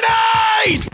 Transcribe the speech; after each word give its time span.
Grenade! 0.00 0.88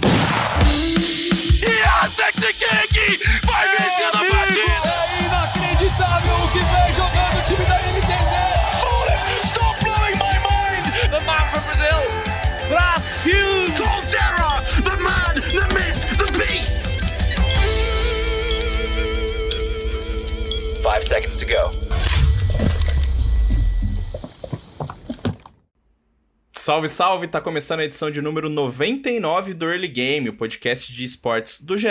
Yes, 1.63 2.19
Exekiki! 2.19 3.23
Vai 3.47 3.67
vencer 3.69 4.09
a 4.09 4.19
partida! 4.19 4.91
É 4.91 5.23
inacreditável 5.25 6.35
o 6.35 6.49
que 6.49 6.59
vem 6.59 6.93
jogando 6.93 7.39
o 7.39 7.43
time 7.45 7.65
da 7.67 7.77
NTZ! 7.77 8.33
Hold 8.83 9.11
Stop 9.45 9.77
blowing 9.85 10.17
my 10.19 10.37
mind! 10.43 10.85
The 11.11 11.21
man 11.21 11.45
from 11.53 11.63
Brazil, 11.63 12.03
Brasil! 12.69 13.67
Colterra! 13.77 14.53
The 14.83 14.97
man, 15.01 15.35
the 15.55 15.67
myth, 15.73 16.01
the 16.19 16.27
beast! 16.37 16.77
Five 20.83 21.07
seconds 21.07 21.37
to 21.37 21.45
go. 21.45 21.86
Salve, 26.67 26.89
salve! 26.89 27.29
Tá 27.29 27.41
começando 27.41 27.79
a 27.79 27.85
edição 27.85 28.11
de 28.11 28.21
número 28.21 28.51
99 28.51 29.55
do 29.55 29.67
Early 29.67 29.87
Game, 29.87 30.29
o 30.29 30.33
podcast 30.33 30.93
de 30.93 31.05
esportes 31.05 31.61
do 31.61 31.79
GE. 31.79 31.87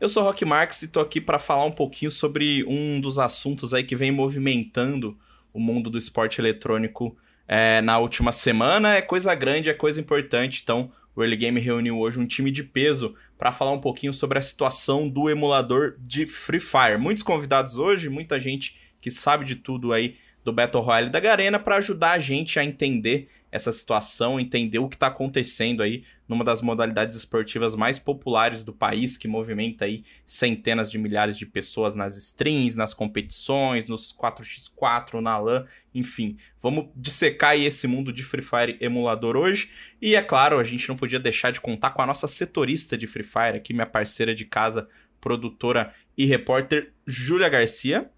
Eu 0.00 0.08
sou 0.08 0.22
Rock 0.22 0.46
Marx 0.46 0.80
e 0.80 0.88
tô 0.88 1.00
aqui 1.00 1.20
para 1.20 1.38
falar 1.38 1.66
um 1.66 1.70
pouquinho 1.70 2.10
sobre 2.10 2.64
um 2.64 2.98
dos 2.98 3.18
assuntos 3.18 3.74
aí 3.74 3.84
que 3.84 3.94
vem 3.94 4.10
movimentando 4.10 5.14
o 5.52 5.60
mundo 5.60 5.90
do 5.90 5.98
esporte 5.98 6.40
eletrônico 6.40 7.14
é, 7.46 7.82
na 7.82 7.98
última 7.98 8.32
semana. 8.32 8.94
É 8.94 9.02
coisa 9.02 9.34
grande, 9.34 9.68
é 9.68 9.74
coisa 9.74 10.00
importante, 10.00 10.62
então 10.62 10.90
o 11.14 11.22
Early 11.22 11.36
Game 11.36 11.60
reuniu 11.60 11.98
hoje 11.98 12.18
um 12.18 12.26
time 12.26 12.50
de 12.50 12.64
peso 12.64 13.14
para 13.36 13.52
falar 13.52 13.72
um 13.72 13.80
pouquinho 13.80 14.14
sobre 14.14 14.38
a 14.38 14.42
situação 14.42 15.06
do 15.06 15.28
emulador 15.28 15.96
de 16.00 16.26
Free 16.26 16.60
Fire. 16.60 16.96
Muitos 16.96 17.22
convidados 17.22 17.76
hoje, 17.76 18.08
muita 18.08 18.40
gente 18.40 18.80
que 19.02 19.10
sabe 19.10 19.44
de 19.44 19.56
tudo 19.56 19.92
aí 19.92 20.16
do 20.42 20.50
Battle 20.50 20.82
Royale 20.82 21.10
da 21.10 21.20
Garena 21.20 21.58
para 21.58 21.76
ajudar 21.76 22.12
a 22.12 22.18
gente 22.18 22.58
a 22.58 22.64
entender 22.64 23.28
essa 23.54 23.70
situação, 23.70 24.40
entender 24.40 24.80
o 24.80 24.88
que 24.88 24.96
está 24.96 25.06
acontecendo 25.06 25.80
aí 25.80 26.02
numa 26.26 26.42
das 26.42 26.60
modalidades 26.60 27.14
esportivas 27.14 27.76
mais 27.76 28.00
populares 28.00 28.64
do 28.64 28.72
país, 28.72 29.16
que 29.16 29.28
movimenta 29.28 29.84
aí 29.84 30.02
centenas 30.26 30.90
de 30.90 30.98
milhares 30.98 31.38
de 31.38 31.46
pessoas 31.46 31.94
nas 31.94 32.16
streams, 32.16 32.76
nas 32.76 32.92
competições, 32.92 33.86
nos 33.86 34.12
4x4, 34.12 35.20
na 35.20 35.38
LAN, 35.38 35.66
enfim. 35.94 36.36
Vamos 36.58 36.86
dissecar 36.96 37.50
aí 37.50 37.64
esse 37.64 37.86
mundo 37.86 38.12
de 38.12 38.24
Free 38.24 38.42
Fire 38.42 38.76
emulador 38.80 39.36
hoje. 39.36 39.70
E 40.02 40.16
é 40.16 40.22
claro, 40.22 40.58
a 40.58 40.64
gente 40.64 40.88
não 40.88 40.96
podia 40.96 41.20
deixar 41.20 41.52
de 41.52 41.60
contar 41.60 41.90
com 41.90 42.02
a 42.02 42.06
nossa 42.06 42.26
setorista 42.26 42.98
de 42.98 43.06
Free 43.06 43.22
Fire, 43.22 43.56
aqui 43.56 43.72
minha 43.72 43.86
parceira 43.86 44.34
de 44.34 44.44
casa, 44.44 44.88
produtora 45.20 45.94
e 46.18 46.26
repórter 46.26 46.92
Júlia 47.06 47.48
Garcia. 47.48 48.10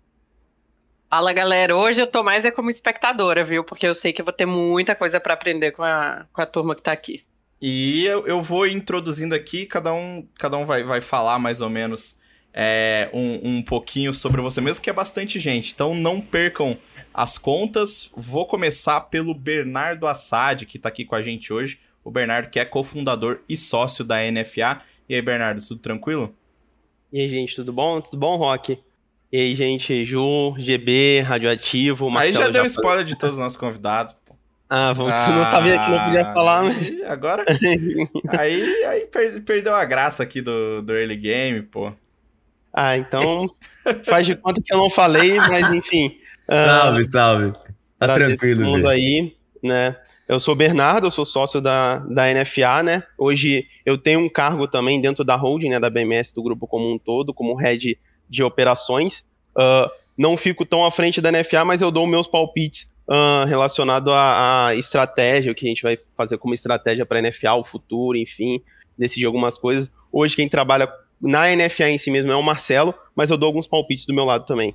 Fala 1.09 1.33
galera, 1.33 1.77
hoje 1.77 2.01
eu 2.01 2.07
tô 2.07 2.23
mais 2.23 2.45
é 2.45 2.51
como 2.51 2.69
espectadora, 2.69 3.45
viu? 3.45 3.63
Porque 3.63 3.87
eu 3.87 3.95
sei 3.95 4.13
que 4.13 4.21
eu 4.21 4.25
vou 4.25 4.33
ter 4.33 4.45
muita 4.45 4.95
coisa 4.95 5.21
para 5.21 5.35
aprender 5.35 5.71
com 5.71 5.85
a, 5.85 6.27
com 6.33 6.41
a 6.41 6.47
turma 6.47 6.75
que 6.75 6.83
tá 6.83 6.91
aqui. 6.91 7.23
E 7.63 8.05
eu, 8.05 8.27
eu 8.27 8.43
vou 8.43 8.67
introduzindo 8.67 9.35
aqui, 9.35 9.67
cada 9.67 9.95
um, 9.95 10.27
cada 10.37 10.57
um 10.57 10.65
vai, 10.65 10.83
vai 10.83 11.01
falar 11.01 11.39
mais 11.39 11.61
ou 11.61 11.71
menos 11.71 12.19
é, 12.53 13.09
um, 13.13 13.57
um 13.57 13.63
pouquinho 13.63 14.13
sobre 14.13 14.41
você 14.41 14.61
mesmo, 14.61 14.83
que 14.83 14.91
é 14.91 14.93
bastante 14.93 15.39
gente. 15.39 15.73
Então 15.73 15.95
não 15.95 16.21
percam 16.21 16.77
as 17.15 17.39
contas. 17.39 18.11
Vou 18.17 18.45
começar 18.45 19.01
pelo 19.03 19.33
Bernardo 19.33 20.09
Assad, 20.09 20.65
que 20.67 20.79
tá 20.79 20.89
aqui 20.89 21.05
com 21.05 21.15
a 21.15 21.23
gente 21.23 21.53
hoje. 21.53 21.79
O 22.03 22.11
Bernardo, 22.11 22.51
que 22.51 22.59
é 22.59 22.65
cofundador 22.65 23.41
e 23.49 23.57
sócio 23.57 24.05
da 24.05 24.17
NFA. 24.31 24.83
E 25.09 25.15
aí, 25.15 25.23
Bernardo, 25.23 25.65
tudo 25.67 25.81
tranquilo? 25.81 26.35
E 27.13 27.21
aí, 27.21 27.29
gente, 27.29 27.55
tudo 27.55 27.73
bom? 27.73 28.01
Tudo 28.01 28.19
bom, 28.19 28.37
Rock? 28.37 28.79
E 29.33 29.39
aí, 29.39 29.55
gente, 29.55 30.05
Ju, 30.05 30.55
GB, 30.57 31.21
Radioativo, 31.21 32.11
Marcelo 32.11 32.39
Aí 32.39 32.47
já 32.47 32.51
deu 32.51 32.63
já... 32.63 32.67
spoiler 32.67 33.05
de 33.05 33.19
todos 33.19 33.37
os 33.37 33.41
nossos 33.41 33.59
convidados, 33.59 34.15
pô. 34.15 34.35
Ah, 34.69 34.93
vamos, 34.93 35.13
ah, 35.13 35.31
não 35.31 35.45
sabia 35.45 35.79
que 35.79 35.91
não 35.91 36.05
podia 36.05 36.25
falar, 36.33 36.65
mas... 36.65 37.03
Agora, 37.07 37.45
aí, 38.39 38.85
aí 38.85 39.09
perdeu 39.45 39.75
a 39.75 39.85
graça 39.85 40.23
aqui 40.23 40.41
do, 40.41 40.83
do 40.83 40.93
early 40.93 41.17
game, 41.17 41.63
pô. 41.63 41.93
Ah, 42.73 42.97
então 42.97 43.51
faz 44.05 44.27
de 44.27 44.37
conta 44.37 44.61
que 44.65 44.75
eu 44.75 44.79
não 44.79 44.91
falei, 44.91 45.37
mas 45.37 45.73
enfim. 45.73 46.19
Salve, 46.49 47.03
uh, 47.03 47.13
salve. 47.13 47.53
Tá 47.99 48.15
tranquilo, 48.15 48.63
todo 48.63 48.71
mundo 48.71 48.89
aí, 48.89 49.35
né? 49.63 49.97
Eu 50.29 50.41
sou 50.41 50.55
Bernardo, 50.55 51.07
eu 51.07 51.11
sou 51.11 51.25
sócio 51.25 51.61
da, 51.61 52.01
da 52.01 52.25
NFA, 52.35 52.83
né? 52.83 53.03
Hoje 53.17 53.67
eu 53.85 53.97
tenho 53.97 54.21
um 54.21 54.29
cargo 54.29 54.67
também 54.67 55.01
dentro 55.01 55.25
da 55.25 55.37
holding, 55.37 55.71
né, 55.71 55.81
da 55.81 55.89
BMS, 55.89 56.35
do 56.35 56.43
grupo 56.43 56.67
como 56.67 56.93
um 56.93 56.99
todo, 56.99 57.33
como 57.33 57.55
head 57.55 57.97
de 58.29 58.43
operações. 58.43 59.25
Uh, 59.57 59.91
não 60.17 60.37
fico 60.37 60.65
tão 60.65 60.85
à 60.85 60.91
frente 60.91 61.21
da 61.21 61.31
NFA, 61.31 61.65
mas 61.65 61.83
eu 61.83 61.91
dou 61.91 62.07
meus 62.07 62.27
palpites 62.27 62.91
uh, 63.09 63.47
relacionado 63.47 64.11
à, 64.13 64.69
à, 64.69 64.75
estratégia, 64.75 65.53
o 65.53 65.55
que 65.55 65.67
a 65.67 65.69
gente 65.69 65.83
vai 65.83 65.99
fazer 66.17 66.39
como 66.39 66.55
estratégia 66.55 67.05
para 67.05 67.19
a 67.19 67.23
NFA, 67.23 67.55
o 67.55 67.65
futuro, 67.65 68.17
enfim, 68.17 68.63
decidir 68.97 69.27
algumas 69.27 69.59
coisas. 69.59 69.91
Hoje 70.11 70.35
quem 70.35 70.49
trabalha 70.49 70.89
na 71.21 71.55
NFA 71.55 71.91
em 71.91 71.99
si 71.99 72.11
mesmo 72.11 72.31
é 72.31 72.37
o 72.37 72.43
Marcelo, 72.43 72.95
mas 73.15 73.31
eu 73.31 73.37
dou 73.37 73.47
alguns 73.47 73.67
palpites 73.67 74.07
do 74.07 74.15
meu 74.15 74.25
lado 74.25 74.47
também. 74.47 74.75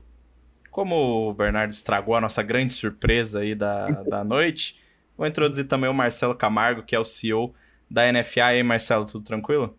Como 0.70 1.30
o 1.30 1.34
Bernardo 1.34 1.72
estragou 1.72 2.16
a 2.16 2.22
nossa 2.22 2.42
grande 2.42 2.72
surpresa 2.72 3.42
aí 3.42 3.54
da, 3.54 3.88
da 3.88 4.24
noite, 4.24 4.80
vou 5.18 5.28
introduzir 5.28 5.66
também 5.66 5.90
o 5.90 5.94
Marcelo 5.94 6.34
Camargo, 6.34 6.84
que 6.84 6.96
é 6.96 7.00
o 7.00 7.04
CEO 7.04 7.54
da 7.90 8.12
NFA. 8.12 8.40
E 8.40 8.42
aí, 8.42 8.64
Marcelo, 8.64 9.06
tudo 9.06 9.24
tranquilo? 9.24 9.76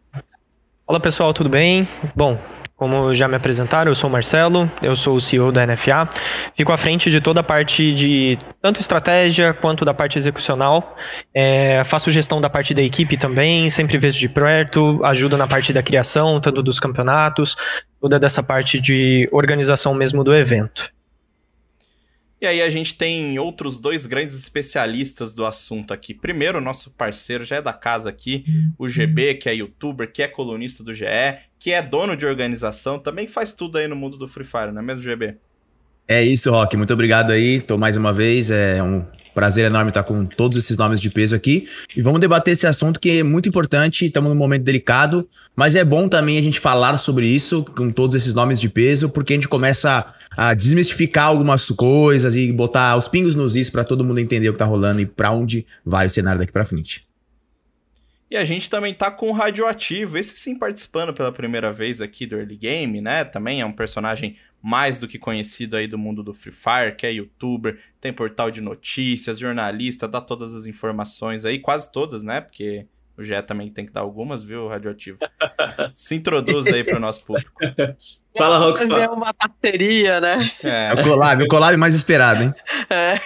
Olá 0.87 1.01
pessoal, 1.01 1.33
tudo 1.33 1.49
bem? 1.49 1.89
Bom, 2.15 2.39
como 2.83 3.15
já 3.15 3.29
me 3.29 3.37
apresentaram, 3.37 3.93
eu 3.93 3.95
sou 3.95 4.11
o 4.11 4.13
Marcelo, 4.13 4.69
eu 4.83 4.97
sou 4.97 5.15
o 5.15 5.21
CEO 5.21 5.53
da 5.53 5.65
NFA. 5.65 6.11
Fico 6.57 6.73
à 6.73 6.77
frente 6.77 7.13
de 7.13 7.21
toda 7.21 7.39
a 7.39 7.43
parte 7.45 7.95
de 7.95 8.37
tanto 8.61 8.81
estratégia 8.81 9.55
quanto 9.55 9.85
da 9.85 9.95
parte 9.95 10.19
execucional. 10.19 10.97
É, 11.33 11.85
faço 11.85 12.11
gestão 12.11 12.41
da 12.41 12.51
parte 12.51 12.75
da 12.75 12.83
equipe 12.83 13.17
também, 13.17 13.71
sempre 13.71 13.97
vejo 13.99 14.19
de 14.19 14.29
perto, 14.29 14.99
ajudo 15.05 15.37
na 15.37 15.47
parte 15.47 15.73
da 15.73 15.81
criação, 15.81 16.41
tanto 16.41 16.61
dos 16.61 16.81
campeonatos, 16.81 17.55
toda 18.01 18.19
dessa 18.19 18.43
parte 18.43 18.81
de 18.81 19.29
organização 19.31 19.95
mesmo 19.95 20.25
do 20.25 20.35
evento. 20.35 20.93
E 22.43 22.47
aí 22.47 22.61
a 22.61 22.69
gente 22.69 22.97
tem 22.97 23.39
outros 23.39 23.79
dois 23.79 24.05
grandes 24.05 24.37
especialistas 24.37 25.33
do 25.33 25.47
assunto 25.47 25.95
aqui. 25.95 26.13
Primeiro, 26.13 26.61
nosso 26.61 26.91
parceiro 26.91 27.45
já 27.45 27.59
é 27.59 27.63
da 27.63 27.73
casa 27.73 28.11
aqui, 28.11 28.45
o 28.77 28.89
GB, 28.89 29.35
que 29.35 29.49
é 29.49 29.55
youtuber, 29.55 30.11
que 30.11 30.25
é 30.25 30.27
colunista 30.27 30.83
do 30.83 30.93
GE, 30.93 31.05
que 31.63 31.73
é 31.73 31.81
dono 31.81 32.17
de 32.17 32.27
organização, 32.27 32.99
também 32.99 33.29
faz 33.29 33.53
tudo 33.53 33.79
aí 33.79 33.87
no 33.87 33.95
mundo 33.95 34.17
do 34.17 34.27
Free 34.27 34.45
Fire, 34.45 34.73
não 34.73 34.81
é 34.81 34.85
mesmo, 34.85 35.05
GB? 35.05 35.37
É 36.09 36.21
isso, 36.21 36.51
Rock. 36.51 36.77
Muito 36.77 36.93
obrigado 36.93 37.31
aí. 37.31 37.61
Tô 37.61 37.79
mais 37.79 37.97
uma 37.97 38.13
vez. 38.13 38.51
É 38.51 38.83
um 38.83 39.05
prazer 39.33 39.67
enorme 39.67 39.91
estar 39.91 40.03
com 40.03 40.27
todos 40.27 40.59
esses 40.59 40.77
nomes 40.77 41.01
de 41.01 41.09
peso 41.09 41.37
aqui. 41.37 41.69
E 41.97 42.03
vamos 42.03 42.21
debater 42.21 42.51
esse 42.51 42.67
assunto 42.67 42.99
que 42.99 43.21
é 43.21 43.23
muito 43.23 43.49
importante. 43.49 44.07
Estamos 44.07 44.29
num 44.31 44.37
momento 44.37 44.65
delicado, 44.65 45.29
mas 45.55 45.77
é 45.77 45.85
bom 45.85 46.09
também 46.09 46.37
a 46.37 46.43
gente 46.43 46.59
falar 46.59 46.97
sobre 46.97 47.29
isso 47.29 47.65
com 47.65 47.93
todos 47.93 48.17
esses 48.17 48.35
nomes 48.35 48.59
de 48.59 48.69
peso, 48.69 49.09
porque 49.11 49.33
a 49.33 49.37
gente 49.37 49.49
começa 49.49 50.13
a 50.37 50.55
desmistificar 50.55 51.27
algumas 51.27 51.71
coisas 51.71 52.35
e 52.35 52.51
botar 52.51 52.97
os 52.97 53.07
pingos 53.07 53.37
nos 53.37 53.55
is 53.55 53.71
para 53.71 53.85
todo 53.85 54.05
mundo 54.05 54.19
entender 54.19 54.49
o 54.49 54.53
que 54.53 54.59
tá 54.59 54.65
rolando 54.65 55.01
e 55.01 55.07
para 55.07 55.31
onde 55.31 55.65
vai 55.87 56.09
o 56.09 56.11
cenário 56.11 56.41
daqui 56.41 56.53
para 56.53 56.65
frente. 56.65 57.07
E 58.33 58.37
a 58.39 58.45
gente 58.45 58.71
também 58.71 58.95
tá 58.95 59.11
com 59.11 59.29
o 59.29 59.33
Radioativo, 59.33 60.17
esse 60.17 60.35
sim 60.39 60.59
participando 60.59 61.13
pela 61.13 61.31
primeira 61.31 61.71
vez 61.71 62.01
aqui 62.01 62.25
do 62.25 62.35
Early 62.35 62.57
Game, 62.57 62.99
né? 62.99 63.27
Também 63.27 63.61
é 63.61 63.67
um 63.67 63.75
personagem 63.75 64.39
mais 64.63 64.99
do 64.99 65.07
que 65.07 65.19
conhecido 65.19 65.77
aí 65.77 65.87
do 65.87 65.99
mundo 65.99 66.23
do 66.23 66.33
Free 66.33 66.51
Fire, 66.51 66.97
que 66.97 67.05
é 67.05 67.13
youtuber, 67.13 67.79
tem 68.01 68.11
portal 68.11 68.51
de 68.51 68.63
notícias, 68.63 69.39
jornalista, 69.39 70.09
dá 70.09 70.19
todas 70.19 70.55
as 70.55 70.65
informações 70.65 71.45
aí, 71.45 71.59
quase 71.59 71.93
todas, 71.93 72.23
né? 72.23 72.41
Porque 72.41 72.87
o 73.23 73.25
Gé 73.25 73.41
também 73.41 73.71
tem 73.71 73.87
que 73.87 73.93
dar 73.93 74.01
algumas, 74.01 74.43
viu, 74.43 74.69
Radioativo? 74.69 75.19
Se 75.95 76.15
introduz 76.15 76.67
aí 76.67 76.85
pro 76.85 77.01
nosso 77.01 77.25
público. 77.25 77.53
Fala, 78.37 78.59
Rock. 78.59 78.79
Fazer 78.89 79.11
uma 79.11 79.33
parceria, 79.35 80.21
né? 80.21 80.51
É. 80.63 80.89
é 80.89 80.93
o 80.95 81.03
collab, 81.05 81.43
o 81.43 81.49
collab 81.49 81.77
mais 81.77 81.95
esperado, 81.95 82.45
hein? 82.45 82.55
É. 82.89 83.19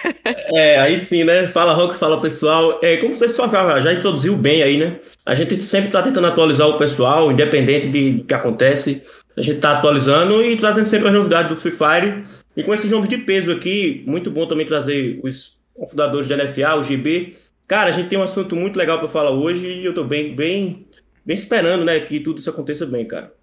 é, 0.53 0.79
aí 0.79 0.97
sim, 0.97 1.23
né? 1.23 1.47
Fala, 1.47 1.73
Rock, 1.73 1.95
fala, 1.95 2.19
pessoal. 2.19 2.79
É, 2.81 2.97
como 2.97 3.15
vocês 3.15 3.35
falaram, 3.35 3.81
já 3.81 3.93
introduziu 3.93 4.35
bem 4.35 4.61
aí, 4.61 4.77
né? 4.77 4.97
A 5.25 5.33
gente 5.33 5.61
sempre 5.63 5.89
tá 5.89 6.01
tentando 6.01 6.27
atualizar 6.27 6.67
o 6.67 6.77
pessoal, 6.77 7.31
independente 7.31 7.87
de 7.87 8.23
que 8.27 8.33
acontece. 8.33 9.01
A 9.35 9.41
gente 9.41 9.59
tá 9.59 9.77
atualizando 9.77 10.43
e 10.43 10.57
trazendo 10.57 10.85
sempre 10.85 11.07
as 11.07 11.13
novidades 11.13 11.49
do 11.49 11.55
Free 11.55 11.71
Fire. 11.71 12.23
E 12.55 12.63
com 12.63 12.73
esses 12.73 12.89
nomes 12.89 13.07
de 13.07 13.17
peso 13.17 13.51
aqui, 13.51 14.03
muito 14.05 14.29
bom 14.29 14.45
também 14.47 14.65
trazer 14.65 15.19
os 15.23 15.57
fundadores 15.89 16.27
da 16.27 16.35
NFA, 16.35 16.75
o 16.75 16.83
GB. 16.83 17.33
Cara, 17.67 17.89
a 17.89 17.91
gente 17.91 18.07
tem 18.07 18.17
um 18.17 18.23
assunto 18.23 18.55
muito 18.55 18.77
legal 18.77 18.97
para 18.97 19.09
falar 19.09 19.31
hoje 19.31 19.67
e 19.67 19.83
eu 19.83 19.93
tô 19.93 20.03
bem, 20.03 20.33
bem, 20.33 20.87
bem 21.25 21.35
esperando, 21.35 21.83
né, 21.83 21.99
que 21.99 22.19
tudo 22.21 22.39
isso 22.39 22.49
aconteça 22.49 22.85
bem, 22.85 23.05
cara. 23.05 23.33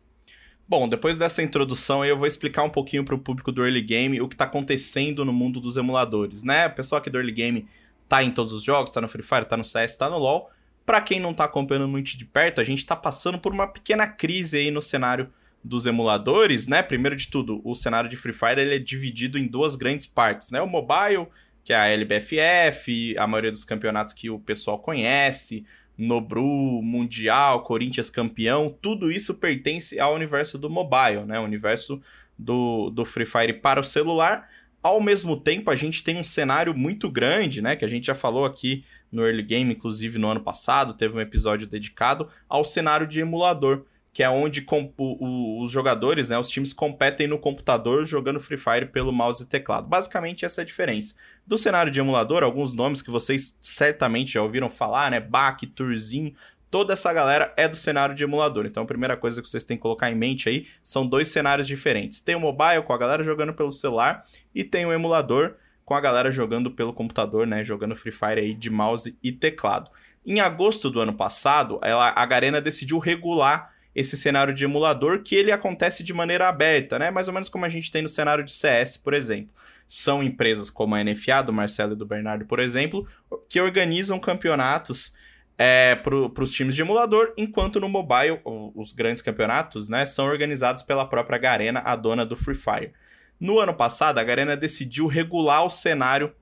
Bom, 0.67 0.89
depois 0.89 1.19
dessa 1.19 1.43
introdução 1.43 2.03
eu 2.03 2.17
vou 2.17 2.27
explicar 2.27 2.63
um 2.63 2.71
pouquinho 2.71 3.05
para 3.05 3.15
o 3.15 3.19
público 3.19 3.53
do 3.53 3.63
early 3.63 3.83
game 3.83 4.19
o 4.23 4.27
que 4.27 4.35
está 4.35 4.45
acontecendo 4.45 5.23
no 5.27 5.33
mundo 5.33 5.61
dos 5.61 5.77
emuladores, 5.77 6.43
né? 6.43 6.69
O 6.69 6.75
pessoal 6.75 7.01
aqui 7.01 7.11
do 7.11 7.19
early 7.19 7.33
game 7.33 7.69
tá 8.09 8.23
em 8.25 8.31
todos 8.31 8.51
os 8.51 8.63
jogos, 8.63 8.91
tá 8.91 8.99
no 8.99 9.09
Free 9.09 9.23
Fire, 9.23 9.45
tá 9.45 9.59
no 9.59 9.65
CS, 9.65 9.95
tá 9.97 10.09
no 10.09 10.17
LoL. 10.17 10.51
Para 10.87 11.03
quem 11.03 11.21
não 11.21 11.35
tá 11.35 11.45
acompanhando 11.45 11.87
muito 11.87 12.17
de 12.17 12.25
perto, 12.25 12.63
a 12.63 12.65
gente 12.65 12.85
tá 12.87 12.97
passando 12.97 13.39
por 13.39 13.53
uma 13.53 13.67
pequena 13.67 14.07
crise 14.07 14.57
aí 14.57 14.71
no 14.71 14.81
cenário 14.81 15.29
dos 15.63 15.85
emuladores, 15.85 16.67
né? 16.67 16.83
Primeiro 16.83 17.15
de 17.15 17.29
tudo, 17.29 17.61
o 17.63 17.75
cenário 17.75 18.09
de 18.09 18.17
Free 18.17 18.33
Fire 18.33 18.59
ele 18.59 18.77
é 18.77 18.79
dividido 18.79 19.39
em 19.39 19.47
duas 19.47 19.77
grandes 19.77 20.07
partes, 20.07 20.51
né? 20.51 20.63
O 20.63 20.67
mobile, 20.67 21.29
que 21.65 21.73
é 21.73 21.77
a 21.77 21.89
LBFF, 21.89 23.17
a 23.19 23.27
maioria 23.27 23.51
dos 23.51 23.65
campeonatos 23.65 24.13
que 24.13 24.29
o 24.29 24.39
pessoal 24.39 24.79
conhece, 24.79 25.65
Nobru, 25.97 26.83
Mundial, 26.83 27.63
Corinthians 27.63 28.11
campeão, 28.11 28.77
tudo 28.83 29.11
isso 29.11 29.35
pertence 29.35 29.99
ao 29.99 30.15
universo 30.15 30.59
do 30.59 30.69
mobile, 30.69 31.25
né? 31.25 31.41
O 31.41 31.45
universo 31.45 32.01
do, 32.39 32.91
do 32.91 33.05
Free 33.05 33.27
Fire 33.27 33.55
para 33.55 33.81
o 33.81 33.85
celular. 33.85 34.49
Ao 34.83 35.01
mesmo 35.01 35.37
tempo, 35.37 35.71
a 35.71 35.75
gente 35.75 36.05
tem 36.05 36.19
um 36.19 36.25
cenário 36.25 36.75
muito 36.75 37.11
grande, 37.11 37.63
né? 37.63 37.75
Que 37.77 37.85
a 37.85 37.89
gente 37.89 38.09
já 38.09 38.15
falou 38.15 38.45
aqui 38.45 38.85
no 39.11 39.25
Early 39.25 39.43
Game, 39.43 39.73
inclusive 39.73 40.19
no 40.19 40.29
ano 40.29 40.41
passado, 40.41 40.93
teve 40.93 41.17
um 41.17 41.21
episódio 41.21 41.67
dedicado 41.67 42.29
ao 42.49 42.65
cenário 42.65 43.07
de 43.07 43.21
emulador 43.21 43.85
que 44.15 44.23
é 44.23 44.31
onde 44.31 44.65
os 44.97 45.73
jogadores, 45.73 46.31
né, 46.31 46.39
os 46.39 46.49
times 46.49 46.73
competem 46.73 47.27
no 47.27 47.37
computador 47.37 48.07
jogando 48.07 48.39
Free 48.39 48.57
Fire 48.57 48.87
pelo 48.87 49.13
mouse 49.13 49.43
e 49.43 49.47
teclado. 49.47 49.89
Basicamente 49.89 50.45
essa 50.45 50.61
é 50.61 50.63
a 50.63 50.65
diferença. 50.65 51.17
Do 51.45 51.59
cenário 51.59 51.91
de 51.91 51.99
emulador, 51.99 52.45
alguns 52.45 52.73
nomes 52.73 53.03
que 53.03 53.11
vocês 53.11 53.59
certamente 53.61 54.33
já 54.33 54.41
ouviram 54.41 54.71
falar, 54.71 55.11
né, 55.11 55.19
Bach, 55.19 55.59
Turzinho, 55.75 56.33
toda 56.71 56.93
essa 56.93 57.13
galera 57.13 57.53
é 57.57 57.67
do 57.67 57.75
cenário 57.75 58.15
de 58.15 58.23
emulador. 58.23 58.67
Então 58.67 58.85
a 58.85 58.87
primeira 58.87 59.17
coisa 59.17 59.43
que 59.43 59.49
vocês 59.49 59.65
têm 59.65 59.77
que 59.77 59.83
colocar 59.83 60.09
em 60.09 60.15
mente 60.15 60.49
aí 60.49 60.69
são 60.81 61.05
dois 61.05 61.27
cenários 61.27 61.67
diferentes. 61.67 62.21
Tem 62.21 62.37
o 62.37 62.41
mobile 62.41 62.83
com 62.85 62.93
a 62.93 62.99
galera 62.99 63.25
jogando 63.25 63.53
pelo 63.53 63.73
celular 63.73 64.25
e 64.55 64.63
tem 64.63 64.87
o 64.87 64.93
emulador 64.93 65.57
com 65.85 65.93
a 65.93 66.01
galera 66.01 66.31
jogando 66.31 66.71
pelo 66.71 66.93
computador, 66.93 67.49
né, 67.49 67.65
jogando 67.65 67.97
Free 67.97 68.13
Fire 68.13 68.41
aí 68.41 68.55
de 68.55 68.71
mouse 68.71 69.19
e 69.21 69.33
teclado. 69.33 69.91
Em 70.25 70.39
agosto 70.39 70.89
do 70.89 71.01
ano 71.01 71.15
passado, 71.15 71.81
ela, 71.83 72.13
a 72.15 72.25
Garena 72.25 72.61
decidiu 72.61 72.99
regular 72.99 73.74
esse 73.95 74.17
cenário 74.17 74.53
de 74.53 74.65
emulador 74.65 75.23
que 75.23 75.35
ele 75.35 75.53
acontece 75.53 76.03
de 76.03 76.13
maneira 76.13 76.49
aberta, 76.49 76.99
né? 76.99 77.11
Mais 77.11 77.29
ou 77.29 77.35
menos 77.35 77.49
como 77.49 77.65
a 77.65 77.69
gente 77.69 77.91
tem 77.91 78.03
no 78.03 78.09
cenário 78.09 78.43
de 78.43 78.53
CS, 78.53 78.97
por 78.97 79.15
exemplo. 79.15 79.55
São 79.87 80.23
empresas 80.23 80.71
como 80.71 80.95
a 80.95 81.05
NFA, 81.05 81.43
do 81.43 81.53
Marcelo 81.53 81.93
e 81.93 81.97
do 81.97 82.07
Bernardo, 82.07 82.47
por 82.47 82.59
exemplo, 82.59 83.07
que 83.49 83.61
organizam 83.61 84.19
campeonatos 84.19 85.13
é, 85.57 85.95
para 85.95 86.43
os 86.43 86.53
times 86.53 86.75
de 86.75 86.83
emulador, 86.83 87.33
enquanto 87.37 87.79
no 87.79 87.89
mobile, 87.89 88.41
os 88.75 88.93
grandes 88.93 89.23
campeonatos, 89.23 89.89
né, 89.89 90.05
são 90.05 90.27
organizados 90.27 90.83
pela 90.83 91.07
própria 91.07 91.39
Garena, 91.39 91.81
a 91.85 91.95
dona 91.95 92.27
do 92.27 92.35
Free 92.35 92.57
Fire. 92.57 92.93
No 93.39 93.59
ano 93.59 93.75
passado, 93.75 94.19
a 94.19 94.25
Garena 94.25 94.57
decidiu 94.57 95.07
regular 95.07 95.65
o 95.65 95.71
cenário 95.71 96.35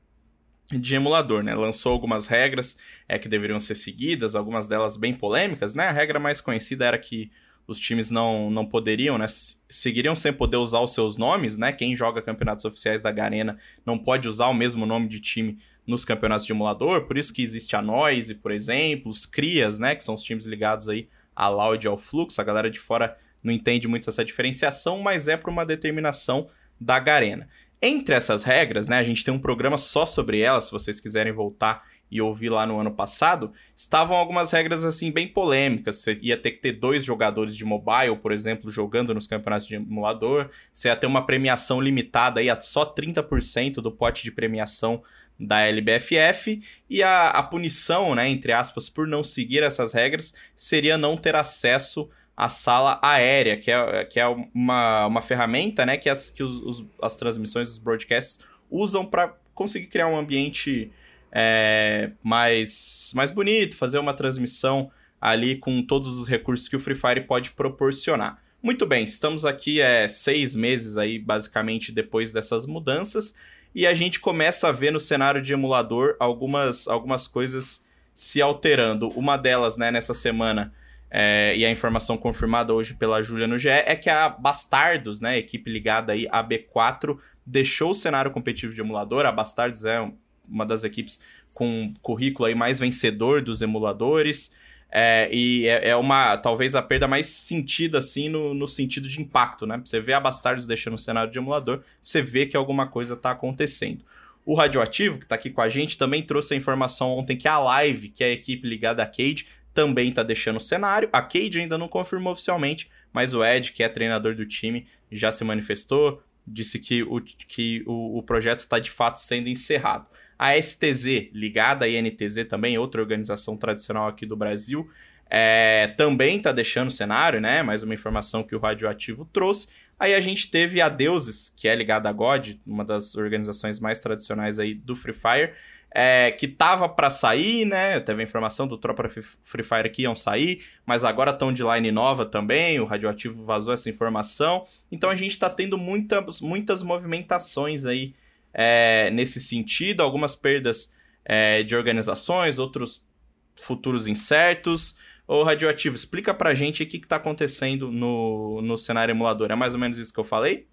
de 0.70 0.94
emulador, 0.94 1.42
né? 1.42 1.54
Lançou 1.54 1.92
algumas 1.92 2.26
regras 2.26 2.78
é, 3.08 3.18
que 3.18 3.28
deveriam 3.28 3.60
ser 3.60 3.74
seguidas, 3.74 4.34
algumas 4.34 4.66
delas 4.66 4.96
bem 4.96 5.14
polêmicas, 5.14 5.74
né? 5.74 5.86
A 5.86 5.92
regra 5.92 6.18
mais 6.18 6.40
conhecida 6.40 6.84
era 6.84 6.98
que 6.98 7.30
os 7.66 7.78
times 7.78 8.10
não, 8.10 8.50
não 8.50 8.66
poderiam, 8.66 9.18
né? 9.18 9.26
Seguiriam 9.28 10.14
sem 10.14 10.32
poder 10.32 10.56
usar 10.56 10.80
os 10.80 10.94
seus 10.94 11.16
nomes, 11.16 11.56
né? 11.56 11.72
Quem 11.72 11.94
joga 11.94 12.22
campeonatos 12.22 12.64
oficiais 12.64 13.00
da 13.00 13.12
Garena 13.12 13.58
não 13.84 13.98
pode 13.98 14.28
usar 14.28 14.48
o 14.48 14.54
mesmo 14.54 14.86
nome 14.86 15.08
de 15.08 15.20
time 15.20 15.58
nos 15.86 16.04
campeonatos 16.04 16.46
de 16.46 16.52
emulador, 16.52 17.06
por 17.06 17.18
isso 17.18 17.34
que 17.34 17.42
existe 17.42 17.74
a 17.74 17.82
Noise, 17.82 18.36
por 18.36 18.52
exemplo, 18.52 19.10
os 19.10 19.26
Crias, 19.26 19.78
né? 19.78 19.94
Que 19.94 20.04
são 20.04 20.14
os 20.14 20.22
times 20.22 20.46
ligados 20.46 20.88
aí 20.88 21.08
à 21.34 21.48
Loud 21.48 21.84
e 21.84 21.88
ao 21.88 21.98
Flux. 21.98 22.38
A 22.38 22.44
galera 22.44 22.70
de 22.70 22.78
fora 22.78 23.16
não 23.42 23.52
entende 23.52 23.88
muito 23.88 24.08
essa 24.08 24.24
diferenciação, 24.24 25.00
mas 25.00 25.28
é 25.28 25.36
por 25.36 25.50
uma 25.50 25.66
determinação 25.66 26.48
da 26.80 26.98
Garena. 26.98 27.48
Entre 27.84 28.14
essas 28.14 28.44
regras, 28.44 28.86
né, 28.86 28.98
a 28.98 29.02
gente 29.02 29.24
tem 29.24 29.34
um 29.34 29.40
programa 29.40 29.76
só 29.76 30.06
sobre 30.06 30.40
elas, 30.40 30.66
se 30.66 30.72
vocês 30.72 31.00
quiserem 31.00 31.32
voltar 31.32 31.84
e 32.08 32.20
ouvir 32.20 32.50
lá 32.50 32.64
no 32.64 32.78
ano 32.78 32.92
passado, 32.92 33.52
estavam 33.74 34.16
algumas 34.16 34.52
regras 34.52 34.84
assim 34.84 35.10
bem 35.10 35.26
polêmicas. 35.26 35.96
Você 35.96 36.18
ia 36.22 36.36
ter 36.36 36.52
que 36.52 36.58
ter 36.58 36.72
dois 36.72 37.02
jogadores 37.02 37.56
de 37.56 37.64
mobile, 37.64 38.18
por 38.20 38.30
exemplo, 38.30 38.70
jogando 38.70 39.14
nos 39.14 39.26
campeonatos 39.26 39.66
de 39.66 39.76
emulador. 39.76 40.50
Você 40.70 40.88
ia 40.88 40.96
ter 40.96 41.06
uma 41.06 41.24
premiação 41.24 41.80
limitada 41.80 42.38
aí 42.38 42.50
a 42.50 42.54
só 42.54 42.84
30% 42.84 43.76
do 43.76 43.90
pote 43.90 44.22
de 44.22 44.30
premiação 44.30 45.02
da 45.40 45.60
LBFF 45.62 46.62
e 46.88 47.02
a, 47.02 47.30
a 47.30 47.42
punição, 47.42 48.14
né, 48.14 48.28
entre 48.28 48.52
aspas, 48.52 48.88
por 48.88 49.08
não 49.08 49.24
seguir 49.24 49.62
essas 49.62 49.92
regras 49.92 50.34
seria 50.54 50.98
não 50.98 51.16
ter 51.16 51.34
acesso 51.34 52.08
a 52.36 52.48
sala 52.48 52.98
aérea, 53.02 53.56
que 53.56 53.70
é, 53.70 54.04
que 54.04 54.18
é 54.18 54.26
uma, 54.26 55.06
uma 55.06 55.22
ferramenta 55.22 55.84
né, 55.84 55.96
que, 55.96 56.08
as, 56.08 56.30
que 56.30 56.42
os, 56.42 56.60
os 56.62 56.84
as 57.00 57.16
transmissões, 57.16 57.68
os 57.68 57.78
broadcasts 57.78 58.40
usam 58.70 59.04
para 59.04 59.36
conseguir 59.54 59.86
criar 59.86 60.08
um 60.08 60.18
ambiente 60.18 60.90
é, 61.30 62.10
mais, 62.22 63.12
mais 63.14 63.30
bonito, 63.30 63.76
fazer 63.76 63.98
uma 63.98 64.14
transmissão 64.14 64.90
ali 65.20 65.56
com 65.56 65.82
todos 65.82 66.18
os 66.18 66.26
recursos 66.26 66.68
que 66.68 66.76
o 66.76 66.80
Free 66.80 66.94
Fire 66.94 67.20
pode 67.22 67.52
proporcionar. 67.52 68.42
Muito 68.62 68.86
bem, 68.86 69.04
estamos 69.04 69.44
aqui 69.44 69.80
é, 69.80 70.06
seis 70.08 70.54
meses 70.54 70.96
aí, 70.96 71.18
basicamente, 71.18 71.92
depois 71.92 72.32
dessas 72.32 72.64
mudanças, 72.66 73.34
e 73.74 73.86
a 73.86 73.94
gente 73.94 74.20
começa 74.20 74.68
a 74.68 74.72
ver 74.72 74.92
no 74.92 75.00
cenário 75.00 75.40
de 75.40 75.52
emulador 75.52 76.16
algumas, 76.20 76.86
algumas 76.86 77.26
coisas 77.26 77.84
se 78.14 78.42
alterando. 78.42 79.08
Uma 79.08 79.36
delas, 79.36 79.76
né, 79.76 79.90
nessa 79.90 80.12
semana, 80.12 80.72
é, 81.14 81.54
e 81.54 81.66
a 81.66 81.70
informação 81.70 82.16
confirmada 82.16 82.72
hoje 82.72 82.94
pela 82.94 83.22
Júlia 83.22 83.46
no 83.46 83.58
GE 83.58 83.68
é 83.68 83.94
que 83.94 84.08
a 84.08 84.30
Bastardos, 84.30 85.20
né, 85.20 85.36
equipe 85.36 85.70
ligada 85.70 86.14
aí 86.14 86.26
à 86.30 86.42
B4, 86.42 87.18
deixou 87.44 87.90
o 87.90 87.94
cenário 87.94 88.30
competitivo 88.30 88.72
de 88.72 88.80
emulador. 88.80 89.26
A 89.26 89.30
Bastardos 89.30 89.84
é 89.84 90.10
uma 90.48 90.64
das 90.64 90.84
equipes 90.84 91.20
com 91.52 91.92
currículo 92.00 92.46
aí 92.46 92.54
mais 92.54 92.78
vencedor 92.78 93.42
dos 93.42 93.60
emuladores. 93.60 94.56
É, 94.90 95.28
e 95.30 95.66
é, 95.66 95.90
é, 95.90 95.96
uma, 95.96 96.38
talvez, 96.38 96.74
a 96.74 96.80
perda 96.80 97.06
mais 97.06 97.26
sentida, 97.26 97.98
assim, 97.98 98.30
no, 98.30 98.54
no 98.54 98.66
sentido 98.66 99.06
de 99.06 99.20
impacto, 99.20 99.66
né? 99.66 99.80
Você 99.84 100.00
vê 100.00 100.14
a 100.14 100.20
Bastardos 100.20 100.66
deixando 100.66 100.94
o 100.94 100.98
cenário 100.98 101.30
de 101.30 101.38
emulador, 101.38 101.82
você 102.02 102.22
vê 102.22 102.46
que 102.46 102.56
alguma 102.56 102.86
coisa 102.86 103.12
está 103.14 103.32
acontecendo. 103.32 104.02
O 104.44 104.54
Radioativo, 104.54 105.18
que 105.18 105.24
está 105.24 105.34
aqui 105.34 105.50
com 105.50 105.60
a 105.60 105.68
gente, 105.68 105.96
também 105.96 106.22
trouxe 106.22 106.54
a 106.54 106.56
informação 106.56 107.10
ontem 107.10 107.36
que 107.36 107.46
a 107.46 107.58
Live, 107.58 108.08
que 108.08 108.24
é 108.24 108.28
a 108.28 108.30
equipe 108.30 108.66
ligada 108.66 109.02
à 109.02 109.06
Cade, 109.06 109.46
também 109.74 110.10
está 110.10 110.22
deixando 110.22 110.56
o 110.56 110.60
cenário. 110.60 111.08
A 111.12 111.22
Cade 111.22 111.60
ainda 111.60 111.78
não 111.78 111.88
confirmou 111.88 112.32
oficialmente, 112.32 112.90
mas 113.12 113.34
o 113.34 113.44
Ed, 113.44 113.72
que 113.72 113.82
é 113.82 113.88
treinador 113.88 114.34
do 114.34 114.46
time, 114.46 114.86
já 115.10 115.30
se 115.30 115.44
manifestou, 115.44 116.22
disse 116.46 116.78
que 116.78 117.02
o, 117.02 117.20
que 117.20 117.82
o, 117.86 118.18
o 118.18 118.22
projeto 118.22 118.60
está 118.60 118.78
de 118.78 118.90
fato 118.90 119.16
sendo 119.16 119.48
encerrado. 119.48 120.06
A 120.38 120.60
STZ, 120.60 121.30
ligada 121.32 121.84
à 121.84 121.88
INTZ 121.88 122.46
também, 122.48 122.76
outra 122.76 123.00
organização 123.00 123.56
tradicional 123.56 124.08
aqui 124.08 124.26
do 124.26 124.36
Brasil, 124.36 124.90
é, 125.30 125.94
também 125.96 126.36
está 126.36 126.52
deixando 126.52 126.88
o 126.88 126.90
cenário, 126.90 127.40
né? 127.40 127.62
Mais 127.62 127.82
uma 127.82 127.94
informação 127.94 128.42
que 128.42 128.54
o 128.54 128.58
Radioativo 128.58 129.24
trouxe. 129.24 129.68
Aí 129.98 130.14
a 130.14 130.20
gente 130.20 130.50
teve 130.50 130.80
a 130.80 130.88
Deuses, 130.88 131.54
que 131.56 131.68
é 131.68 131.74
ligada 131.74 132.08
à 132.08 132.12
God, 132.12 132.56
uma 132.66 132.84
das 132.84 133.14
organizações 133.14 133.78
mais 133.78 134.00
tradicionais 134.00 134.58
aí 134.58 134.74
do 134.74 134.96
Free 134.96 135.14
Fire, 135.14 135.52
é, 135.94 136.30
que 136.30 136.48
tava 136.48 136.88
para 136.88 137.10
sair, 137.10 137.64
né? 137.64 138.00
Teve 138.00 138.22
a 138.22 138.24
informação 138.24 138.66
do 138.66 138.78
Tropa 138.78 139.08
Free 139.08 139.62
Fire 139.62 139.90
que 139.90 140.02
iam 140.02 140.14
sair, 140.14 140.62
mas 140.86 141.04
agora 141.04 141.30
estão 141.30 141.52
de 141.52 141.62
line 141.62 141.92
nova 141.92 142.24
também. 142.24 142.80
O 142.80 142.84
Radioativo 142.84 143.44
vazou 143.44 143.74
essa 143.74 143.90
informação. 143.90 144.64
Então 144.90 145.10
a 145.10 145.14
gente 145.14 145.32
está 145.32 145.50
tendo 145.50 145.76
muitas, 145.76 146.40
muitas 146.40 146.82
movimentações 146.82 147.84
aí 147.84 148.14
é, 148.54 149.10
nesse 149.10 149.38
sentido, 149.38 150.02
algumas 150.02 150.34
perdas 150.34 150.94
é, 151.24 151.62
de 151.62 151.76
organizações, 151.76 152.58
outros 152.58 153.06
futuros 153.54 154.06
incertos. 154.06 154.96
Ô 155.28 155.42
Radioativo, 155.42 155.94
explica 155.94 156.32
pra 156.32 156.54
gente 156.54 156.82
o 156.82 156.86
que, 156.86 156.98
que 156.98 157.06
tá 157.06 157.16
acontecendo 157.16 157.92
no, 157.92 158.62
no 158.62 158.78
cenário 158.78 159.12
emulador. 159.12 159.50
É 159.50 159.54
mais 159.54 159.74
ou 159.74 159.80
menos 159.80 159.98
isso 159.98 160.12
que 160.12 160.20
eu 160.20 160.24
falei? 160.24 160.66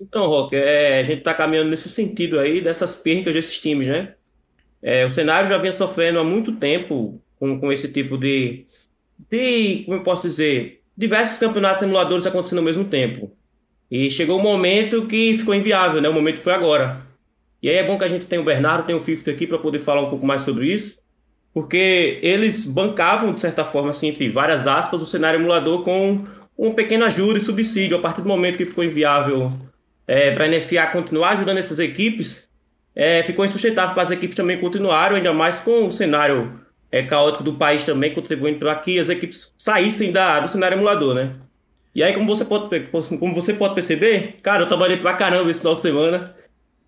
Então, 0.00 0.26
Rock, 0.28 0.54
é, 0.54 1.00
a 1.00 1.02
gente 1.02 1.18
está 1.18 1.34
caminhando 1.34 1.70
nesse 1.70 1.88
sentido 1.88 2.38
aí 2.38 2.60
dessas 2.60 2.94
percas 2.94 3.34
desses 3.34 3.58
times, 3.58 3.88
né? 3.88 4.14
É, 4.82 5.04
o 5.04 5.10
cenário 5.10 5.48
já 5.48 5.58
vinha 5.58 5.72
sofrendo 5.72 6.18
há 6.18 6.24
muito 6.24 6.52
tempo 6.52 7.20
com, 7.38 7.58
com 7.58 7.72
esse 7.72 7.92
tipo 7.92 8.16
de, 8.16 8.64
de, 9.30 9.82
como 9.84 9.98
eu 9.98 10.02
posso 10.02 10.22
dizer, 10.22 10.82
diversos 10.96 11.38
campeonatos 11.38 11.80
simuladores 11.80 12.26
acontecendo 12.26 12.58
ao 12.58 12.64
mesmo 12.64 12.84
tempo. 12.84 13.30
E 13.90 14.10
chegou 14.10 14.36
o 14.36 14.40
um 14.40 14.42
momento 14.42 15.06
que 15.06 15.34
ficou 15.34 15.54
inviável, 15.54 16.00
né? 16.00 16.08
O 16.08 16.12
momento 16.12 16.38
foi 16.38 16.52
agora. 16.52 17.06
E 17.62 17.68
aí 17.68 17.76
é 17.76 17.84
bom 17.84 17.96
que 17.96 18.04
a 18.04 18.08
gente 18.08 18.26
tenha 18.26 18.40
o 18.40 18.44
Bernardo, 18.44 18.86
tem 18.86 18.94
o 18.94 19.00
Fifth 19.00 19.28
aqui 19.28 19.46
para 19.46 19.58
poder 19.58 19.78
falar 19.78 20.02
um 20.02 20.10
pouco 20.10 20.26
mais 20.26 20.42
sobre 20.42 20.72
isso, 20.72 20.98
porque 21.52 22.18
eles 22.22 22.64
bancavam, 22.64 23.32
de 23.32 23.40
certa 23.40 23.64
forma, 23.64 23.90
assim, 23.90 24.08
entre 24.08 24.28
várias 24.28 24.66
aspas, 24.66 25.00
o 25.02 25.06
cenário 25.06 25.40
emulador 25.40 25.82
com 25.82 26.24
um 26.56 26.72
pequeno 26.72 27.04
ajuda 27.04 27.38
e 27.38 27.40
subsídio. 27.40 27.96
A 27.96 28.00
partir 28.00 28.22
do 28.22 28.28
momento 28.28 28.58
que 28.58 28.64
ficou 28.64 28.84
inviável 28.84 29.52
é, 30.06 30.30
para 30.32 30.44
a 30.44 30.48
NFA 30.48 30.86
continuar 30.92 31.30
ajudando 31.30 31.58
essas 31.58 31.78
equipes, 31.78 32.47
é, 32.98 33.22
ficou 33.22 33.44
insustentável 33.44 33.94
para 33.94 34.02
as 34.02 34.10
equipes 34.10 34.34
também 34.34 34.58
continuaram, 34.58 35.14
ainda 35.14 35.32
mais 35.32 35.60
com 35.60 35.86
o 35.86 35.92
cenário 35.92 36.60
é, 36.90 37.00
caótico 37.04 37.44
do 37.44 37.54
país 37.54 37.84
também, 37.84 38.12
contribuindo 38.12 38.58
para 38.58 38.74
que 38.74 38.98
as 38.98 39.08
equipes 39.08 39.54
saíssem 39.56 40.10
da, 40.10 40.40
do 40.40 40.48
cenário 40.48 40.76
emulador, 40.76 41.14
né? 41.14 41.36
E 41.94 42.02
aí, 42.02 42.12
como 42.12 42.26
você, 42.26 42.44
pode, 42.44 42.88
como 42.90 43.32
você 43.32 43.54
pode 43.54 43.74
perceber, 43.74 44.38
cara, 44.42 44.64
eu 44.64 44.66
trabalhei 44.66 44.96
pra 44.96 45.14
caramba 45.14 45.48
esse 45.48 45.60
final 45.60 45.76
de 45.76 45.82
semana 45.82 46.34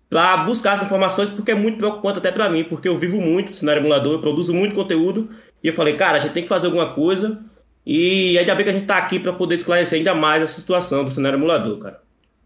para 0.09 0.37
buscar 0.43 0.73
essas 0.73 0.85
informações, 0.85 1.29
porque 1.29 1.51
é 1.51 1.55
muito 1.55 1.77
preocupante 1.77 2.19
até 2.19 2.29
para 2.29 2.49
mim, 2.49 2.65
porque 2.65 2.89
eu 2.89 2.95
vivo 2.97 3.21
muito 3.21 3.51
do 3.51 3.55
cenário 3.55 3.79
emulador, 3.79 4.11
eu 4.11 4.19
produzo 4.19 4.53
muito 4.53 4.75
conteúdo, 4.75 5.29
e 5.63 5.67
eu 5.67 5.73
falei, 5.73 5.95
cara, 5.95 6.17
a 6.17 6.19
gente 6.19 6.33
tem 6.33 6.43
que 6.43 6.49
fazer 6.49 6.65
alguma 6.65 6.93
coisa, 6.93 7.39
e 7.85 8.37
ainda 8.37 8.53
bem 8.53 8.65
que 8.65 8.69
a 8.69 8.73
gente 8.73 8.85
tá 8.85 8.97
aqui 8.97 9.17
para 9.17 9.31
poder 9.31 9.55
esclarecer 9.55 9.97
ainda 9.97 10.13
mais 10.13 10.43
essa 10.43 10.59
situação 10.59 11.05
do 11.05 11.11
cenário 11.11 11.37
emulador, 11.37 11.79
cara. 11.79 12.01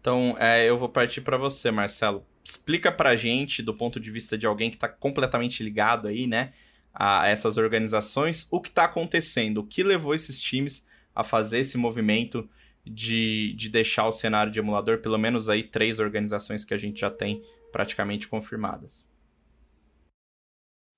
Então, 0.06 0.36
é, 0.38 0.64
eu 0.64 0.78
vou 0.78 0.88
partir 0.88 1.20
para 1.20 1.36
você, 1.36 1.68
Marcelo. 1.72 2.24
Explica 2.44 2.92
pra 2.92 3.16
gente, 3.16 3.60
do 3.60 3.74
ponto 3.74 3.98
de 3.98 4.08
vista 4.08 4.38
de 4.38 4.46
alguém 4.46 4.70
que 4.70 4.76
tá 4.76 4.88
completamente 4.88 5.64
ligado 5.64 6.06
aí, 6.06 6.28
né? 6.28 6.52
a 6.94 7.26
essas 7.26 7.56
organizações, 7.56 8.46
o 8.52 8.60
que 8.60 8.68
está 8.68 8.84
acontecendo, 8.84 9.58
o 9.58 9.66
que 9.66 9.82
levou 9.82 10.14
esses 10.14 10.40
times 10.40 10.86
a 11.12 11.24
fazer 11.24 11.58
esse 11.58 11.76
movimento 11.76 12.48
de, 12.86 13.52
de 13.56 13.68
deixar 13.68 14.06
o 14.06 14.12
cenário 14.12 14.52
de 14.52 14.60
emulador, 14.60 14.98
pelo 14.98 15.18
menos 15.18 15.48
aí 15.48 15.64
três 15.64 15.98
organizações 15.98 16.64
que 16.64 16.72
a 16.72 16.76
gente 16.76 17.00
já 17.00 17.10
tem 17.10 17.42
praticamente 17.72 18.28
confirmadas. 18.28 19.10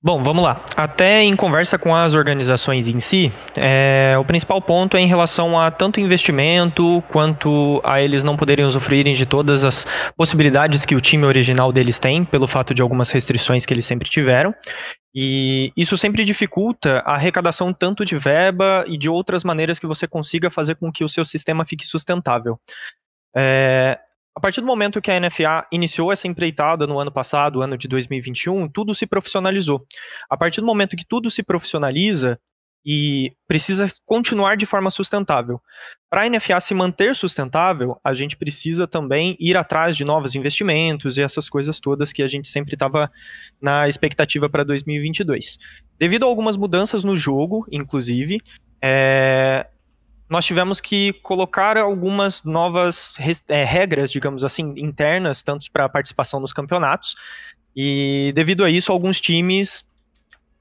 Bom, 0.00 0.22
vamos 0.22 0.44
lá. 0.44 0.64
Até 0.76 1.24
em 1.24 1.34
conversa 1.34 1.76
com 1.76 1.92
as 1.92 2.14
organizações 2.14 2.88
em 2.88 3.00
si, 3.00 3.32
é, 3.56 4.16
o 4.16 4.24
principal 4.24 4.62
ponto 4.62 4.96
é 4.96 5.00
em 5.00 5.08
relação 5.08 5.58
a 5.58 5.72
tanto 5.72 5.98
investimento 5.98 7.02
quanto 7.10 7.80
a 7.84 8.00
eles 8.00 8.22
não 8.22 8.36
poderem 8.36 8.64
usufruírem 8.64 9.14
de 9.14 9.26
todas 9.26 9.64
as 9.64 9.84
possibilidades 10.16 10.84
que 10.84 10.94
o 10.94 11.00
time 11.00 11.24
original 11.24 11.72
deles 11.72 11.98
tem, 11.98 12.24
pelo 12.24 12.46
fato 12.46 12.72
de 12.72 12.80
algumas 12.80 13.10
restrições 13.10 13.66
que 13.66 13.74
eles 13.74 13.86
sempre 13.86 14.08
tiveram. 14.08 14.54
E 15.12 15.72
isso 15.76 15.96
sempre 15.96 16.24
dificulta 16.24 17.00
a 17.00 17.14
arrecadação 17.14 17.72
tanto 17.72 18.04
de 18.04 18.16
verba 18.16 18.84
e 18.86 18.96
de 18.96 19.08
outras 19.08 19.42
maneiras 19.42 19.80
que 19.80 19.86
você 19.86 20.06
consiga 20.06 20.48
fazer 20.48 20.76
com 20.76 20.92
que 20.92 21.02
o 21.02 21.08
seu 21.08 21.24
sistema 21.24 21.64
fique 21.64 21.84
sustentável. 21.84 22.56
É, 23.36 23.98
a 24.38 24.40
partir 24.40 24.60
do 24.60 24.68
momento 24.68 25.02
que 25.02 25.10
a 25.10 25.18
NFA 25.18 25.66
iniciou 25.72 26.12
essa 26.12 26.28
empreitada 26.28 26.86
no 26.86 27.00
ano 27.00 27.10
passado, 27.10 27.60
ano 27.60 27.76
de 27.76 27.88
2021, 27.88 28.68
tudo 28.68 28.94
se 28.94 29.04
profissionalizou. 29.04 29.84
A 30.30 30.36
partir 30.36 30.60
do 30.60 30.66
momento 30.68 30.96
que 30.96 31.04
tudo 31.04 31.28
se 31.28 31.42
profissionaliza 31.42 32.38
e 32.86 33.32
precisa 33.48 33.88
continuar 34.06 34.56
de 34.56 34.64
forma 34.64 34.90
sustentável. 34.90 35.60
Para 36.08 36.22
a 36.22 36.30
NFA 36.30 36.60
se 36.60 36.72
manter 36.72 37.16
sustentável, 37.16 37.98
a 38.04 38.14
gente 38.14 38.36
precisa 38.36 38.86
também 38.86 39.36
ir 39.40 39.56
atrás 39.56 39.96
de 39.96 40.04
novos 40.04 40.36
investimentos 40.36 41.18
e 41.18 41.22
essas 41.22 41.50
coisas 41.50 41.80
todas 41.80 42.12
que 42.12 42.22
a 42.22 42.28
gente 42.28 42.46
sempre 42.46 42.76
estava 42.76 43.10
na 43.60 43.88
expectativa 43.88 44.48
para 44.48 44.62
2022. 44.62 45.58
Devido 45.98 46.24
a 46.24 46.28
algumas 46.28 46.56
mudanças 46.56 47.02
no 47.02 47.16
jogo, 47.16 47.66
inclusive, 47.72 48.38
é, 48.80 49.66
nós 50.28 50.44
tivemos 50.44 50.80
que 50.80 51.14
colocar 51.22 51.76
algumas 51.78 52.42
novas 52.42 53.12
é, 53.48 53.64
regras, 53.64 54.12
digamos 54.12 54.44
assim, 54.44 54.74
internas, 54.76 55.42
tanto 55.42 55.70
para 55.72 55.86
a 55.86 55.88
participação 55.88 56.38
nos 56.38 56.52
campeonatos. 56.52 57.16
E 57.74 58.32
devido 58.34 58.64
a 58.64 58.70
isso, 58.70 58.92
alguns 58.92 59.20
times, 59.20 59.86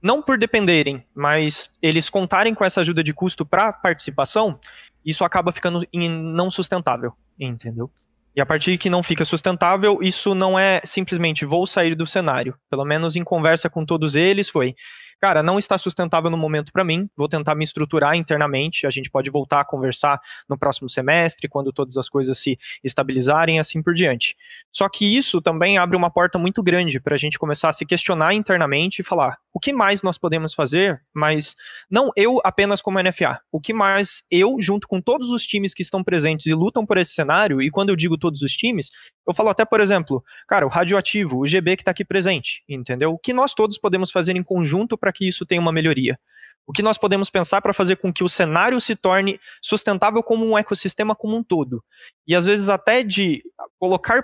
não 0.02 0.22
por 0.22 0.38
dependerem, 0.38 1.06
mas 1.14 1.70
eles 1.82 2.10
contarem 2.10 2.54
com 2.54 2.64
essa 2.64 2.82
ajuda 2.82 3.04
de 3.04 3.14
custo 3.14 3.46
para 3.46 3.74
participação, 3.74 4.60
isso 5.06 5.24
acaba 5.24 5.52
ficando 5.52 5.86
não 5.94 6.50
sustentável, 6.50 7.14
entendeu? 7.40 7.92
E 8.36 8.42
a 8.42 8.46
partir 8.46 8.78
que 8.78 8.90
não 8.90 9.02
fica 9.02 9.26
sustentável, 9.26 9.98
isso 10.00 10.36
não 10.36 10.60
é 10.60 10.80
simplesmente 10.86 11.44
vou 11.44 11.66
sair 11.66 11.96
do 11.96 12.06
cenário. 12.06 12.56
Pelo 12.70 12.86
menos 12.86 13.16
em 13.16 13.24
conversa 13.24 13.68
com 13.68 13.84
todos 13.84 14.16
eles 14.16 14.48
foi 14.48 14.76
cara, 15.20 15.42
não 15.42 15.58
está 15.58 15.78
sustentável 15.78 16.30
no 16.30 16.38
momento 16.38 16.72
para 16.72 16.84
mim, 16.84 17.10
vou 17.16 17.28
tentar 17.28 17.56
me 17.56 17.64
estruturar 17.64 18.16
internamente, 18.16 18.86
a 18.86 18.90
gente 18.90 19.10
pode 19.10 19.30
voltar 19.30 19.62
a 19.62 19.66
conversar 19.66 20.20
no 20.48 20.58
próximo 20.58 20.90
semestre, 20.90 21.48
quando 21.48 21.72
todas 21.72 21.98
as 21.98 22.10
coisas 22.10 22.38
se 22.38 22.58
estabilizarem, 22.84 23.60
assim 23.60 23.82
por 23.82 23.94
diante. 23.94 24.36
Só 24.72 24.88
que 24.90 25.18
isso 25.18 25.42
também 25.42 25.78
abre 25.78 25.98
uma 25.98 26.10
porta 26.10 26.38
muito 26.38 26.62
grande 26.62 27.00
para 27.00 27.16
a 27.16 27.18
gente 27.18 27.40
começar 27.40 27.70
a 27.70 27.74
se 27.74 27.86
questionar 27.86 28.34
internamente 28.34 29.02
e 29.02 29.04
falar 29.04 29.38
o 29.54 29.60
que 29.60 29.74
mais 29.74 30.04
nós 30.04 30.20
podemos 30.20 30.54
fazer, 30.54 31.02
mas 31.12 31.56
não 31.90 32.12
eu 32.16 32.40
apenas 32.44 32.80
como 32.80 33.02
NFA, 33.02 33.40
o 33.52 33.60
que 33.60 33.74
mais 33.74 34.22
eu, 34.30 34.58
junto 34.60 34.88
com 34.88 35.02
todos 35.02 35.32
os 35.32 35.48
times 35.48 35.74
que 35.74 35.82
estão 35.82 36.04
presentes 36.04 36.46
e 36.46 36.54
lutam 36.54 36.86
por 36.86 36.98
esse 36.98 37.14
cenário, 37.14 37.60
e 37.60 37.72
quando 37.72 37.90
eu 37.90 37.96
digo 37.96 38.20
todos 38.20 38.44
os 38.44 38.52
times, 38.52 38.92
eu 39.28 39.34
falo 39.34 39.50
até, 39.50 39.66
por 39.66 39.80
exemplo, 39.80 40.24
cara, 40.48 40.66
o 40.66 40.70
radioativo, 40.70 41.40
o 41.40 41.48
GB 41.48 41.76
que 41.76 41.82
está 41.82 41.92
aqui 41.92 42.06
presente, 42.06 42.64
entendeu? 42.70 43.12
O 43.12 43.18
que 43.18 43.34
nós 43.34 43.54
todos 43.54 43.80
podemos 43.80 44.12
fazer 44.12 44.36
em 44.36 44.44
conjunto 44.44 44.98
para 44.98 45.07
que 45.12 45.28
isso 45.28 45.46
tenha 45.46 45.62
uma 45.62 45.72
melhoria? 45.72 46.20
O 46.66 46.74
que 46.74 46.82
nós 46.82 46.98
podemos 46.98 47.30
pensar 47.30 47.62
para 47.62 47.74
fazer 47.74 47.96
com 47.96 48.12
que 48.12 48.24
o 48.24 48.30
cenário 48.30 48.80
se 48.82 48.96
torne 48.96 49.40
sustentável 49.62 50.22
como 50.22 50.46
um 50.46 50.58
ecossistema 50.58 51.16
como 51.16 51.38
um 51.38 51.44
todo? 51.44 51.82
E 52.28 52.36
às 52.36 52.46
vezes 52.46 52.68
até 52.68 53.04
de 53.04 53.42
colocar 53.80 54.22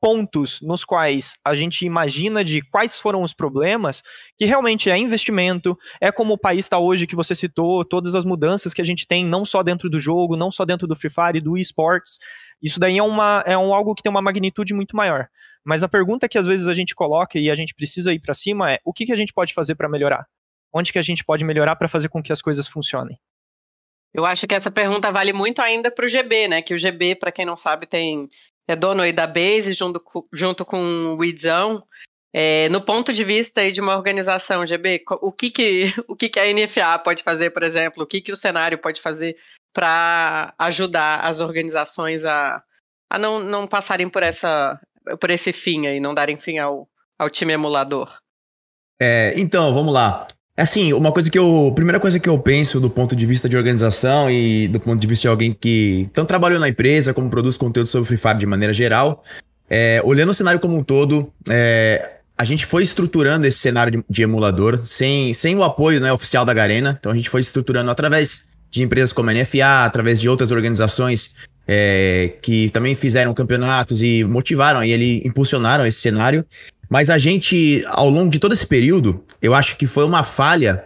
pontos 0.00 0.60
nos 0.60 0.84
quais 0.84 1.34
a 1.44 1.54
gente 1.54 1.84
imagina 1.86 2.44
de 2.44 2.60
quais 2.60 3.00
foram 3.00 3.22
os 3.22 3.32
problemas, 3.32 4.02
que 4.36 4.44
realmente 4.44 4.90
é 4.90 4.98
investimento, 4.98 5.76
é 6.00 6.12
como 6.12 6.34
o 6.34 6.38
país 6.38 6.66
está 6.66 6.78
hoje 6.78 7.06
que 7.06 7.16
você 7.16 7.34
citou, 7.34 7.84
todas 7.84 8.14
as 8.14 8.24
mudanças 8.24 8.74
que 8.74 8.82
a 8.82 8.84
gente 8.84 9.06
tem, 9.06 9.24
não 9.24 9.44
só 9.44 9.62
dentro 9.62 9.88
do 9.88 9.98
jogo, 9.98 10.36
não 10.36 10.50
só 10.50 10.64
dentro 10.64 10.86
do 10.86 10.94
Free 10.94 11.10
Fire, 11.10 11.40
do 11.40 11.56
esports. 11.56 12.18
Isso 12.62 12.78
daí 12.78 12.98
é, 12.98 13.02
uma, 13.02 13.42
é 13.46 13.56
um, 13.56 13.74
algo 13.74 13.94
que 13.94 14.02
tem 14.02 14.10
uma 14.10 14.22
magnitude 14.22 14.74
muito 14.74 14.94
maior. 14.94 15.28
Mas 15.66 15.82
a 15.82 15.88
pergunta 15.88 16.28
que 16.28 16.38
às 16.38 16.46
vezes 16.46 16.68
a 16.68 16.72
gente 16.72 16.94
coloca 16.94 17.40
e 17.40 17.50
a 17.50 17.54
gente 17.56 17.74
precisa 17.74 18.12
ir 18.12 18.20
para 18.20 18.32
cima 18.32 18.70
é: 18.70 18.78
o 18.84 18.92
que, 18.92 19.04
que 19.04 19.12
a 19.12 19.16
gente 19.16 19.32
pode 19.32 19.52
fazer 19.52 19.74
para 19.74 19.88
melhorar? 19.88 20.24
Onde 20.72 20.92
que 20.92 20.98
a 20.98 21.02
gente 21.02 21.24
pode 21.24 21.44
melhorar 21.44 21.74
para 21.74 21.88
fazer 21.88 22.08
com 22.08 22.22
que 22.22 22.32
as 22.32 22.40
coisas 22.40 22.68
funcionem? 22.68 23.18
Eu 24.14 24.24
acho 24.24 24.46
que 24.46 24.54
essa 24.54 24.70
pergunta 24.70 25.10
vale 25.10 25.32
muito 25.32 25.60
ainda 25.60 25.90
para 25.90 26.06
o 26.06 26.08
GB, 26.08 26.46
né? 26.46 26.62
Que 26.62 26.72
o 26.72 26.78
GB, 26.78 27.16
para 27.16 27.32
quem 27.32 27.44
não 27.44 27.56
sabe, 27.56 27.84
tem 27.84 28.30
é 28.68 28.76
dono 28.76 29.02
aí 29.02 29.12
da 29.12 29.26
Base 29.26 29.72
junto, 29.72 30.02
junto 30.32 30.64
com 30.64 30.78
o 30.78 31.16
Widzão. 31.16 31.82
É, 32.32 32.68
no 32.68 32.80
ponto 32.80 33.12
de 33.12 33.24
vista 33.24 33.60
aí 33.60 33.72
de 33.72 33.80
uma 33.80 33.96
organização, 33.96 34.66
GB, 34.66 35.02
o 35.20 35.32
que 35.32 35.50
que, 35.50 35.92
o 36.06 36.14
que 36.14 36.28
que 36.28 36.38
a 36.38 36.44
NFA 36.52 36.98
pode 37.00 37.24
fazer, 37.24 37.50
por 37.50 37.64
exemplo? 37.64 38.04
O 38.04 38.06
que 38.06 38.20
que 38.20 38.30
o 38.30 38.36
cenário 38.36 38.78
pode 38.78 39.00
fazer 39.00 39.36
para 39.72 40.54
ajudar 40.58 41.24
as 41.24 41.40
organizações 41.40 42.24
a, 42.24 42.62
a 43.10 43.18
não, 43.18 43.40
não 43.40 43.66
passarem 43.66 44.08
por, 44.08 44.22
essa, 44.22 44.80
por 45.20 45.30
esse 45.30 45.52
fim 45.52 45.86
aí, 45.86 46.00
não 46.00 46.14
darem 46.14 46.36
fim 46.36 46.58
ao, 46.58 46.88
ao 47.18 47.30
time 47.30 47.52
emulador? 47.52 48.10
É, 49.00 49.34
então, 49.36 49.72
vamos 49.74 49.92
lá. 49.92 50.26
Assim, 50.56 50.92
uma 50.94 51.12
coisa 51.12 51.30
que 51.30 51.38
eu. 51.38 51.70
Primeira 51.74 52.00
coisa 52.00 52.18
que 52.18 52.28
eu 52.28 52.38
penso 52.38 52.80
do 52.80 52.88
ponto 52.88 53.14
de 53.14 53.26
vista 53.26 53.46
de 53.46 53.56
organização 53.56 54.30
e 54.30 54.68
do 54.68 54.80
ponto 54.80 54.98
de 54.98 55.06
vista 55.06 55.22
de 55.22 55.28
alguém 55.28 55.52
que 55.52 56.08
tanto 56.14 56.28
trabalhou 56.28 56.58
na 56.58 56.68
empresa 56.68 57.12
como 57.12 57.28
produz 57.28 57.58
conteúdo 57.58 57.88
sobre 57.88 58.08
Free 58.08 58.16
Fire 58.16 58.38
de 58.38 58.46
maneira 58.46 58.72
geral, 58.72 59.22
é, 59.68 60.00
olhando 60.02 60.30
o 60.30 60.34
cenário 60.34 60.58
como 60.58 60.74
um 60.74 60.82
todo, 60.82 61.30
é, 61.50 62.20
a 62.38 62.44
gente 62.44 62.64
foi 62.64 62.82
estruturando 62.82 63.46
esse 63.46 63.58
cenário 63.58 63.92
de, 63.92 64.04
de, 64.08 64.22
emulador 64.22 64.80
sem, 64.84 65.34
sem 65.34 65.54
o 65.56 65.62
apoio 65.62 66.00
né, 66.00 66.10
oficial 66.10 66.44
da 66.44 66.54
Garena. 66.54 66.96
Então 66.98 67.12
a 67.12 67.16
gente 67.16 67.28
foi 67.28 67.42
estruturando 67.42 67.90
através 67.90 68.48
de 68.70 68.82
empresas 68.82 69.12
como 69.12 69.28
a 69.28 69.34
NFA, 69.34 69.84
através 69.84 70.18
de 70.20 70.28
outras 70.28 70.52
organizações 70.52 71.34
é, 71.66 72.34
que 72.40 72.70
também 72.70 72.94
fizeram 72.94 73.34
campeonatos 73.34 74.02
e 74.02 74.24
motivaram 74.24 74.84
e 74.84 74.92
ele 74.92 75.22
impulsionaram 75.24 75.86
esse 75.86 76.00
cenário. 76.00 76.44
Mas 76.88 77.10
a 77.10 77.18
gente, 77.18 77.82
ao 77.88 78.08
longo 78.08 78.30
de 78.30 78.38
todo 78.38 78.52
esse 78.52 78.66
período, 78.66 79.24
eu 79.42 79.54
acho 79.54 79.76
que 79.76 79.86
foi 79.86 80.04
uma 80.04 80.22
falha, 80.22 80.84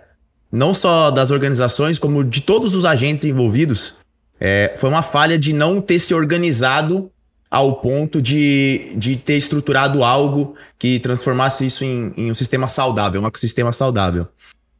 não 0.50 0.72
só 0.72 1.10
das 1.10 1.30
organizações, 1.30 1.98
como 1.98 2.24
de 2.24 2.40
todos 2.40 2.74
os 2.74 2.84
agentes 2.84 3.24
envolvidos. 3.24 3.94
É, 4.40 4.74
foi 4.78 4.88
uma 4.88 5.02
falha 5.02 5.38
de 5.38 5.52
não 5.52 5.80
ter 5.82 5.98
se 5.98 6.14
organizado 6.14 7.10
ao 7.50 7.80
ponto 7.80 8.22
de, 8.22 8.92
de 8.96 9.16
ter 9.16 9.36
estruturado 9.36 10.04
algo 10.04 10.54
que 10.78 11.00
transformasse 11.00 11.66
isso 11.66 11.84
em, 11.84 12.12
em 12.16 12.30
um 12.30 12.34
sistema 12.34 12.68
saudável, 12.68 13.20
um 13.20 13.26
ecossistema 13.26 13.72
saudável. 13.72 14.28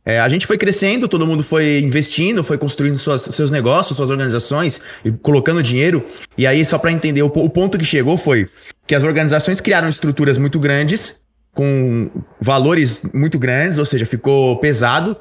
É, 0.04 0.19
a 0.19 0.28
gente 0.28 0.47
foi 0.47 0.57
crescendo, 0.57 1.07
todo 1.07 1.26
mundo 1.26 1.42
foi 1.42 1.78
investindo, 1.80 2.42
foi 2.42 2.57
construindo 2.57 2.99
suas, 2.99 3.23
seus 3.23 3.50
negócios, 3.50 3.97
suas 3.97 4.11
organizações 4.11 4.80
e 5.04 5.12
colocando 5.12 5.62
dinheiro. 5.62 6.04
E 6.38 6.47
aí, 6.47 6.64
só 6.64 6.78
para 6.78 6.90
entender, 6.90 7.23
o, 7.23 7.26
o 7.26 7.50
ponto 7.50 7.78
que 7.78 7.85
chegou 7.85 8.16
foi 8.16 8.49
que 8.87 8.95
as 8.95 9.02
organizações 9.02 9.61
criaram 9.61 9.88
estruturas 9.88 10.38
muito 10.38 10.59
grandes, 10.59 11.21
com 11.52 12.11
valores 12.40 13.02
muito 13.12 13.38
grandes, 13.38 13.76
ou 13.76 13.85
seja, 13.85 14.07
ficou 14.07 14.57
pesado. 14.59 15.16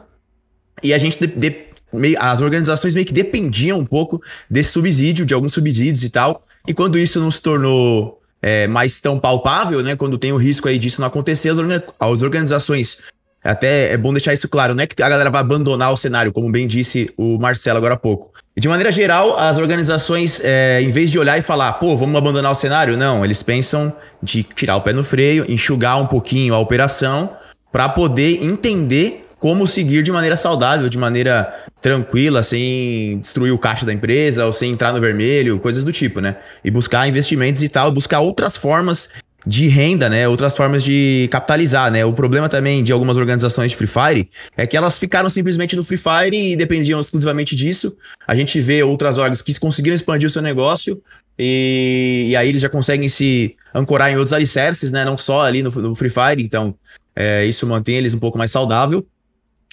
E 0.81 0.93
a 0.93 0.97
gente, 0.97 1.19
de, 1.19 1.27
de, 1.27 1.55
meio, 1.91 2.17
as 2.19 2.39
organizações 2.39 2.93
meio 2.93 3.05
que 3.05 3.13
dependiam 3.13 3.79
um 3.79 3.85
pouco 3.85 4.21
desse 4.49 4.71
subsídio, 4.71 5.25
de 5.25 5.33
alguns 5.33 5.53
subsídios 5.53 6.03
e 6.03 6.09
tal. 6.09 6.41
E 6.67 6.73
quando 6.73 6.97
isso 6.97 7.19
não 7.19 7.29
se 7.29 7.41
tornou 7.41 8.19
é, 8.41 8.67
mais 8.67 8.99
tão 8.99 9.19
palpável, 9.19 9.83
né? 9.83 9.95
Quando 9.95 10.17
tem 10.17 10.31
o 10.31 10.37
risco 10.37 10.67
aí 10.67 10.79
disso 10.79 11.01
não 11.01 11.07
acontecer, 11.07 11.49
as, 11.49 12.21
organizações 12.21 12.99
até 13.43 13.93
é 13.93 13.97
bom 13.97 14.13
deixar 14.13 14.33
isso 14.33 14.47
claro, 14.49 14.75
não 14.75 14.83
é 14.83 14.87
que 14.87 15.01
a 15.01 15.09
galera 15.09 15.29
vai 15.29 15.41
abandonar 15.41 15.91
o 15.91 15.97
cenário, 15.97 16.31
como 16.31 16.51
bem 16.51 16.67
disse 16.67 17.11
o 17.17 17.37
Marcelo 17.39 17.77
agora 17.77 17.93
há 17.93 17.97
pouco. 17.97 18.31
De 18.57 18.67
maneira 18.67 18.91
geral, 18.91 19.37
as 19.37 19.57
organizações, 19.57 20.41
é, 20.43 20.81
em 20.81 20.91
vez 20.91 21.09
de 21.09 21.17
olhar 21.17 21.37
e 21.37 21.41
falar, 21.41 21.73
pô, 21.73 21.95
vamos 21.95 22.15
abandonar 22.17 22.51
o 22.51 22.55
cenário, 22.55 22.97
não, 22.97 23.23
eles 23.23 23.41
pensam 23.41 23.95
de 24.21 24.43
tirar 24.43 24.75
o 24.75 24.81
pé 24.81 24.91
no 24.91 25.03
freio, 25.03 25.45
enxugar 25.47 26.01
um 26.01 26.05
pouquinho 26.05 26.53
a 26.53 26.59
operação, 26.59 27.29
para 27.71 27.87
poder 27.87 28.43
entender 28.43 29.25
como 29.39 29.65
seguir 29.65 30.03
de 30.03 30.11
maneira 30.11 30.35
saudável, 30.35 30.89
de 30.89 30.97
maneira 30.97 31.53
tranquila, 31.81 32.43
sem 32.43 33.19
destruir 33.19 33.53
o 33.53 33.57
caixa 33.57 33.85
da 33.85 33.93
empresa 33.93 34.45
ou 34.45 34.51
sem 34.51 34.71
entrar 34.71 34.91
no 34.91 34.99
vermelho, 34.99 35.59
coisas 35.59 35.85
do 35.85 35.93
tipo, 35.93 36.19
né? 36.19 36.35
E 36.63 36.69
buscar 36.69 37.07
investimentos 37.07 37.63
e 37.63 37.69
tal, 37.69 37.89
buscar 37.91 38.19
outras 38.19 38.57
formas 38.57 39.09
de 39.49 39.67
renda, 39.67 40.07
né? 40.07 40.27
Outras 40.27 40.55
formas 40.55 40.83
de 40.83 41.27
capitalizar, 41.31 41.91
né? 41.91 42.05
O 42.05 42.13
problema 42.13 42.47
também 42.47 42.83
de 42.83 42.93
algumas 42.93 43.17
organizações 43.17 43.71
de 43.71 43.77
Free 43.77 43.87
Fire 43.87 44.29
é 44.55 44.67
que 44.67 44.77
elas 44.77 44.99
ficaram 44.99 45.27
simplesmente 45.27 45.75
no 45.75 45.83
Free 45.83 45.97
Fire 45.97 46.37
e 46.37 46.55
dependiam 46.55 47.01
exclusivamente 47.01 47.55
disso. 47.55 47.97
A 48.27 48.35
gente 48.35 48.61
vê 48.61 48.83
outras 48.83 49.17
orgs 49.17 49.41
que 49.41 49.59
conseguiram 49.59 49.95
expandir 49.95 50.27
o 50.27 50.29
seu 50.29 50.43
negócio 50.43 51.01
e, 51.37 52.27
e 52.29 52.35
aí 52.35 52.47
eles 52.47 52.61
já 52.61 52.69
conseguem 52.69 53.09
se 53.09 53.55
ancorar 53.73 54.11
em 54.11 54.17
outros 54.17 54.33
alicerces, 54.33 54.91
né? 54.91 55.03
Não 55.03 55.17
só 55.17 55.41
ali 55.41 55.63
no, 55.63 55.71
no 55.71 55.95
Free 55.95 56.11
Fire, 56.11 56.43
então 56.43 56.75
é, 57.15 57.43
isso 57.43 57.65
mantém 57.65 57.95
eles 57.95 58.13
um 58.13 58.19
pouco 58.19 58.37
mais 58.37 58.51
saudável. 58.51 59.03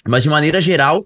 Mas 0.07 0.23
de 0.23 0.29
maneira 0.29 0.59
geral, 0.59 1.05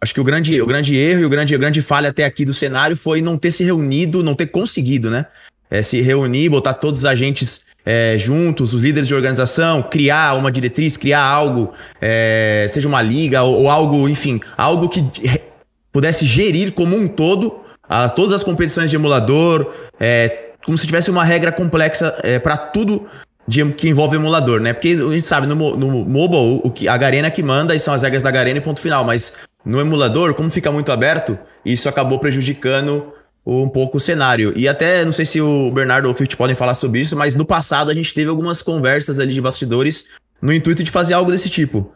acho 0.00 0.14
que 0.14 0.20
o 0.20 0.24
grande, 0.24 0.62
o 0.62 0.66
grande 0.66 0.94
erro 0.94 1.22
e 1.22 1.24
o 1.24 1.28
grande, 1.28 1.56
a 1.56 1.58
grande 1.58 1.82
falha 1.82 2.10
até 2.10 2.24
aqui 2.24 2.44
do 2.44 2.54
cenário 2.54 2.96
foi 2.96 3.20
não 3.20 3.36
ter 3.36 3.50
se 3.50 3.64
reunido, 3.64 4.22
não 4.22 4.36
ter 4.36 4.46
conseguido, 4.46 5.10
né? 5.10 5.26
É, 5.68 5.82
se 5.82 6.00
reunir, 6.00 6.50
botar 6.50 6.74
todos 6.74 7.00
os 7.00 7.04
agentes 7.04 7.62
é, 7.84 8.16
juntos, 8.18 8.74
os 8.74 8.82
líderes 8.82 9.08
de 9.08 9.14
organização, 9.14 9.82
criar 9.82 10.34
uma 10.34 10.50
diretriz, 10.50 10.96
criar 10.96 11.22
algo, 11.22 11.72
é, 12.00 12.66
seja 12.68 12.88
uma 12.88 13.02
liga 13.02 13.42
ou, 13.42 13.62
ou, 13.62 13.70
algo, 13.70 14.08
enfim, 14.08 14.40
algo 14.56 14.88
que 14.88 15.04
pudesse 15.92 16.24
gerir 16.24 16.72
como 16.72 16.96
um 16.96 17.08
todo 17.08 17.60
as, 17.88 18.12
todas 18.12 18.32
as 18.32 18.44
competições 18.44 18.88
de 18.88 18.96
emulador, 18.96 19.72
é, 20.00 20.52
como 20.64 20.78
se 20.78 20.86
tivesse 20.86 21.10
uma 21.10 21.24
regra 21.24 21.52
complexa 21.52 22.18
é, 22.22 22.38
para 22.38 22.56
tudo 22.56 23.06
de, 23.46 23.64
que 23.72 23.88
envolve 23.88 24.16
emulador, 24.16 24.60
né? 24.60 24.72
Porque 24.72 24.96
a 24.98 25.12
gente 25.12 25.26
sabe, 25.26 25.46
no, 25.46 25.54
no 25.54 26.04
mobile, 26.04 26.60
o 26.64 26.70
que, 26.70 26.88
a 26.88 26.96
Garena 26.96 27.30
que 27.30 27.42
manda 27.42 27.74
e 27.74 27.80
são 27.80 27.92
as 27.92 28.02
regras 28.02 28.22
da 28.22 28.30
Garena 28.30 28.58
e 28.58 28.62
ponto 28.62 28.80
final, 28.80 29.04
mas 29.04 29.38
no 29.64 29.80
emulador, 29.80 30.34
como 30.34 30.50
fica 30.50 30.72
muito 30.72 30.90
aberto, 30.90 31.38
isso 31.64 31.88
acabou 31.88 32.18
prejudicando 32.18 33.12
um 33.44 33.68
pouco 33.68 33.96
o 33.96 34.00
cenário. 34.00 34.52
E 34.56 34.68
até, 34.68 35.04
não 35.04 35.12
sei 35.12 35.24
se 35.24 35.40
o 35.40 35.70
Bernardo 35.70 36.06
ou 36.06 36.12
o 36.12 36.16
Fift 36.16 36.36
podem 36.36 36.54
falar 36.54 36.74
sobre 36.74 37.00
isso, 37.00 37.16
mas 37.16 37.34
no 37.34 37.44
passado 37.44 37.90
a 37.90 37.94
gente 37.94 38.14
teve 38.14 38.30
algumas 38.30 38.62
conversas 38.62 39.18
ali 39.18 39.34
de 39.34 39.40
bastidores 39.40 40.10
no 40.40 40.52
intuito 40.52 40.82
de 40.82 40.90
fazer 40.90 41.14
algo 41.14 41.30
desse 41.30 41.50
tipo. 41.50 41.94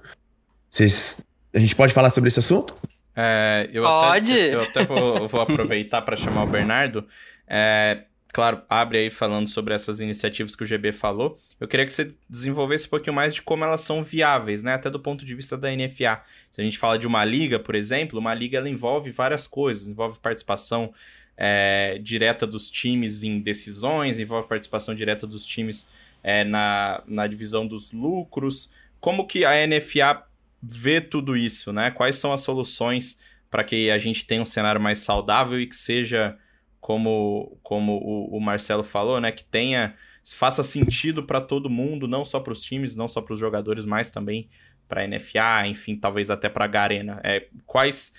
Vocês, 0.69 1.25
a 1.55 1.59
gente 1.59 1.75
pode 1.75 1.93
falar 1.93 2.11
sobre 2.11 2.29
esse 2.29 2.41
assunto? 2.41 2.75
É, 3.15 3.71
eu 3.73 3.83
pode! 3.83 4.33
Até, 4.33 4.55
eu 4.55 4.61
até 4.63 4.85
vou, 4.85 5.27
vou 5.29 5.41
aproveitar 5.41 6.03
para 6.03 6.17
chamar 6.17 6.45
o 6.45 6.47
Bernardo. 6.47 7.07
É, 7.49 8.03
claro, 8.33 8.61
abre 8.69 8.99
aí 8.99 9.11
falando 9.11 9.49
sobre 9.49 9.73
essas 9.73 10.01
iniciativas 10.01 10.55
que 10.55 10.63
o 10.63 10.67
GB 10.67 10.93
falou. 10.93 11.39
Eu 11.59 11.67
queria 11.67 11.87
que 11.87 11.93
você 11.93 12.13
desenvolvesse 12.29 12.87
um 12.87 12.91
pouquinho 12.91 13.15
mais 13.15 13.35
de 13.35 13.41
como 13.41 13.65
elas 13.65 13.81
são 13.81 14.03
viáveis, 14.03 14.63
né? 14.63 14.75
Até 14.75 14.91
do 14.91 15.01
ponto 15.01 15.25
de 15.25 15.35
vista 15.35 15.57
da 15.57 15.71
NFA. 15.71 16.21
Se 16.51 16.61
a 16.61 16.65
gente 16.65 16.77
fala 16.77 16.99
de 16.99 17.07
uma 17.07 17.25
liga, 17.25 17.59
por 17.59 17.75
exemplo, 17.75 18.19
uma 18.19 18.35
liga 18.35 18.59
ela 18.59 18.69
envolve 18.69 19.11
várias 19.11 19.47
coisas, 19.47 19.89
envolve 19.89 20.19
participação 20.21 20.93
é, 21.37 21.99
direta 22.03 22.47
dos 22.47 22.71
times 22.71 23.23
em 23.23 23.41
decisões, 23.41 24.19
envolve 24.19 24.49
participação 24.49 24.95
direta 24.95 25.27
dos 25.27 25.45
times 25.45 25.89
é, 26.23 26.45
na, 26.45 27.03
na 27.07 27.27
divisão 27.27 27.67
dos 27.67 27.93
lucros. 27.93 28.73
Como 29.01 29.27
que 29.27 29.45
a 29.45 29.67
NFA 29.67 30.25
vê 30.63 31.01
tudo 31.01 31.37
isso, 31.37 31.73
né? 31.73 31.91
Quais 31.91 32.17
são 32.17 32.33
as 32.33 32.41
soluções 32.41 33.21
para 33.51 33.63
que 33.63 33.91
a 33.91 33.99
gente 33.99 34.27
tenha 34.27 34.43
um 34.43 34.47
cenário 34.47 34.81
mais 34.81 35.01
saudável 35.01 35.61
e 35.61 35.67
que 35.67 35.77
seja 35.77 36.37
como, 36.81 37.59
como 37.63 37.93
o, 37.93 38.37
o 38.37 38.41
Marcelo 38.41 38.83
falou, 38.83 39.21
né? 39.21 39.31
Que 39.31 39.45
tenha 39.45 39.95
faça 40.35 40.63
sentido 40.63 41.23
para 41.23 41.41
todo 41.41 41.71
mundo, 41.71 42.09
não 42.09 42.25
só 42.25 42.41
para 42.41 42.53
os 42.53 42.63
times, 42.63 42.97
não 42.97 43.07
só 43.07 43.21
para 43.21 43.33
os 43.33 43.39
jogadores, 43.39 43.85
mas 43.85 44.11
também 44.11 44.49
para 44.89 45.03
a 45.03 45.07
NFA, 45.07 45.67
enfim, 45.67 45.97
talvez 45.97 46.31
até 46.31 46.49
para 46.49 46.65
a 46.65 46.69
Garena. 46.69 47.21
É, 47.23 47.47
quais 47.65 48.13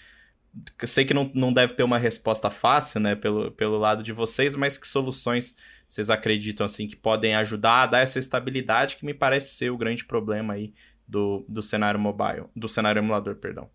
sei 0.85 1.05
que 1.05 1.13
não, 1.13 1.29
não 1.33 1.53
deve 1.53 1.73
ter 1.73 1.83
uma 1.83 1.97
resposta 1.97 2.49
fácil, 2.49 2.99
né, 2.99 3.15
pelo, 3.15 3.51
pelo 3.51 3.77
lado 3.77 4.03
de 4.03 4.11
vocês, 4.11 4.55
mas 4.55 4.77
que 4.77 4.87
soluções 4.87 5.55
vocês 5.87 6.09
acreditam, 6.09 6.65
assim, 6.65 6.87
que 6.87 6.95
podem 6.95 7.35
ajudar 7.35 7.83
a 7.83 7.87
dar 7.87 7.99
essa 7.99 8.19
estabilidade 8.19 8.97
que 8.97 9.05
me 9.05 9.13
parece 9.13 9.55
ser 9.55 9.71
o 9.71 9.77
grande 9.77 10.03
problema 10.03 10.53
aí 10.53 10.73
do, 11.07 11.45
do 11.47 11.61
cenário 11.61 11.99
mobile, 11.99 12.45
do 12.55 12.67
cenário 12.67 12.99
emulador, 12.99 13.35
perdão. 13.35 13.69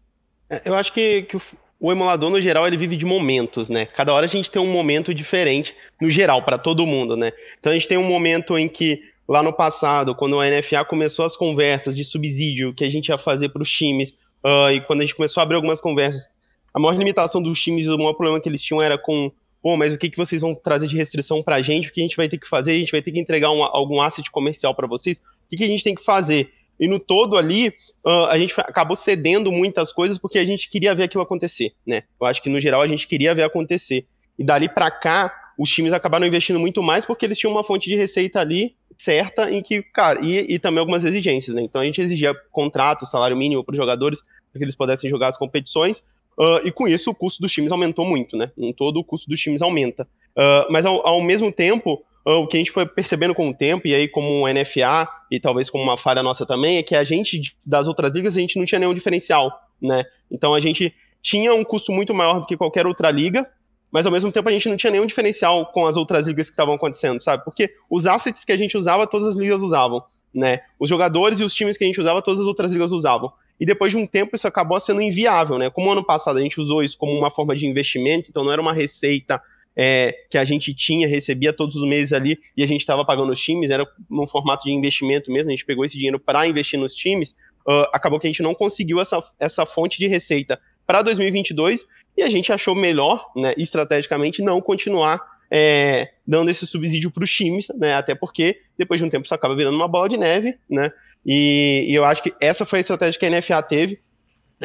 É, 0.50 0.60
eu 0.64 0.74
acho 0.74 0.92
que, 0.92 1.22
que 1.22 1.36
o, 1.36 1.42
o 1.80 1.90
emulador, 1.90 2.28
no 2.28 2.40
geral, 2.40 2.66
ele 2.66 2.76
vive 2.76 2.96
de 2.96 3.06
momentos, 3.06 3.70
né? 3.70 3.86
Cada 3.86 4.12
hora 4.12 4.26
a 4.26 4.28
gente 4.28 4.50
tem 4.50 4.60
um 4.60 4.70
momento 4.70 5.14
diferente, 5.14 5.74
no 6.00 6.10
geral, 6.10 6.42
para 6.42 6.58
todo 6.58 6.86
mundo, 6.86 7.16
né? 7.16 7.32
Então 7.58 7.72
a 7.72 7.74
gente 7.74 7.88
tem 7.88 7.96
um 7.96 8.06
momento 8.06 8.58
em 8.58 8.68
que, 8.68 9.02
lá 9.26 9.42
no 9.42 9.52
passado, 9.52 10.14
quando 10.14 10.38
a 10.38 10.46
NFA 10.46 10.84
começou 10.84 11.24
as 11.24 11.36
conversas 11.36 11.96
de 11.96 12.04
subsídio 12.04 12.74
que 12.74 12.84
a 12.84 12.90
gente 12.90 13.08
ia 13.08 13.16
fazer 13.16 13.48
para 13.48 13.62
os 13.62 13.70
times, 13.70 14.10
uh, 14.44 14.70
e 14.70 14.82
quando 14.82 15.00
a 15.00 15.02
gente 15.04 15.16
começou 15.16 15.40
a 15.40 15.44
abrir 15.44 15.56
algumas 15.56 15.80
conversas 15.80 16.28
a 16.74 16.80
maior 16.80 16.96
limitação 16.96 17.42
dos 17.42 17.60
times, 17.60 17.86
o 17.86 17.96
maior 17.96 18.14
problema 18.14 18.40
que 18.40 18.48
eles 18.48 18.62
tinham 18.62 18.80
era 18.80 18.96
com, 18.96 19.30
pô, 19.62 19.76
mas 19.76 19.92
o 19.92 19.98
que, 19.98 20.10
que 20.10 20.16
vocês 20.16 20.40
vão 20.40 20.54
trazer 20.54 20.88
de 20.88 20.96
restrição 20.96 21.42
pra 21.42 21.60
gente? 21.60 21.88
O 21.88 21.92
que 21.92 22.00
a 22.00 22.04
gente 22.04 22.16
vai 22.16 22.28
ter 22.28 22.38
que 22.38 22.48
fazer? 22.48 22.72
A 22.72 22.78
gente 22.78 22.92
vai 22.92 23.02
ter 23.02 23.12
que 23.12 23.20
entregar 23.20 23.50
uma, 23.50 23.68
algum 23.68 24.00
asset 24.00 24.30
comercial 24.30 24.74
para 24.74 24.86
vocês? 24.86 25.18
O 25.18 25.50
que, 25.50 25.56
que 25.56 25.64
a 25.64 25.68
gente 25.68 25.84
tem 25.84 25.94
que 25.94 26.04
fazer? 26.04 26.52
E 26.80 26.88
no 26.88 26.98
todo 26.98 27.36
ali, 27.36 27.68
uh, 28.04 28.26
a 28.28 28.38
gente 28.38 28.54
acabou 28.58 28.96
cedendo 28.96 29.52
muitas 29.52 29.92
coisas 29.92 30.18
porque 30.18 30.38
a 30.38 30.44
gente 30.44 30.68
queria 30.68 30.94
ver 30.94 31.04
aquilo 31.04 31.22
acontecer, 31.22 31.72
né? 31.86 32.02
Eu 32.20 32.26
acho 32.26 32.42
que 32.42 32.48
no 32.48 32.58
geral 32.58 32.80
a 32.80 32.86
gente 32.88 33.06
queria 33.06 33.34
ver 33.34 33.42
acontecer. 33.42 34.06
E 34.38 34.42
dali 34.42 34.68
para 34.68 34.90
cá, 34.90 35.32
os 35.58 35.70
times 35.70 35.92
acabaram 35.92 36.26
investindo 36.26 36.58
muito 36.58 36.82
mais 36.82 37.04
porque 37.04 37.24
eles 37.24 37.38
tinham 37.38 37.52
uma 37.52 37.62
fonte 37.62 37.88
de 37.88 37.94
receita 37.94 38.40
ali 38.40 38.74
certa 38.96 39.50
em 39.50 39.62
que, 39.62 39.82
cara, 39.82 40.20
e, 40.24 40.54
e 40.54 40.58
também 40.58 40.80
algumas 40.80 41.04
exigências, 41.04 41.54
né? 41.54 41.62
Então 41.62 41.80
a 41.80 41.84
gente 41.84 42.00
exigia 42.00 42.34
contrato, 42.50 43.06
salário 43.06 43.36
mínimo 43.36 43.62
para 43.62 43.72
os 43.72 43.76
jogadores 43.76 44.20
para 44.20 44.58
que 44.58 44.64
eles 44.64 44.76
pudessem 44.76 45.08
jogar 45.08 45.28
as 45.28 45.36
competições, 45.36 46.02
Uh, 46.38 46.66
e 46.66 46.72
com 46.72 46.88
isso 46.88 47.10
o 47.10 47.14
custo 47.14 47.42
dos 47.42 47.52
times 47.52 47.70
aumentou 47.70 48.04
muito, 48.04 48.36
né? 48.36 48.50
Em 48.56 48.72
todo 48.72 48.98
o 48.98 49.04
custo 49.04 49.28
dos 49.28 49.40
times 49.40 49.60
aumenta. 49.60 50.08
Uh, 50.36 50.70
mas 50.70 50.86
ao, 50.86 51.06
ao, 51.06 51.20
mesmo 51.20 51.52
tempo, 51.52 52.02
uh, 52.26 52.32
o 52.32 52.46
que 52.46 52.56
a 52.56 52.60
gente 52.60 52.70
foi 52.70 52.86
percebendo 52.86 53.34
com 53.34 53.50
o 53.50 53.54
tempo, 53.54 53.86
e 53.86 53.94
aí 53.94 54.08
como 54.08 54.28
um 54.28 54.46
NFA, 54.46 55.08
e 55.30 55.38
talvez 55.38 55.68
como 55.68 55.84
uma 55.84 55.96
falha 55.96 56.22
nossa 56.22 56.46
também, 56.46 56.78
é 56.78 56.82
que 56.82 56.94
a 56.94 57.04
gente, 57.04 57.54
das 57.64 57.86
outras 57.86 58.12
ligas, 58.12 58.36
a 58.36 58.40
gente 58.40 58.58
não 58.58 58.64
tinha 58.64 58.78
nenhum 58.78 58.94
diferencial, 58.94 59.52
né? 59.80 60.04
Então 60.30 60.54
a 60.54 60.60
gente 60.60 60.94
tinha 61.20 61.54
um 61.54 61.62
custo 61.62 61.92
muito 61.92 62.14
maior 62.14 62.40
do 62.40 62.46
que 62.46 62.56
qualquer 62.56 62.86
outra 62.86 63.10
liga, 63.10 63.46
mas 63.90 64.06
ao 64.06 64.12
mesmo 64.12 64.32
tempo 64.32 64.48
a 64.48 64.52
gente 64.52 64.68
não 64.68 64.76
tinha 64.76 64.90
nenhum 64.90 65.06
diferencial 65.06 65.66
com 65.66 65.86
as 65.86 65.96
outras 65.96 66.26
ligas 66.26 66.46
que 66.46 66.52
estavam 66.52 66.74
acontecendo, 66.74 67.22
sabe? 67.22 67.44
Porque 67.44 67.70
os 67.90 68.06
assets 68.06 68.44
que 68.44 68.52
a 68.52 68.56
gente 68.56 68.76
usava, 68.76 69.06
todas 69.06 69.28
as 69.28 69.36
ligas 69.36 69.62
usavam, 69.62 70.02
né? 70.34 70.60
Os 70.80 70.88
jogadores 70.88 71.40
e 71.40 71.44
os 71.44 71.52
times 71.52 71.76
que 71.76 71.84
a 71.84 71.86
gente 71.86 72.00
usava, 72.00 72.22
todas 72.22 72.40
as 72.40 72.46
outras 72.46 72.72
ligas 72.72 72.90
usavam 72.90 73.30
e 73.62 73.64
depois 73.64 73.92
de 73.92 73.96
um 73.96 74.04
tempo 74.04 74.34
isso 74.34 74.48
acabou 74.48 74.80
sendo 74.80 75.00
inviável, 75.00 75.56
né? 75.56 75.70
Como 75.70 75.88
ano 75.88 76.04
passado 76.04 76.36
a 76.36 76.42
gente 76.42 76.60
usou 76.60 76.82
isso 76.82 76.98
como 76.98 77.16
uma 77.16 77.30
forma 77.30 77.54
de 77.54 77.64
investimento, 77.64 78.28
então 78.28 78.42
não 78.42 78.50
era 78.50 78.60
uma 78.60 78.72
receita 78.72 79.40
é, 79.76 80.12
que 80.28 80.36
a 80.36 80.42
gente 80.42 80.74
tinha, 80.74 81.06
recebia 81.06 81.52
todos 81.52 81.76
os 81.76 81.88
meses 81.88 82.12
ali 82.12 82.40
e 82.56 82.64
a 82.64 82.66
gente 82.66 82.80
estava 82.80 83.04
pagando 83.04 83.30
os 83.30 83.40
times, 83.40 83.70
era 83.70 83.86
num 84.10 84.26
formato 84.26 84.64
de 84.64 84.72
investimento 84.72 85.30
mesmo, 85.30 85.48
a 85.48 85.52
gente 85.52 85.64
pegou 85.64 85.84
esse 85.84 85.94
dinheiro 85.94 86.18
para 86.18 86.44
investir 86.44 86.76
nos 86.76 86.92
times, 86.92 87.36
uh, 87.64 87.86
acabou 87.92 88.18
que 88.18 88.26
a 88.26 88.30
gente 88.30 88.42
não 88.42 88.52
conseguiu 88.52 89.00
essa, 89.00 89.22
essa 89.38 89.64
fonte 89.64 89.96
de 89.96 90.08
receita 90.08 90.58
para 90.84 91.00
2022 91.00 91.86
e 92.16 92.22
a 92.24 92.28
gente 92.28 92.52
achou 92.52 92.74
melhor, 92.74 93.30
né, 93.36 93.54
estrategicamente, 93.56 94.42
não 94.42 94.60
continuar 94.60 95.20
é, 95.54 96.08
dando 96.26 96.50
esse 96.50 96.66
subsídio 96.66 97.10
para 97.10 97.24
os 97.24 97.30
times, 97.30 97.68
né, 97.78 97.92
até 97.92 98.14
porque 98.14 98.56
depois 98.78 98.98
de 98.98 99.04
um 99.04 99.10
tempo 99.10 99.26
isso 99.26 99.34
acaba 99.34 99.54
virando 99.54 99.76
uma 99.76 99.86
bola 99.86 100.08
de 100.08 100.16
neve, 100.16 100.56
né, 100.68 100.90
e, 101.26 101.88
e, 101.90 101.94
eu 101.94 102.06
acho 102.06 102.22
que 102.22 102.32
essa 102.40 102.64
foi 102.64 102.78
a 102.78 102.80
estratégia 102.80 103.20
que 103.20 103.26
a 103.26 103.30
NFA 103.30 103.62
teve, 103.62 104.00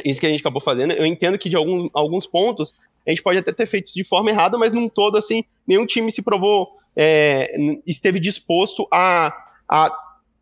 isso 0.05 0.19
que 0.19 0.25
a 0.25 0.29
gente 0.29 0.39
acabou 0.39 0.61
fazendo. 0.61 0.93
Eu 0.93 1.05
entendo 1.05 1.37
que 1.37 1.49
de 1.49 1.57
algum, 1.57 1.89
alguns 1.93 2.25
pontos 2.25 2.73
a 3.05 3.09
gente 3.09 3.21
pode 3.21 3.37
até 3.37 3.51
ter 3.51 3.65
feito 3.65 3.87
isso 3.87 3.95
de 3.95 4.03
forma 4.03 4.29
errada, 4.29 4.57
mas 4.57 4.71
num 4.71 4.87
todo, 4.87 5.17
assim, 5.17 5.43
nenhum 5.67 5.85
time 5.85 6.11
se 6.11 6.21
provou, 6.21 6.69
é, 6.95 7.53
esteve 7.85 8.19
disposto 8.19 8.87
a, 8.91 9.33
a 9.69 9.91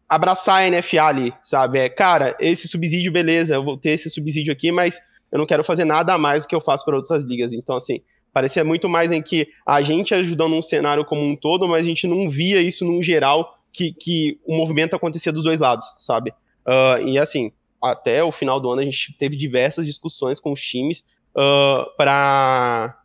abraçar 0.07 0.63
a 0.63 0.69
NFA 0.69 1.03
ali, 1.03 1.33
sabe? 1.43 1.79
É, 1.79 1.89
cara, 1.89 2.35
esse 2.39 2.67
subsídio, 2.67 3.11
beleza, 3.11 3.55
eu 3.55 3.63
vou 3.63 3.77
ter 3.77 3.91
esse 3.91 4.09
subsídio 4.09 4.53
aqui, 4.53 4.71
mas 4.71 4.99
eu 5.31 5.39
não 5.39 5.45
quero 5.45 5.63
fazer 5.63 5.85
nada 5.85 6.13
a 6.13 6.17
mais 6.17 6.43
do 6.43 6.49
que 6.49 6.55
eu 6.55 6.61
faço 6.61 6.85
para 6.85 6.95
outras 6.95 7.23
ligas. 7.23 7.51
Então, 7.51 7.75
assim, 7.75 8.01
parecia 8.35 8.65
muito 8.65 8.89
mais 8.89 9.13
em 9.13 9.21
que 9.21 9.47
a 9.65 9.81
gente 9.81 10.13
ajudando 10.13 10.55
um 10.55 10.61
cenário 10.61 11.05
como 11.05 11.21
um 11.21 11.37
todo, 11.37 11.69
mas 11.69 11.83
a 11.83 11.85
gente 11.85 12.05
não 12.05 12.29
via 12.29 12.61
isso 12.61 12.83
num 12.83 13.01
geral 13.01 13.57
que, 13.71 13.93
que 13.93 14.37
o 14.45 14.53
movimento 14.53 14.93
acontecia 14.93 15.31
dos 15.31 15.45
dois 15.45 15.61
lados, 15.61 15.85
sabe? 15.97 16.31
Uh, 16.67 17.07
e 17.07 17.17
assim, 17.17 17.53
até 17.81 18.21
o 18.21 18.33
final 18.33 18.59
do 18.59 18.69
ano 18.69 18.81
a 18.81 18.83
gente 18.83 19.15
teve 19.17 19.37
diversas 19.37 19.85
discussões 19.85 20.37
com 20.41 20.51
os 20.51 20.61
times 20.61 20.99
uh, 21.29 21.89
para 21.95 22.99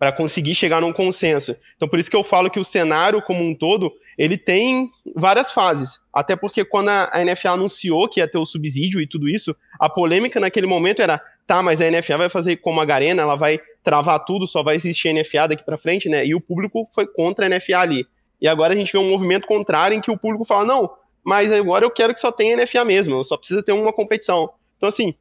para 0.00 0.10
conseguir 0.10 0.56
chegar 0.56 0.80
num 0.80 0.92
consenso. 0.92 1.54
Então 1.76 1.88
por 1.88 2.00
isso 2.00 2.10
que 2.10 2.16
eu 2.16 2.24
falo 2.24 2.50
que 2.50 2.58
o 2.58 2.64
cenário 2.64 3.22
como 3.22 3.40
um 3.40 3.54
todo 3.54 3.92
ele 4.18 4.36
tem 4.36 4.90
várias 5.14 5.52
fases. 5.52 6.00
Até 6.12 6.34
porque 6.34 6.64
quando 6.64 6.88
a, 6.88 7.08
a 7.12 7.24
NFA 7.24 7.50
anunciou 7.50 8.08
que 8.08 8.18
ia 8.18 8.26
ter 8.26 8.38
o 8.38 8.44
subsídio 8.44 9.00
e 9.00 9.06
tudo 9.06 9.28
isso, 9.28 9.54
a 9.78 9.88
polêmica 9.88 10.40
naquele 10.40 10.66
momento 10.66 11.00
era 11.00 11.22
tá, 11.46 11.62
mas 11.62 11.80
a 11.80 11.90
NFA 11.90 12.18
vai 12.18 12.28
fazer 12.28 12.56
como 12.56 12.80
a 12.80 12.84
Garena, 12.84 13.22
ela 13.22 13.36
vai 13.36 13.60
travar 13.82 14.24
tudo, 14.24 14.46
só 14.46 14.62
vai 14.62 14.76
existir 14.76 15.12
NFA 15.12 15.48
daqui 15.48 15.64
para 15.64 15.78
frente, 15.78 16.08
né? 16.08 16.24
E 16.24 16.34
o 16.34 16.40
público 16.40 16.88
foi 16.94 17.06
contra 17.06 17.46
a 17.46 17.48
NFA 17.48 17.78
ali. 17.78 18.06
E 18.40 18.48
agora 18.48 18.74
a 18.74 18.76
gente 18.76 18.92
vê 18.92 18.98
um 18.98 19.10
movimento 19.10 19.46
contrário 19.46 19.96
em 19.96 20.00
que 20.00 20.10
o 20.10 20.18
público 20.18 20.44
fala: 20.44 20.64
não, 20.64 20.90
mas 21.24 21.52
agora 21.52 21.84
eu 21.84 21.90
quero 21.90 22.12
que 22.12 22.20
só 22.20 22.32
tenha 22.32 22.56
NFA 22.56 22.84
mesmo, 22.84 23.16
eu 23.16 23.24
só 23.24 23.36
precisa 23.36 23.62
ter 23.62 23.72
uma 23.72 23.92
competição. 23.92 24.50
Então, 24.76 24.88
assim, 24.88 25.14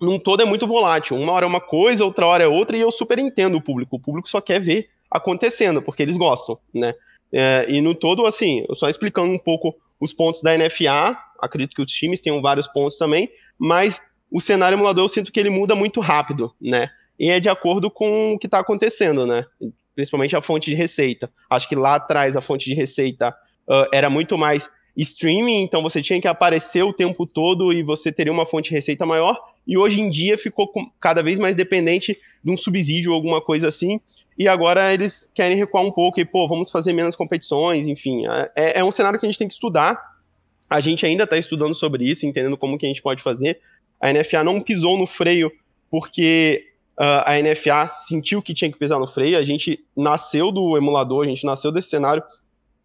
num 0.00 0.18
todo 0.18 0.42
é 0.42 0.46
muito 0.46 0.66
volátil. 0.66 1.16
Uma 1.16 1.32
hora 1.32 1.44
é 1.44 1.48
uma 1.48 1.60
coisa, 1.60 2.04
outra 2.04 2.26
hora 2.26 2.44
é 2.44 2.48
outra, 2.48 2.76
e 2.76 2.80
eu 2.80 2.90
super 2.90 3.18
entendo 3.18 3.56
o 3.56 3.62
público. 3.62 3.96
O 3.96 4.00
público 4.00 4.28
só 4.28 4.40
quer 4.40 4.60
ver 4.60 4.88
acontecendo, 5.10 5.82
porque 5.82 6.02
eles 6.02 6.16
gostam, 6.16 6.58
né? 6.72 6.94
É, 7.32 7.66
e 7.68 7.80
no 7.80 7.94
todo, 7.94 8.26
assim, 8.26 8.64
eu 8.68 8.74
só 8.74 8.88
explicando 8.88 9.32
um 9.32 9.38
pouco 9.38 9.74
os 10.00 10.12
pontos 10.12 10.42
da 10.42 10.56
NFA, 10.56 11.18
acredito 11.40 11.74
que 11.74 11.82
os 11.82 11.92
times 11.92 12.20
tenham 12.20 12.40
vários 12.40 12.66
pontos 12.66 12.96
também, 12.96 13.28
mas 13.58 14.00
o 14.34 14.40
cenário 14.40 14.74
emulador 14.74 15.04
eu 15.04 15.08
sinto 15.08 15.30
que 15.30 15.38
ele 15.38 15.48
muda 15.48 15.76
muito 15.76 16.00
rápido, 16.00 16.52
né? 16.60 16.90
E 17.16 17.30
é 17.30 17.38
de 17.38 17.48
acordo 17.48 17.88
com 17.88 18.32
o 18.32 18.38
que 18.38 18.48
está 18.48 18.58
acontecendo, 18.58 19.24
né? 19.24 19.46
principalmente 19.94 20.34
a 20.34 20.42
fonte 20.42 20.70
de 20.70 20.76
receita. 20.76 21.30
Acho 21.48 21.68
que 21.68 21.76
lá 21.76 21.94
atrás 21.94 22.36
a 22.36 22.40
fonte 22.40 22.68
de 22.68 22.74
receita 22.74 23.30
uh, 23.68 23.86
era 23.92 24.10
muito 24.10 24.36
mais 24.36 24.68
streaming, 24.96 25.62
então 25.62 25.82
você 25.82 26.02
tinha 26.02 26.20
que 26.20 26.26
aparecer 26.26 26.82
o 26.82 26.92
tempo 26.92 27.26
todo 27.26 27.72
e 27.72 27.82
você 27.82 28.12
teria 28.12 28.32
uma 28.32 28.44
fonte 28.44 28.70
de 28.70 28.74
receita 28.74 29.06
maior. 29.06 29.38
e 29.66 29.78
hoje 29.78 30.00
em 30.00 30.10
dia 30.10 30.36
ficou 30.36 30.68
cada 31.00 31.22
vez 31.22 31.38
mais 31.38 31.56
dependente 31.56 32.18
de 32.42 32.50
um 32.50 32.56
subsídio 32.56 33.12
ou 33.12 33.14
alguma 33.14 33.40
coisa 33.40 33.68
assim, 33.68 34.00
e 34.38 34.46
agora 34.48 34.92
eles 34.92 35.30
querem 35.32 35.56
recuar 35.56 35.84
um 35.84 35.92
pouco 35.92 36.20
e, 36.20 36.24
pô, 36.24 36.46
vamos 36.48 36.70
fazer 36.70 36.92
menos 36.92 37.14
competições, 37.14 37.86
enfim. 37.86 38.24
É, 38.56 38.80
é 38.80 38.84
um 38.84 38.90
cenário 38.90 39.18
que 39.18 39.24
a 39.24 39.28
gente 39.28 39.38
tem 39.38 39.46
que 39.46 39.54
estudar. 39.54 40.12
A 40.68 40.80
gente 40.80 41.06
ainda 41.06 41.22
está 41.22 41.38
estudando 41.38 41.74
sobre 41.74 42.04
isso, 42.04 42.26
entendendo 42.26 42.56
como 42.56 42.76
que 42.76 42.84
a 42.84 42.88
gente 42.88 43.00
pode 43.00 43.22
fazer. 43.22 43.60
A 44.04 44.12
NFA 44.12 44.44
não 44.44 44.60
pisou 44.60 44.98
no 44.98 45.06
freio 45.06 45.50
porque 45.90 46.62
uh, 47.00 47.24
a 47.24 47.40
NFA 47.40 47.88
sentiu 47.88 48.42
que 48.42 48.52
tinha 48.52 48.70
que 48.70 48.78
pisar 48.78 49.00
no 49.00 49.06
freio. 49.06 49.38
A 49.38 49.42
gente 49.42 49.82
nasceu 49.96 50.52
do 50.52 50.76
emulador, 50.76 51.24
a 51.24 51.28
gente 51.28 51.46
nasceu 51.46 51.72
desse 51.72 51.88
cenário 51.88 52.22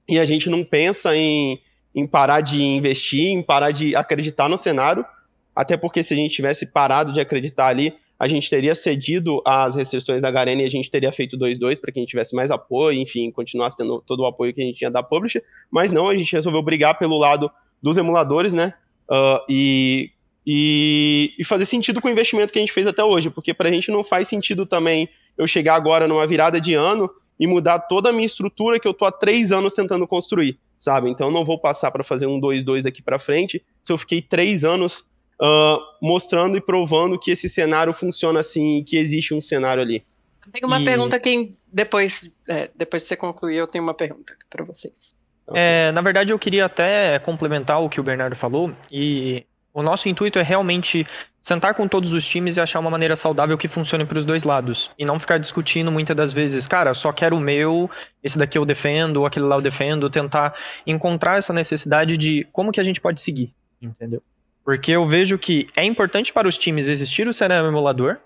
e 0.07 0.17
a 0.17 0.23
gente 0.23 0.49
não 0.49 0.63
pensa 0.63 1.13
em, 1.13 1.59
em 1.93 2.07
parar 2.07 2.39
de 2.39 2.63
investir, 2.63 3.25
em 3.25 3.43
parar 3.43 3.71
de 3.71 3.97
acreditar 3.97 4.47
no 4.47 4.57
cenário. 4.57 5.05
Até 5.53 5.75
porque 5.75 6.05
se 6.05 6.13
a 6.13 6.17
gente 6.17 6.33
tivesse 6.33 6.67
parado 6.67 7.11
de 7.11 7.19
acreditar 7.19 7.67
ali, 7.67 7.93
a 8.17 8.25
gente 8.25 8.49
teria 8.49 8.73
cedido 8.73 9.41
às 9.45 9.75
restrições 9.75 10.21
da 10.21 10.31
Garena 10.31 10.61
e 10.61 10.65
a 10.65 10.71
gente 10.71 10.89
teria 10.89 11.11
feito 11.11 11.37
2-2 11.37 11.81
para 11.81 11.91
que 11.91 11.99
a 11.99 12.01
gente 12.01 12.11
tivesse 12.11 12.33
mais 12.33 12.49
apoio, 12.49 12.97
enfim, 12.97 13.29
continuasse 13.29 13.75
tendo 13.75 14.01
todo 14.07 14.21
o 14.21 14.25
apoio 14.25 14.53
que 14.53 14.61
a 14.61 14.65
gente 14.65 14.77
tinha 14.77 14.89
da 14.89 15.03
Publisher, 15.03 15.43
mas 15.69 15.91
não, 15.91 16.07
a 16.07 16.15
gente 16.15 16.31
resolveu 16.31 16.61
brigar 16.61 16.97
pelo 16.97 17.17
lado 17.17 17.51
dos 17.83 17.97
emuladores, 17.97 18.53
né? 18.53 18.73
Uh, 19.09 19.43
e, 19.49 20.11
e, 20.51 21.35
e, 21.37 21.45
fazer 21.45 21.65
sentido 21.65 22.01
com 22.01 22.07
o 22.07 22.11
investimento 22.11 22.51
que 22.51 22.57
a 22.57 22.61
gente 22.61 22.73
fez 22.73 22.87
até 22.87 23.03
hoje, 23.03 23.29
porque 23.29 23.53
para 23.53 23.69
a 23.69 23.71
gente 23.71 23.91
não 23.91 24.03
faz 24.03 24.27
sentido 24.27 24.65
também 24.65 25.07
eu 25.37 25.45
chegar 25.45 25.75
agora 25.75 26.07
numa 26.07 26.25
virada 26.25 26.59
de 26.59 26.73
ano 26.73 27.07
e 27.39 27.45
mudar 27.45 27.81
toda 27.81 28.09
a 28.09 28.11
minha 28.11 28.25
estrutura 28.25 28.79
que 28.79 28.87
eu 28.87 28.93
tô 28.95 29.05
há 29.05 29.11
três 29.11 29.51
anos 29.51 29.75
tentando 29.75 30.07
construir, 30.07 30.57
sabe? 30.75 31.07
Então 31.07 31.27
eu 31.27 31.31
não 31.31 31.45
vou 31.45 31.59
passar 31.59 31.91
para 31.91 32.03
fazer 32.03 32.25
um 32.25 32.41
2-2 32.41 32.87
aqui 32.87 32.99
para 32.99 33.19
frente 33.19 33.63
se 33.79 33.93
eu 33.93 33.97
fiquei 33.99 34.23
três 34.23 34.63
anos 34.63 35.05
uh, 35.39 35.79
mostrando 36.01 36.57
e 36.57 36.61
provando 36.61 37.19
que 37.19 37.29
esse 37.29 37.47
cenário 37.47 37.93
funciona 37.93 38.39
assim, 38.39 38.83
que 38.83 38.97
existe 38.97 39.35
um 39.35 39.41
cenário 39.41 39.83
ali. 39.83 40.03
Tem 40.51 40.65
uma 40.65 40.81
e... 40.81 40.83
pergunta 40.83 41.19
que 41.19 41.53
depois, 41.71 42.33
é, 42.47 42.71
depois 42.75 43.03
de 43.03 43.07
você 43.07 43.15
concluir, 43.15 43.57
eu 43.57 43.67
tenho 43.67 43.83
uma 43.83 43.93
pergunta 43.93 44.35
para 44.49 44.65
vocês. 44.65 45.13
É, 45.53 45.91
na 45.91 46.01
verdade, 46.01 46.33
eu 46.33 46.39
queria 46.39 46.65
até 46.65 47.19
complementar 47.19 47.83
o 47.83 47.89
que 47.89 47.99
o 47.99 48.03
Bernardo 48.03 48.35
falou 48.35 48.71
e 48.91 49.45
o 49.73 49.83
nosso 49.83 50.09
intuito 50.09 50.39
é 50.39 50.41
realmente 50.41 51.05
sentar 51.41 51.73
com 51.73 51.87
todos 51.87 52.11
os 52.11 52.27
times 52.27 52.57
e 52.57 52.61
achar 52.61 52.79
uma 52.79 52.89
maneira 52.89 53.15
saudável 53.15 53.57
que 53.57 53.67
funcione 53.67 54.05
para 54.05 54.17
os 54.17 54.25
dois 54.25 54.43
lados. 54.43 54.91
E 54.97 55.05
não 55.05 55.19
ficar 55.19 55.37
discutindo 55.37 55.91
muitas 55.91 56.15
das 56.15 56.33
vezes, 56.33 56.67
cara, 56.67 56.93
só 56.93 57.11
quero 57.11 57.37
o 57.37 57.39
meu, 57.39 57.89
esse 58.23 58.37
daqui 58.37 58.57
eu 58.57 58.65
defendo, 58.65 59.25
aquele 59.25 59.45
lá 59.45 59.55
eu 59.55 59.61
defendo, 59.61 60.09
tentar 60.09 60.53
encontrar 60.85 61.37
essa 61.37 61.53
necessidade 61.53 62.17
de 62.17 62.47
como 62.51 62.71
que 62.71 62.79
a 62.79 62.83
gente 62.83 62.99
pode 62.99 63.21
seguir, 63.21 63.53
entendeu? 63.81 64.21
Porque 64.63 64.91
eu 64.91 65.05
vejo 65.05 65.37
que 65.37 65.67
é 65.75 65.85
importante 65.85 66.33
para 66.33 66.47
os 66.47 66.57
times 66.57 66.87
existir 66.87 67.27
o 67.27 67.33
cenário 67.33 67.67
emulador 67.67 68.17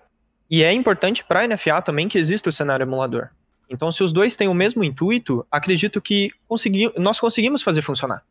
e 0.50 0.64
é 0.64 0.74
importante 0.74 1.24
para 1.24 1.42
a 1.42 1.48
NFA 1.48 1.82
também 1.82 2.08
que 2.08 2.18
exista 2.18 2.50
o 2.50 2.54
cenário 2.54 2.84
emulador. 2.84 3.30
Então, 3.70 3.92
se 3.92 4.04
os 4.04 4.12
dois 4.12 4.36
têm 4.36 4.48
o 4.48 4.54
mesmo 4.54 4.84
intuito, 4.84 5.46
acredito 5.50 6.02
que 6.02 6.30
consegui 6.48 6.92
nós 6.98 7.20
conseguimos 7.20 7.64
fazer 7.64 7.82
funcionar. 7.82 8.24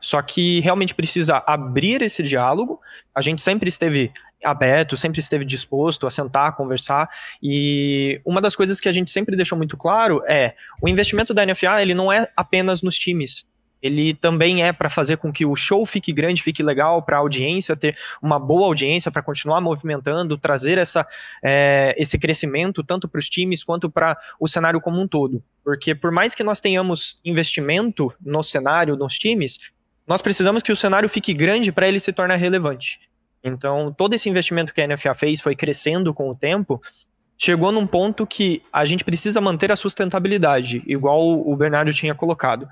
Só 0.00 0.20
que 0.22 0.60
realmente 0.60 0.94
precisa 0.94 1.42
abrir 1.46 2.02
esse 2.02 2.22
diálogo. 2.22 2.80
A 3.14 3.20
gente 3.20 3.42
sempre 3.42 3.68
esteve 3.68 4.12
aberto, 4.44 4.96
sempre 4.96 5.20
esteve 5.20 5.44
disposto 5.44 6.06
a 6.06 6.10
sentar, 6.10 6.54
conversar. 6.54 7.08
E 7.42 8.20
uma 8.24 8.40
das 8.40 8.54
coisas 8.54 8.80
que 8.80 8.88
a 8.88 8.92
gente 8.92 9.10
sempre 9.10 9.34
deixou 9.34 9.56
muito 9.56 9.76
claro 9.76 10.22
é 10.26 10.54
o 10.80 10.88
investimento 10.88 11.32
da 11.32 11.44
NFA 11.44 11.82
ele 11.82 11.94
não 11.94 12.12
é 12.12 12.28
apenas 12.36 12.82
nos 12.82 12.96
times 12.96 13.46
ele 13.82 14.14
também 14.14 14.62
é 14.62 14.72
para 14.72 14.88
fazer 14.88 15.16
com 15.16 15.32
que 15.32 15.44
o 15.44 15.54
show 15.54 15.84
fique 15.84 16.12
grande, 16.12 16.42
fique 16.42 16.62
legal, 16.62 17.02
para 17.02 17.16
a 17.16 17.20
audiência 17.20 17.76
ter 17.76 17.96
uma 18.22 18.38
boa 18.38 18.66
audiência, 18.66 19.10
para 19.10 19.22
continuar 19.22 19.60
movimentando, 19.60 20.36
trazer 20.38 20.78
essa, 20.78 21.06
é, 21.42 21.94
esse 21.98 22.18
crescimento 22.18 22.82
tanto 22.82 23.08
para 23.08 23.18
os 23.18 23.28
times 23.28 23.62
quanto 23.62 23.90
para 23.90 24.16
o 24.40 24.48
cenário 24.48 24.80
como 24.80 25.00
um 25.00 25.06
todo. 25.06 25.42
Porque 25.64 25.94
por 25.94 26.10
mais 26.10 26.34
que 26.34 26.42
nós 26.42 26.60
tenhamos 26.60 27.18
investimento 27.24 28.12
no 28.20 28.42
cenário, 28.42 28.96
nos 28.96 29.14
times, 29.18 29.58
nós 30.06 30.22
precisamos 30.22 30.62
que 30.62 30.72
o 30.72 30.76
cenário 30.76 31.08
fique 31.08 31.32
grande 31.32 31.72
para 31.72 31.88
ele 31.88 31.98
se 31.98 32.12
tornar 32.12 32.36
relevante. 32.36 33.00
Então, 33.42 33.94
todo 33.96 34.14
esse 34.14 34.28
investimento 34.28 34.72
que 34.72 34.80
a 34.80 34.86
NFA 34.86 35.14
fez 35.14 35.40
foi 35.40 35.54
crescendo 35.54 36.12
com 36.12 36.30
o 36.30 36.34
tempo, 36.34 36.80
chegou 37.38 37.70
num 37.70 37.86
ponto 37.86 38.26
que 38.26 38.62
a 38.72 38.84
gente 38.84 39.04
precisa 39.04 39.40
manter 39.40 39.70
a 39.70 39.76
sustentabilidade, 39.76 40.82
igual 40.86 41.20
o 41.20 41.56
Bernardo 41.56 41.92
tinha 41.92 42.14
colocado. 42.14 42.68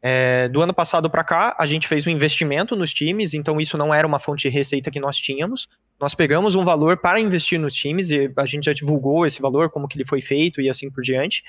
É, 0.00 0.48
do 0.48 0.62
ano 0.62 0.72
passado 0.72 1.10
para 1.10 1.24
cá, 1.24 1.56
a 1.58 1.66
gente 1.66 1.88
fez 1.88 2.06
um 2.06 2.10
investimento 2.10 2.76
nos 2.76 2.94
times, 2.94 3.34
então 3.34 3.60
isso 3.60 3.76
não 3.76 3.92
era 3.92 4.06
uma 4.06 4.18
fonte 4.18 4.42
de 4.42 4.48
receita 4.48 4.90
que 4.90 5.00
nós 5.00 5.16
tínhamos. 5.16 5.68
Nós 6.00 6.14
pegamos 6.14 6.54
um 6.54 6.64
valor 6.64 6.98
para 6.98 7.18
investir 7.18 7.58
nos 7.58 7.74
times 7.74 8.10
e 8.10 8.32
a 8.36 8.46
gente 8.46 8.66
já 8.66 8.72
divulgou 8.72 9.26
esse 9.26 9.42
valor, 9.42 9.68
como 9.70 9.88
que 9.88 9.96
ele 9.96 10.04
foi 10.04 10.20
feito 10.20 10.60
e 10.60 10.68
assim 10.68 10.90
por 10.90 11.02
diante. 11.02 11.42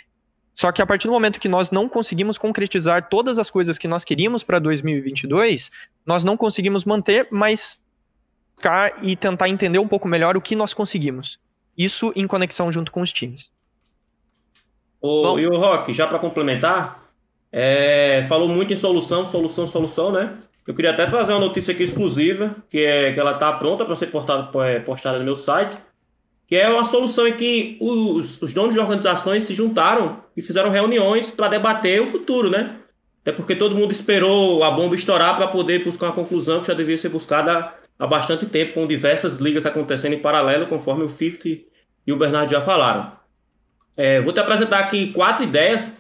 Só 0.60 0.74
que 0.74 0.82
a 0.82 0.86
partir 0.86 1.08
do 1.08 1.14
momento 1.14 1.40
que 1.40 1.48
nós 1.48 1.72
não 1.72 1.88
conseguimos 1.88 2.38
concretizar 2.38 3.08
todas 3.08 3.40
as 3.40 3.50
coisas 3.50 3.78
que 3.78 3.88
nós 3.88 4.04
queríamos 4.04 4.44
para 4.44 4.60
2022, 4.60 5.72
nós 6.06 6.22
não 6.26 6.36
conseguimos 6.36 6.84
manter, 6.84 7.30
mas 7.32 7.82
ficar 8.58 9.02
e 9.02 9.16
tentar 9.16 9.48
entender 9.48 9.80
um 9.80 9.88
pouco 9.88 10.06
melhor 10.06 10.36
o 10.36 10.42
que 10.42 10.58
nós 10.58 10.74
conseguimos. 10.74 11.40
Isso 11.78 12.12
em 12.14 12.28
conexão 12.28 12.70
junto 12.70 12.92
com 12.92 13.00
os 13.00 13.14
times. 13.14 13.54
O, 15.02 15.40
e 15.40 15.48
o 15.48 15.58
Rock, 15.58 15.94
já 15.94 16.06
para 16.06 16.20
complementar, 16.20 17.06
é, 17.54 18.26
falou 18.28 18.50
muito 18.50 18.74
em 18.74 18.76
solução, 18.76 19.26
solução, 19.26 19.66
solução, 19.66 20.12
né? 20.12 20.40
Eu 20.68 20.74
queria 20.74 20.92
até 20.92 21.06
trazer 21.06 21.32
uma 21.32 21.40
notícia 21.40 21.74
aqui 21.74 21.84
exclusiva, 21.84 22.54
que 22.70 22.80
é 22.80 23.14
que 23.14 23.20
ela 23.20 23.32
está 23.32 23.54
pronta 23.54 23.86
para 23.86 23.96
ser 23.96 24.08
postada, 24.08 24.50
é, 24.66 24.82
postada 24.82 25.20
no 25.20 25.24
meu 25.24 25.38
site, 25.38 25.74
que 26.50 26.56
é 26.56 26.68
uma 26.68 26.84
solução 26.84 27.28
em 27.28 27.34
que 27.34 27.78
os, 27.80 28.42
os 28.42 28.52
donos 28.52 28.74
de 28.74 28.80
organizações 28.80 29.44
se 29.44 29.54
juntaram 29.54 30.24
e 30.36 30.42
fizeram 30.42 30.72
reuniões 30.72 31.30
para 31.30 31.48
debater 31.48 32.02
o 32.02 32.08
futuro, 32.08 32.50
né? 32.50 32.76
Até 33.22 33.32
porque 33.32 33.56
todo 33.56 33.76
mundo 33.76 33.92
esperou 33.92 34.64
a 34.64 34.72
bomba 34.72 34.96
estourar 34.96 35.38
para 35.38 35.48
poder 35.48 35.84
buscar 35.84 36.08
uma 36.08 36.16
conclusão 36.16 36.60
que 36.60 36.66
já 36.66 36.74
devia 36.74 36.98
ser 36.98 37.10
buscada 37.10 37.72
há 38.00 38.08
bastante 38.08 38.48
tempo, 38.48 38.74
com 38.74 38.88
diversas 38.88 39.38
ligas 39.38 39.64
acontecendo 39.68 40.14
em 40.14 40.20
paralelo, 40.20 40.66
conforme 40.66 41.04
o 41.04 41.10
50 41.10 41.50
e 42.08 42.12
o 42.12 42.18
Bernardo 42.18 42.50
já 42.50 42.62
falaram. 42.62 43.12
É, 43.96 44.20
vou 44.20 44.34
te 44.34 44.40
apresentar 44.40 44.80
aqui 44.80 45.14
quatro 45.14 45.44
ideias 45.44 45.94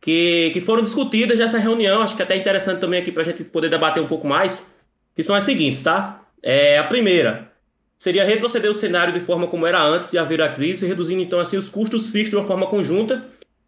que, 0.00 0.50
que 0.52 0.60
foram 0.60 0.84
discutidas 0.84 1.40
nessa 1.40 1.58
reunião, 1.58 2.02
acho 2.02 2.14
que 2.14 2.22
é 2.22 2.24
até 2.24 2.36
interessante 2.36 2.78
também 2.78 3.00
aqui 3.00 3.10
para 3.10 3.22
a 3.22 3.24
gente 3.26 3.42
poder 3.42 3.68
debater 3.68 4.00
um 4.00 4.06
pouco 4.06 4.28
mais, 4.28 4.72
que 5.16 5.24
são 5.24 5.34
as 5.34 5.42
seguintes, 5.42 5.82
tá? 5.82 6.22
É, 6.40 6.78
a 6.78 6.84
primeira 6.84 7.55
seria 7.98 8.24
retroceder 8.24 8.70
o 8.70 8.74
cenário 8.74 9.12
de 9.12 9.20
forma 9.20 9.46
como 9.46 9.66
era 9.66 9.82
antes 9.82 10.10
de 10.10 10.18
haver 10.18 10.42
a 10.42 10.48
crise, 10.48 10.86
reduzindo 10.86 11.22
então 11.22 11.40
assim 11.40 11.56
os 11.56 11.68
custos 11.68 12.10
fixos 12.10 12.30
de 12.30 12.36
uma 12.36 12.46
forma 12.46 12.66
conjunta. 12.66 13.24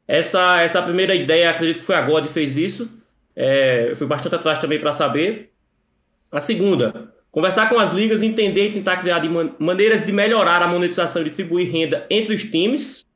Essa, 0.07 0.61
essa 0.63 0.81
primeira 0.83 1.15
ideia, 1.15 1.51
acredito 1.51 1.81
que 1.81 1.85
foi 1.85 1.95
a 1.95 2.03
God 2.03 2.27
que 2.27 2.33
fez 2.33 2.57
isso. 2.57 2.91
É, 3.37 3.91
eu 3.91 3.97
fui 3.97 4.07
bastante 4.07 4.35
atrás 4.35 4.59
também 4.59 4.79
para 4.79 4.93
saber. 4.93 5.51
A 6.31 6.41
segunda, 6.41 7.13
conversar 7.31 7.69
com 7.69 7.79
as 7.79 7.93
ligas, 7.93 8.23
entender 8.23 8.69
e 8.69 8.73
tentar 8.73 8.99
criar 8.99 9.19
de 9.19 9.29
man 9.29 9.51
maneiras 9.59 10.05
de 10.05 10.13
melhorar 10.13 10.63
a 10.63 10.69
monetização 10.69 11.23
e 11.23 11.27
distribuir 11.27 11.71
renda 11.71 12.07
entre 12.11 12.35
os 12.35 12.43
times. 12.43 13.07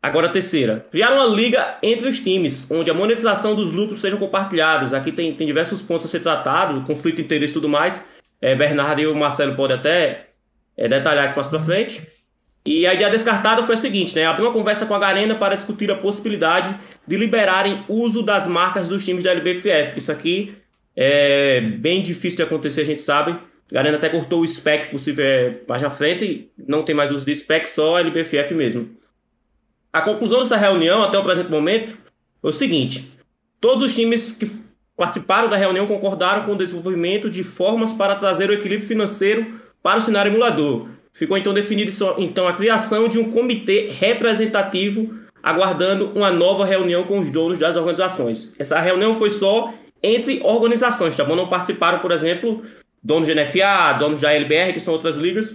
Agora 0.00 0.28
a 0.28 0.30
terceira, 0.30 0.86
criar 0.90 1.12
uma 1.12 1.26
liga 1.26 1.76
entre 1.82 2.08
os 2.08 2.20
times, 2.20 2.64
onde 2.70 2.90
a 2.90 2.94
monetização 2.94 3.54
dos 3.54 3.72
lucros 3.72 4.00
sejam 4.00 4.18
compartilhadas. 4.18 4.94
Aqui 4.94 5.10
tem, 5.10 5.34
tem 5.34 5.46
diversos 5.46 5.82
pontos 5.82 6.06
a 6.06 6.08
ser 6.08 6.20
tratados, 6.20 6.86
conflito 6.86 7.16
de 7.16 7.22
interesse 7.22 7.52
e 7.52 7.54
tudo 7.54 7.68
mais. 7.68 8.02
É, 8.40 8.54
Bernardo 8.54 9.00
e 9.00 9.06
o 9.06 9.14
Marcelo 9.14 9.56
podem 9.56 9.76
até 9.76 10.28
é, 10.76 10.88
detalhar 10.88 11.24
isso 11.24 11.34
mais 11.34 11.48
para 11.48 11.60
frente. 11.60 12.02
E 12.64 12.86
a 12.86 12.94
ideia 12.94 13.10
descartada 13.10 13.62
foi 13.62 13.74
a 13.74 13.78
seguinte, 13.78 14.14
né? 14.14 14.26
Abrir 14.26 14.44
uma 14.44 14.52
conversa 14.52 14.84
com 14.84 14.94
a 14.94 14.98
Garena 14.98 15.34
para 15.34 15.54
discutir 15.54 15.90
a 15.90 15.96
possibilidade 15.96 16.74
de 17.06 17.16
liberarem 17.16 17.84
uso 17.88 18.22
das 18.22 18.46
marcas 18.46 18.88
dos 18.88 19.04
times 19.04 19.24
da 19.24 19.30
LBFF. 19.30 19.98
Isso 19.98 20.12
aqui 20.12 20.54
é 20.94 21.60
bem 21.60 22.02
difícil 22.02 22.36
de 22.36 22.42
acontecer, 22.42 22.82
a 22.82 22.84
gente 22.84 23.00
sabe. 23.00 23.32
A 23.32 23.74
Garena 23.74 23.96
até 23.96 24.08
cortou 24.08 24.42
o 24.42 24.46
spec 24.46 24.90
possível 24.90 25.24
é, 25.24 25.60
mais 25.66 25.82
à 25.82 25.90
frente, 25.90 26.50
não 26.58 26.82
tem 26.82 26.94
mais 26.94 27.10
uso 27.10 27.24
de 27.24 27.34
spec, 27.34 27.70
só 27.70 27.96
a 27.96 28.00
LBFF 28.00 28.54
mesmo. 28.54 28.90
A 29.92 30.02
conclusão 30.02 30.40
dessa 30.40 30.56
reunião, 30.56 31.02
até 31.02 31.18
o 31.18 31.24
presente 31.24 31.50
momento, 31.50 31.96
foi 32.40 32.50
o 32.50 32.52
seguinte: 32.52 33.10
todos 33.60 33.82
os 33.82 33.94
times 33.94 34.32
que 34.32 34.46
participaram 34.98 35.48
da 35.48 35.56
reunião 35.56 35.86
concordaram 35.86 36.44
com 36.44 36.52
o 36.52 36.58
desenvolvimento 36.58 37.30
de 37.30 37.44
formas 37.44 37.92
para 37.92 38.16
trazer 38.16 38.50
o 38.50 38.52
equilíbrio 38.52 38.88
financeiro 38.88 39.60
para 39.80 40.00
o 40.00 40.02
cenário 40.02 40.28
emulador. 40.28 40.88
Ficou 41.12 41.38
então 41.38 41.54
definido 41.54 41.92
então 42.18 42.48
a 42.48 42.52
criação 42.52 43.08
de 43.08 43.16
um 43.16 43.30
comitê 43.30 43.92
representativo 43.96 45.16
aguardando 45.40 46.10
uma 46.16 46.32
nova 46.32 46.64
reunião 46.66 47.04
com 47.04 47.20
os 47.20 47.30
donos 47.30 47.60
das 47.60 47.76
organizações. 47.76 48.52
Essa 48.58 48.80
reunião 48.80 49.14
foi 49.14 49.30
só 49.30 49.72
entre 50.02 50.40
organizações, 50.42 51.16
tá 51.16 51.24
bom? 51.24 51.36
Não 51.36 51.48
participaram, 51.48 52.00
por 52.00 52.10
exemplo, 52.10 52.64
donos 53.00 53.28
de 53.28 53.34
NFA, 53.36 53.92
donos 54.00 54.20
da 54.20 54.32
LBR, 54.32 54.72
que 54.72 54.80
são 54.80 54.92
outras 54.92 55.16
ligas, 55.16 55.54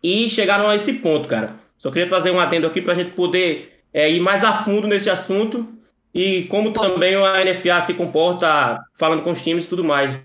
e 0.00 0.30
chegaram 0.30 0.68
a 0.68 0.76
esse 0.76 0.94
ponto, 0.94 1.28
cara. 1.28 1.56
Só 1.76 1.90
queria 1.90 2.08
trazer 2.08 2.30
um 2.30 2.38
adendo 2.38 2.68
aqui 2.68 2.80
para 2.80 2.92
a 2.92 2.96
gente 2.96 3.10
poder 3.10 3.80
é, 3.92 4.08
ir 4.08 4.20
mais 4.20 4.44
a 4.44 4.52
fundo 4.52 4.86
nesse 4.86 5.10
assunto 5.10 5.79
e 6.14 6.44
como 6.44 6.72
também 6.72 7.14
a 7.14 7.44
NFA 7.44 7.80
se 7.82 7.94
comporta 7.94 8.78
falando 8.94 9.22
com 9.22 9.30
os 9.30 9.42
times 9.42 9.64
e 9.64 9.68
tudo 9.68 9.84
mais. 9.84 10.18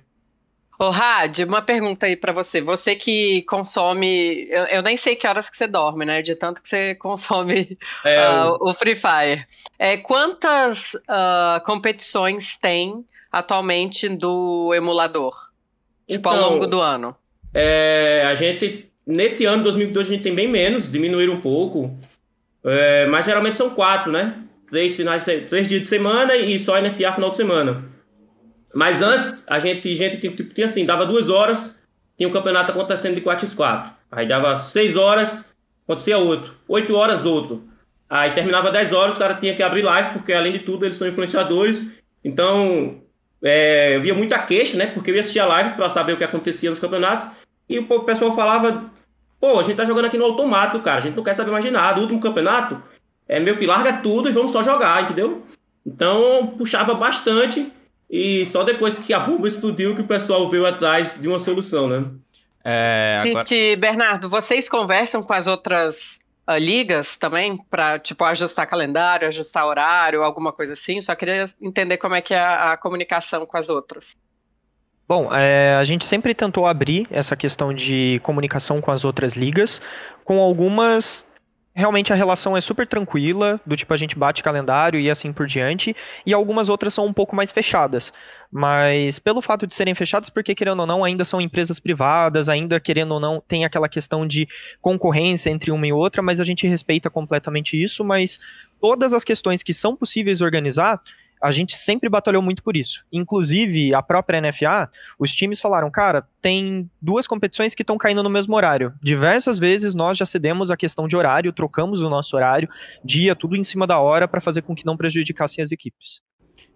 Ô, 0.78 0.86
Had, 0.86 1.44
uma 1.46 1.62
pergunta 1.62 2.06
aí 2.06 2.18
pra 2.18 2.34
você. 2.34 2.60
Você 2.60 2.96
que 2.96 3.44
consome. 3.44 4.46
Eu, 4.50 4.66
eu, 4.66 4.82
nem 4.82 4.98
sei 4.98 5.16
que 5.16 5.26
horas 5.26 5.50
que 5.50 5.56
você 5.56 5.68
dorme, 5.68 6.04
né? 6.04 6.22
De 6.22 6.36
tanto 6.36 6.62
que 6.62 6.68
você 6.68 6.96
consome 7.00 7.78
é, 8.04 8.30
uh, 8.30 8.58
o 8.60 8.74
Free 8.74 8.96
Fire. 8.96 9.46
É, 9.80 9.96
quantas 9.98 10.96
uh, 10.96 11.64
competições 11.66 12.58
tem 12.58 13.06
atualmente 13.32 14.10
do 14.10 14.74
emulador? 14.74 15.34
Tipo, 16.10 16.30
então, 16.30 16.44
ao 16.44 16.52
longo 16.52 16.68
do 16.68 16.82
ano? 16.82 17.16
É, 17.54 18.26
a 18.28 18.36
gente. 18.36 18.90
Nesse 19.08 19.46
ano, 19.46 19.64
2022, 19.64 20.08
a 20.08 20.10
gente 20.10 20.24
tem 20.24 20.36
bem 20.36 20.48
menos, 20.48 20.92
diminuíram 20.92 21.36
um 21.36 21.42
pouco. 21.42 21.96
É, 22.64 23.06
mas 23.06 23.26
geralmente 23.26 23.56
são 23.56 23.70
quatro, 23.70 24.12
né? 24.12 24.45
Três, 24.76 24.94
finais, 24.94 25.24
três 25.24 25.70
dias 25.70 25.84
de 25.84 25.88
semana 25.88 26.36
e 26.36 26.60
só 26.60 26.78
NFA 26.78 27.14
final 27.14 27.30
de 27.30 27.38
semana. 27.38 27.86
Mas 28.74 29.02
antes, 29.02 29.46
a 29.48 29.58
gente, 29.58 29.96
gente 29.96 30.18
tipo, 30.18 30.44
tinha 30.54 30.68
assim, 30.68 30.86
dava 30.86 31.06
duas 31.06 31.30
horas, 31.30 31.82
tinha 32.18 32.28
um 32.28 32.32
campeonato 32.34 32.74
acontecendo 32.74 33.16
de 33.16 33.22
4x4. 33.22 33.94
Aí 34.12 34.28
dava 34.28 34.58
seis 34.58 34.98
horas, 34.98 35.46
acontecia 35.88 36.18
outro. 36.18 36.56
Oito 36.68 36.94
horas, 36.94 37.26
outro. 37.26 37.64
Aí 38.10 38.32
terminava 38.32 38.70
10 38.70 38.92
horas, 38.92 39.16
o 39.16 39.18
cara 39.18 39.36
tinha 39.36 39.56
que 39.56 39.64
abrir 39.64 39.82
live, 39.82 40.10
porque 40.10 40.34
além 40.34 40.52
de 40.52 40.60
tudo 40.60 40.84
eles 40.84 40.98
são 40.98 41.08
influenciadores. 41.08 41.96
Então, 42.22 43.02
é, 43.42 43.96
eu 43.96 44.02
via 44.02 44.14
muita 44.14 44.38
queixa, 44.40 44.76
né? 44.76 44.88
Porque 44.88 45.10
eu 45.10 45.16
ia 45.16 45.22
assistir 45.22 45.40
a 45.40 45.46
live 45.46 45.76
para 45.78 45.90
saber 45.90 46.12
o 46.12 46.18
que 46.18 46.24
acontecia 46.26 46.70
nos 46.70 46.80
campeonatos. 46.80 47.26
E 47.70 47.80
o 47.80 48.00
pessoal 48.02 48.36
falava: 48.36 48.92
pô, 49.40 49.58
a 49.58 49.64
gente 49.64 49.78
tá 49.78 49.86
jogando 49.86 50.08
aqui 50.08 50.18
no 50.18 50.26
automático, 50.26 50.82
cara, 50.82 50.98
a 50.98 51.02
gente 51.02 51.16
não 51.16 51.24
quer 51.24 51.34
saber 51.34 51.52
mais 51.52 51.64
de 51.64 51.72
nada. 51.72 51.98
O 51.98 52.02
último 52.02 52.20
campeonato 52.20 52.84
é 53.28 53.40
meio 53.40 53.58
que 53.58 53.66
larga 53.66 53.94
tudo 53.94 54.30
e 54.30 54.32
vamos 54.32 54.52
só 54.52 54.62
jogar, 54.62 55.04
entendeu? 55.04 55.44
Então, 55.86 56.48
puxava 56.58 56.94
bastante. 56.94 57.72
E 58.10 58.46
só 58.46 58.64
depois 58.64 59.00
que 59.00 59.14
a 59.14 59.20
bomba 59.20 59.48
explodiu 59.48 59.96
que 59.96 60.02
o 60.02 60.08
pessoal 60.08 60.48
veio 60.50 60.66
atrás 60.66 61.20
de 61.20 61.28
uma 61.28 61.40
solução, 61.40 61.88
né? 61.88 62.06
É, 62.64 63.22
agora... 63.24 63.46
Gente, 63.46 63.76
Bernardo, 63.76 64.30
vocês 64.30 64.70
conversam 64.70 65.22
com 65.22 65.34
as 65.34 65.48
outras 65.48 66.20
uh, 66.50 66.58
ligas 66.58 67.18
também 67.18 67.58
para 67.70 68.00
tipo 68.00 68.24
ajustar 68.24 68.68
calendário, 68.68 69.28
ajustar 69.28 69.66
horário, 69.66 70.24
alguma 70.24 70.52
coisa 70.52 70.74
assim? 70.74 71.02
Só 71.02 71.14
queria 71.16 71.46
entender 71.62 71.98
como 71.98 72.16
é 72.16 72.22
que 72.22 72.34
é 72.34 72.40
a, 72.40 72.74
a 72.74 72.78
comunicação 72.78 73.46
com 73.46 73.58
as 73.58 73.70
outras. 73.70 74.16
Bom, 75.08 75.30
é, 75.32 75.76
a 75.76 75.84
gente 75.84 76.06
sempre 76.06 76.34
tentou 76.34 76.66
abrir 76.66 77.08
essa 77.12 77.36
questão 77.36 77.72
de 77.72 78.20
comunicação 78.24 78.82
com 78.82 78.90
as 78.90 79.06
outras 79.06 79.36
ligas, 79.36 79.80
com 80.24 80.40
algumas 80.40 81.28
realmente 81.76 82.14
a 82.14 82.16
relação 82.16 82.56
é 82.56 82.62
super 82.62 82.88
tranquila, 82.88 83.60
do 83.66 83.76
tipo 83.76 83.94
a 83.94 83.98
gente 83.98 84.18
bate 84.18 84.42
calendário 84.42 84.98
e 84.98 85.10
assim 85.10 85.34
por 85.34 85.46
diante, 85.46 85.94
e 86.26 86.34
algumas 86.34 86.70
outras 86.70 86.94
são 86.94 87.06
um 87.06 87.12
pouco 87.12 87.36
mais 87.36 87.52
fechadas. 87.52 88.14
Mas 88.50 89.20
pelo 89.20 89.42
fato 89.42 89.68
de 89.68 89.74
serem 89.74 89.94
fechadas, 89.94 90.30
porque 90.30 90.56
querendo 90.56 90.80
ou 90.80 90.86
não, 90.86 91.04
ainda 91.04 91.26
são 91.26 91.42
empresas 91.42 91.78
privadas, 91.78 92.48
ainda 92.48 92.80
querendo 92.80 93.16
ou 93.16 93.20
não, 93.20 93.44
tem 93.46 93.66
aquela 93.66 93.90
questão 93.90 94.26
de 94.26 94.48
concorrência 94.82 95.50
entre 95.50 95.70
uma 95.70 95.86
e 95.86 95.92
outra, 95.92 96.22
mas 96.22 96.40
a 96.40 96.46
gente 96.46 96.66
respeita 96.66 97.10
completamente 97.10 97.82
isso, 97.82 98.06
mas 98.06 98.40
todas 98.80 99.12
as 99.12 99.26
questões 99.26 99.62
que 99.62 99.74
são 99.74 99.98
possíveis 99.98 100.40
organizar, 100.40 101.02
a 101.46 101.52
gente 101.52 101.78
sempre 101.78 102.10
batalhou 102.10 102.42
muito 102.42 102.64
por 102.64 102.76
isso. 102.76 103.06
Inclusive, 103.12 103.94
a 103.94 104.02
própria 104.02 104.42
NFA, 104.42 104.90
os 105.20 105.32
times 105.32 105.62
falaram, 105.62 105.92
cara, 105.92 106.28
tem 106.42 106.90
duas 107.00 107.28
competições 107.28 107.76
que 107.76 107.84
estão 107.84 108.00
caindo 108.00 108.24
no 108.24 108.32
mesmo 108.32 108.56
horário. 108.56 108.92
Diversas 109.00 109.60
vezes 109.60 109.94
nós 109.94 110.18
já 110.18 110.26
cedemos 110.26 110.72
a 110.72 110.78
questão 110.78 111.08
de 111.08 111.16
horário, 111.16 111.54
trocamos 111.54 112.02
o 112.02 112.10
nosso 112.10 112.36
horário, 112.36 112.68
dia, 113.04 113.36
tudo 113.36 113.56
em 113.56 113.64
cima 113.64 113.86
da 113.86 114.00
hora, 114.00 114.28
para 114.28 114.42
fazer 114.42 114.64
com 114.64 114.74
que 114.74 114.88
não 114.88 114.98
prejudicassem 114.98 115.64
as 115.64 115.72
equipes. 115.72 116.20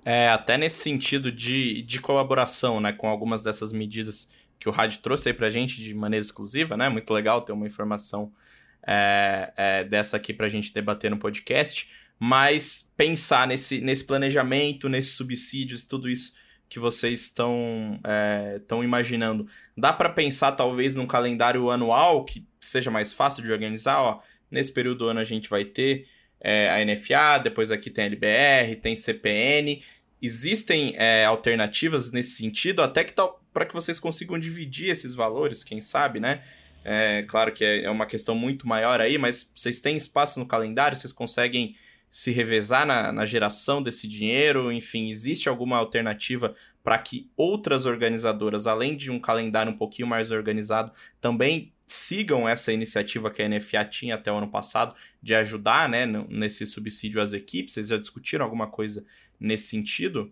É, 0.05 0.29
até 0.29 0.55
nesse 0.55 0.83
sentido 0.83 1.31
de, 1.31 1.81
de 1.81 1.99
colaboração, 1.99 2.79
né, 2.79 2.93
com 2.93 3.07
algumas 3.07 3.41
dessas 3.41 3.73
medidas 3.73 4.29
que 4.59 4.69
o 4.69 4.71
Rádio 4.71 4.99
trouxe 4.99 5.29
aí 5.29 5.33
pra 5.33 5.49
gente 5.49 5.77
de 5.77 5.95
maneira 5.95 6.23
exclusiva, 6.23 6.77
né, 6.77 6.89
muito 6.89 7.11
legal 7.11 7.41
ter 7.41 7.53
uma 7.53 7.65
informação 7.65 8.31
é, 8.85 9.51
é, 9.57 9.83
dessa 9.83 10.15
aqui 10.15 10.31
pra 10.31 10.47
gente 10.47 10.71
debater 10.71 11.09
no 11.09 11.17
podcast 11.17 11.89
mas 12.19 12.91
pensar 12.97 13.47
nesse, 13.47 13.79
nesse 13.79 14.03
planejamento, 14.03 14.89
nesses 14.89 15.13
subsídios, 15.13 15.85
tudo 15.85 16.09
isso 16.09 16.33
que 16.67 16.77
vocês 16.77 17.21
estão 17.21 17.99
é, 18.03 18.61
imaginando. 18.83 19.47
Dá 19.75 19.91
para 19.91 20.09
pensar 20.09 20.51
talvez 20.51 20.93
num 20.95 21.07
calendário 21.07 21.71
anual 21.71 22.25
que 22.25 22.45
seja 22.61 22.91
mais 22.91 23.13
fácil 23.13 23.43
de 23.43 23.51
organizar? 23.51 24.01
Ó, 24.01 24.21
nesse 24.51 24.71
período 24.71 24.99
do 24.99 25.07
ano 25.07 25.19
a 25.19 25.23
gente 25.23 25.49
vai 25.49 25.65
ter 25.65 26.07
é, 26.39 26.69
a 26.69 26.85
NFA, 26.85 27.39
depois 27.43 27.71
aqui 27.71 27.89
tem 27.89 28.03
a 28.03 28.07
LBR, 28.07 28.75
tem 28.75 28.95
CPN. 28.95 29.81
Existem 30.21 30.93
é, 30.97 31.25
alternativas 31.25 32.11
nesse 32.11 32.31
sentido, 32.31 32.81
até 32.81 33.03
que 33.03 33.13
tal 33.13 33.39
para 33.51 33.65
que 33.65 33.73
vocês 33.73 33.99
consigam 33.99 34.37
dividir 34.37 34.89
esses 34.89 35.15
valores, 35.15 35.63
quem 35.63 35.81
sabe, 35.81 36.19
né? 36.19 36.43
É, 36.83 37.23
claro 37.23 37.51
que 37.51 37.65
é, 37.65 37.83
é 37.83 37.89
uma 37.89 38.05
questão 38.05 38.35
muito 38.35 38.67
maior 38.67 39.01
aí, 39.01 39.17
mas 39.17 39.51
vocês 39.55 39.81
têm 39.81 39.97
espaço 39.97 40.39
no 40.39 40.45
calendário, 40.45 40.95
vocês 40.95 41.11
conseguem 41.11 41.75
se 42.09 42.31
revezar 42.31 42.85
na, 42.85 43.11
na 43.11 43.25
geração 43.25 43.81
desse 43.81 44.07
dinheiro? 44.07 44.71
Enfim, 44.71 45.09
existe 45.09 45.47
alguma 45.47 45.77
alternativa 45.77 46.55
para 46.83 46.97
que 46.97 47.29
outras 47.35 47.85
organizadoras, 47.85 48.65
além 48.65 48.95
de 48.95 49.11
um 49.11 49.19
calendário 49.19 49.71
um 49.71 49.77
pouquinho 49.77 50.07
mais 50.07 50.31
organizado, 50.31 50.91
também 51.21 51.73
sigam 51.85 52.47
essa 52.47 52.71
iniciativa 52.71 53.31
que 53.31 53.41
a 53.41 53.49
NFA 53.49 53.83
tinha 53.85 54.15
até 54.15 54.31
o 54.31 54.37
ano 54.37 54.49
passado 54.49 54.95
de 55.21 55.33
ajudar 55.35 55.89
né, 55.89 56.05
nesse 56.29 56.65
subsídio 56.65 57.21
às 57.21 57.33
equipes? 57.33 57.73
Vocês 57.73 57.87
já 57.89 57.97
discutiram 57.97 58.45
alguma 58.45 58.67
coisa 58.67 59.05
nesse 59.39 59.67
sentido? 59.67 60.31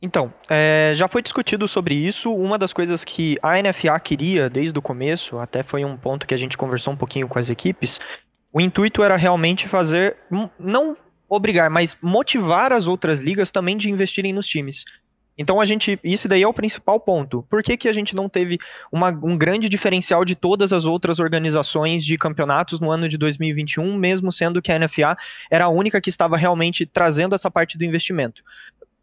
Então, 0.00 0.32
é, 0.50 0.92
já 0.94 1.08
foi 1.08 1.22
discutido 1.22 1.66
sobre 1.66 1.94
isso. 1.94 2.30
Uma 2.34 2.58
das 2.58 2.74
coisas 2.74 3.04
que 3.04 3.38
a 3.42 3.60
NFA 3.60 3.98
queria 3.98 4.50
desde 4.50 4.78
o 4.78 4.82
começo, 4.82 5.38
até 5.38 5.62
foi 5.62 5.82
um 5.82 5.96
ponto 5.96 6.26
que 6.26 6.34
a 6.34 6.36
gente 6.36 6.58
conversou 6.58 6.92
um 6.92 6.96
pouquinho 6.96 7.26
com 7.26 7.38
as 7.38 7.48
equipes, 7.48 7.98
o 8.54 8.60
intuito 8.60 9.02
era 9.02 9.16
realmente 9.16 9.66
fazer, 9.66 10.16
não 10.56 10.96
obrigar, 11.28 11.68
mas 11.68 11.96
motivar 12.00 12.72
as 12.72 12.86
outras 12.86 13.20
ligas 13.20 13.50
também 13.50 13.76
de 13.76 13.90
investirem 13.90 14.32
nos 14.32 14.46
times. 14.46 14.84
Então 15.36 15.60
a 15.60 15.64
gente, 15.64 15.98
isso 16.04 16.28
daí 16.28 16.44
é 16.44 16.46
o 16.46 16.54
principal 16.54 17.00
ponto. 17.00 17.44
Por 17.50 17.64
que, 17.64 17.76
que 17.76 17.88
a 17.88 17.92
gente 17.92 18.14
não 18.14 18.28
teve 18.28 18.56
uma, 18.92 19.10
um 19.10 19.36
grande 19.36 19.68
diferencial 19.68 20.24
de 20.24 20.36
todas 20.36 20.72
as 20.72 20.84
outras 20.84 21.18
organizações 21.18 22.04
de 22.04 22.16
campeonatos 22.16 22.78
no 22.78 22.92
ano 22.92 23.08
de 23.08 23.18
2021, 23.18 23.96
mesmo 23.96 24.30
sendo 24.30 24.62
que 24.62 24.70
a 24.70 24.78
NFA 24.78 25.16
era 25.50 25.64
a 25.64 25.68
única 25.68 26.00
que 26.00 26.08
estava 26.08 26.36
realmente 26.36 26.86
trazendo 26.86 27.34
essa 27.34 27.50
parte 27.50 27.76
do 27.76 27.84
investimento? 27.84 28.40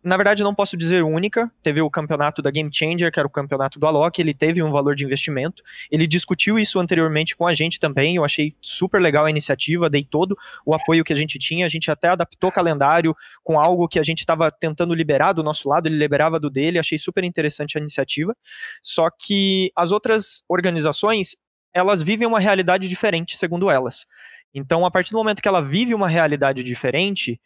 Na 0.04 0.18
verdade, 0.18 0.42
não 0.42 0.56
posso 0.56 0.76
dizer 0.76 1.04
única. 1.04 1.52
Teve 1.62 1.80
o 1.82 1.90
campeonato 1.90 2.42
da 2.42 2.50
Game 2.50 2.70
Changer, 2.74 3.12
que 3.12 3.20
era 3.20 3.28
o 3.28 3.32
campeonato 3.32 3.80
do 3.80 3.86
Alok, 3.86 4.20
ele 4.20 4.34
teve 4.34 4.62
um 4.64 4.72
valor 4.72 4.96
de 4.96 5.06
investimento. 5.06 5.62
Ele 5.92 6.08
discutiu 6.08 6.58
isso 6.58 6.80
anteriormente 6.80 7.36
com 7.36 7.46
a 7.46 7.54
gente 7.54 7.80
também. 7.80 8.16
Eu 8.16 8.26
achei 8.26 8.56
super 8.62 9.00
legal 9.00 9.26
a 9.26 9.30
iniciativa, 9.30 9.90
dei 9.90 10.04
todo 10.04 10.36
o 10.66 10.74
apoio 10.74 11.04
que 11.04 11.14
a 11.14 11.16
gente 11.16 11.38
tinha. 11.38 11.68
A 11.68 11.70
gente 11.70 11.92
até 11.92 12.08
adaptou 12.10 12.50
o 12.50 12.54
calendário 12.54 13.16
com 13.44 13.60
algo 13.60 13.88
que 13.88 14.00
a 14.00 14.04
gente 14.04 14.20
estava 14.20 14.52
tentando 14.52 14.94
liberar 14.96 15.34
do 15.34 15.44
nosso 15.44 15.70
lado, 15.70 15.88
ele 15.88 15.98
liberava 15.98 16.40
do 16.40 16.50
dele. 16.50 16.80
Achei 16.80 16.98
super 16.98 17.24
interessante 17.24 17.78
a 17.78 17.82
iniciativa. 17.82 18.36
Só 18.82 19.08
que 19.10 19.72
as 19.76 19.92
outras 19.92 20.44
organizações, 20.50 21.36
elas 21.74 22.02
vivem 22.02 22.28
uma 22.28 22.40
realidade 22.40 22.90
diferente, 22.90 23.38
segundo 23.38 23.70
elas. 23.70 24.08
Então, 24.54 24.86
a 24.86 24.92
partir 24.92 25.12
do 25.12 25.18
momento 25.18 25.42
que 25.42 25.48
ela 25.48 25.62
vive 25.62 25.94
uma 25.94 26.10
realidade 26.10 26.64
diferente, 26.64 27.40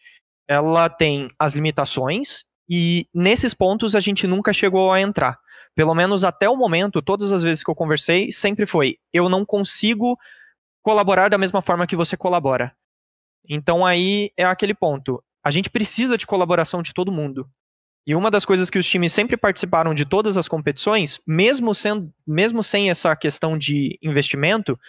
ela 0.48 0.90
tem 0.90 1.30
as 1.40 1.54
limitações 1.54 2.44
e 2.70 3.08
nesses 3.14 3.54
pontos 3.54 3.96
a 3.96 4.00
gente 4.00 4.28
nunca 4.28 4.54
chegou 4.54 4.92
a 4.92 5.02
entrar. 5.02 5.38
Pelo 5.76 5.94
menos 5.94 6.24
até 6.24 6.50
o 6.50 6.56
momento, 6.56 7.02
todas 7.02 7.32
as 7.32 7.44
vezes 7.44 7.64
que 7.64 7.70
eu 7.70 7.76
conversei, 7.76 8.32
sempre 8.32 8.66
foi: 8.66 8.98
eu 9.12 9.28
não 9.28 9.46
consigo 9.46 10.18
colaborar 10.82 11.30
da 11.30 11.38
mesma 11.38 11.62
forma 11.62 11.88
que 11.88 11.96
você 11.96 12.16
colabora. 12.16 12.74
Então 13.48 13.86
aí 13.86 14.32
é 14.38 14.46
aquele 14.46 14.74
ponto. 14.74 15.24
A 15.44 15.52
gente 15.52 15.70
precisa 15.70 16.18
de 16.18 16.26
colaboração 16.26 16.82
de 16.82 16.94
todo 16.94 17.12
mundo. 17.12 17.48
E 18.08 18.14
uma 18.16 18.30
das 18.30 18.46
coisas 18.46 18.70
que 18.70 18.78
os 18.78 18.88
times 18.88 19.14
sempre 19.14 19.36
participaram 19.36 19.94
de 19.94 20.06
todas 20.06 20.38
as 20.38 20.48
competições, 20.48 21.20
mesmo, 21.26 21.74
sendo, 21.74 22.14
mesmo 22.26 22.62
sem 22.64 22.90
essa 22.90 23.16
questão 23.16 23.58
de 23.58 23.98
investimento, 24.02 24.80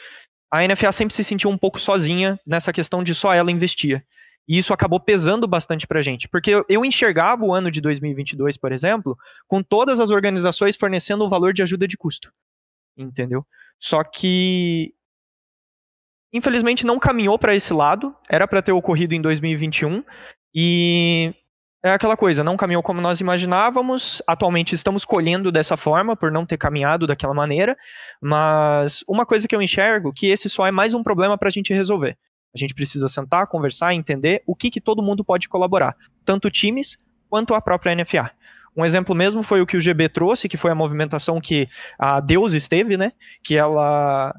a 0.53 0.67
NFA 0.67 0.93
sempre 0.93 1.15
se 1.15 1.25
sentiu 1.25 1.49
um 1.49 1.57
pouco 1.57 1.81
sozinha 1.81 2.39
nessa 2.47 2.73
questão 2.73 3.03
de 3.03 3.15
só 3.15 3.33
ela 3.33 3.51
investir. 3.51 4.05
E 4.49 4.59
isso 4.59 4.73
acabou 4.73 5.01
pesando 5.01 5.47
bastante 5.49 5.87
pra 5.87 6.03
gente, 6.03 6.29
porque 6.29 6.53
eu 6.69 6.85
enxergava 6.85 7.45
o 7.45 7.53
ano 7.53 7.71
de 7.71 7.81
2022, 7.81 8.57
por 8.57 8.73
exemplo, 8.73 9.19
com 9.47 9.63
todas 9.63 9.99
as 9.99 10.11
organizações 10.11 10.77
fornecendo 10.77 11.25
um 11.25 11.29
valor 11.29 11.53
de 11.53 11.63
ajuda 11.63 11.87
de 11.89 11.97
custo. 11.97 12.33
Entendeu? 12.97 13.45
Só 13.79 14.03
que 14.05 14.95
infelizmente 16.33 16.85
não 16.85 16.99
caminhou 16.99 17.39
para 17.39 17.55
esse 17.55 17.73
lado, 17.73 18.15
era 18.29 18.47
para 18.47 18.63
ter 18.63 18.73
ocorrido 18.73 19.15
em 19.15 19.23
2021 19.23 20.05
e 20.55 21.35
é 21.83 21.93
aquela 21.93 22.17
coisa, 22.17 22.43
não 22.43 22.57
caminhou 22.57 22.83
como 22.83 23.01
nós 23.01 23.21
imaginávamos. 23.21 24.21
Atualmente 24.27 24.75
estamos 24.75 25.05
colhendo 25.05 25.53
dessa 25.53 25.77
forma 25.77 26.17
por 26.17 26.33
não 26.33 26.45
ter 26.45 26.57
caminhado 26.57 27.07
daquela 27.07 27.35
maneira, 27.35 27.77
mas 28.21 29.05
uma 29.07 29.25
coisa 29.25 29.47
que 29.47 29.55
eu 29.55 29.63
enxergo 29.63 30.13
que 30.13 30.27
esse 30.27 30.49
só 30.49 30.67
é 30.67 30.71
mais 30.71 30.95
um 30.95 31.03
problema 31.03 31.39
para 31.39 31.49
a 31.49 31.53
gente 31.53 31.73
resolver. 31.73 32.19
A 32.57 32.59
gente 32.59 32.73
precisa 32.73 33.07
sentar, 33.07 33.47
conversar, 33.47 33.93
entender 33.93 34.43
o 34.47 34.55
que, 34.55 34.71
que 34.71 34.81
todo 34.81 35.03
mundo 35.03 35.23
pode 35.23 35.47
colaborar, 35.47 35.95
tanto 36.25 36.51
times 36.51 36.97
quanto 37.29 37.53
a 37.53 37.61
própria 37.61 37.95
NFA. 37.95 38.31
Um 38.75 38.83
exemplo 38.83 39.15
mesmo 39.15 39.43
foi 39.43 39.61
o 39.61 39.67
que 39.67 39.77
o 39.77 39.81
GB 39.81 40.09
trouxe, 40.09 40.49
que 40.49 40.57
foi 40.57 40.71
a 40.71 40.75
movimentação 40.75 41.39
que 41.39 41.69
a 41.99 42.19
Deus 42.19 42.55
esteve, 42.55 42.97
né? 42.97 43.13
Que 43.43 43.57
ela 43.57 44.35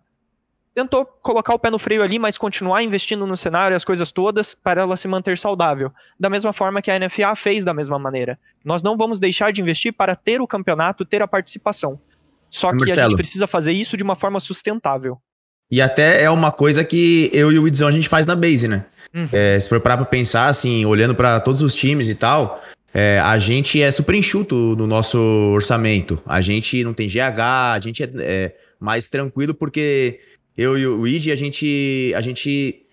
tentou 0.73 1.05
colocar 1.05 1.53
o 1.53 1.59
pé 1.59 1.69
no 1.69 1.77
freio 1.77 2.01
ali, 2.01 2.17
mas 2.17 2.37
continuar 2.37 2.83
investindo 2.83 3.25
no 3.25 3.37
cenário, 3.37 3.77
as 3.77 3.85
coisas 3.85 4.11
todas, 4.11 4.55
para 4.55 4.81
ela 4.81 4.97
se 4.97 5.07
manter 5.07 5.37
saudável. 5.37 5.91
Da 6.19 6.29
mesma 6.29 6.53
forma 6.53 6.81
que 6.81 6.89
a 6.89 6.99
NFA 6.99 7.35
fez 7.35 7.63
da 7.63 7.73
mesma 7.73 7.99
maneira. 7.99 8.39
Nós 8.63 8.81
não 8.81 8.97
vamos 8.97 9.19
deixar 9.19 9.51
de 9.51 9.61
investir 9.61 9.93
para 9.93 10.15
ter 10.15 10.41
o 10.41 10.47
campeonato, 10.47 11.05
ter 11.05 11.21
a 11.21 11.27
participação. 11.27 11.99
Só 12.49 12.69
que 12.69 12.77
Marcelo. 12.77 12.99
a 12.99 13.09
gente 13.09 13.17
precisa 13.17 13.47
fazer 13.47 13.73
isso 13.73 13.97
de 13.97 14.03
uma 14.03 14.15
forma 14.15 14.39
sustentável. 14.39 15.19
E 15.69 15.81
até 15.81 16.23
é 16.23 16.29
uma 16.29 16.51
coisa 16.51 16.83
que 16.83 17.29
eu 17.33 17.51
e 17.51 17.59
o 17.59 17.67
Idzão 17.67 17.87
a 17.87 17.91
gente 17.91 18.07
faz 18.07 18.25
na 18.25 18.35
base, 18.35 18.67
né? 18.67 18.85
Uhum. 19.13 19.27
É, 19.31 19.59
se 19.59 19.67
for 19.67 19.79
parar 19.81 19.97
pra 19.97 20.05
pensar, 20.05 20.47
assim, 20.47 20.85
olhando 20.85 21.15
pra 21.15 21.39
todos 21.39 21.61
os 21.61 21.73
times 21.73 22.07
e 22.07 22.15
tal, 22.15 22.63
é, 22.93 23.19
a 23.19 23.37
gente 23.37 23.81
é 23.81 23.91
super 23.91 24.15
enxuto 24.15 24.75
no 24.77 24.87
nosso 24.87 25.17
orçamento. 25.53 26.21
A 26.25 26.39
gente 26.41 26.83
não 26.83 26.93
tem 26.93 27.07
GH, 27.07 27.39
a 27.75 27.79
gente 27.81 28.03
é, 28.03 28.09
é 28.17 28.55
mais 28.79 29.09
tranquilo 29.09 29.53
porque 29.53 30.19
eu 30.57 30.77
e 30.77 30.87
o 30.87 31.07
Id, 31.07 31.29
a 31.29 31.35
gente, 31.35 32.13
a 32.15 32.21
gente 32.21 32.83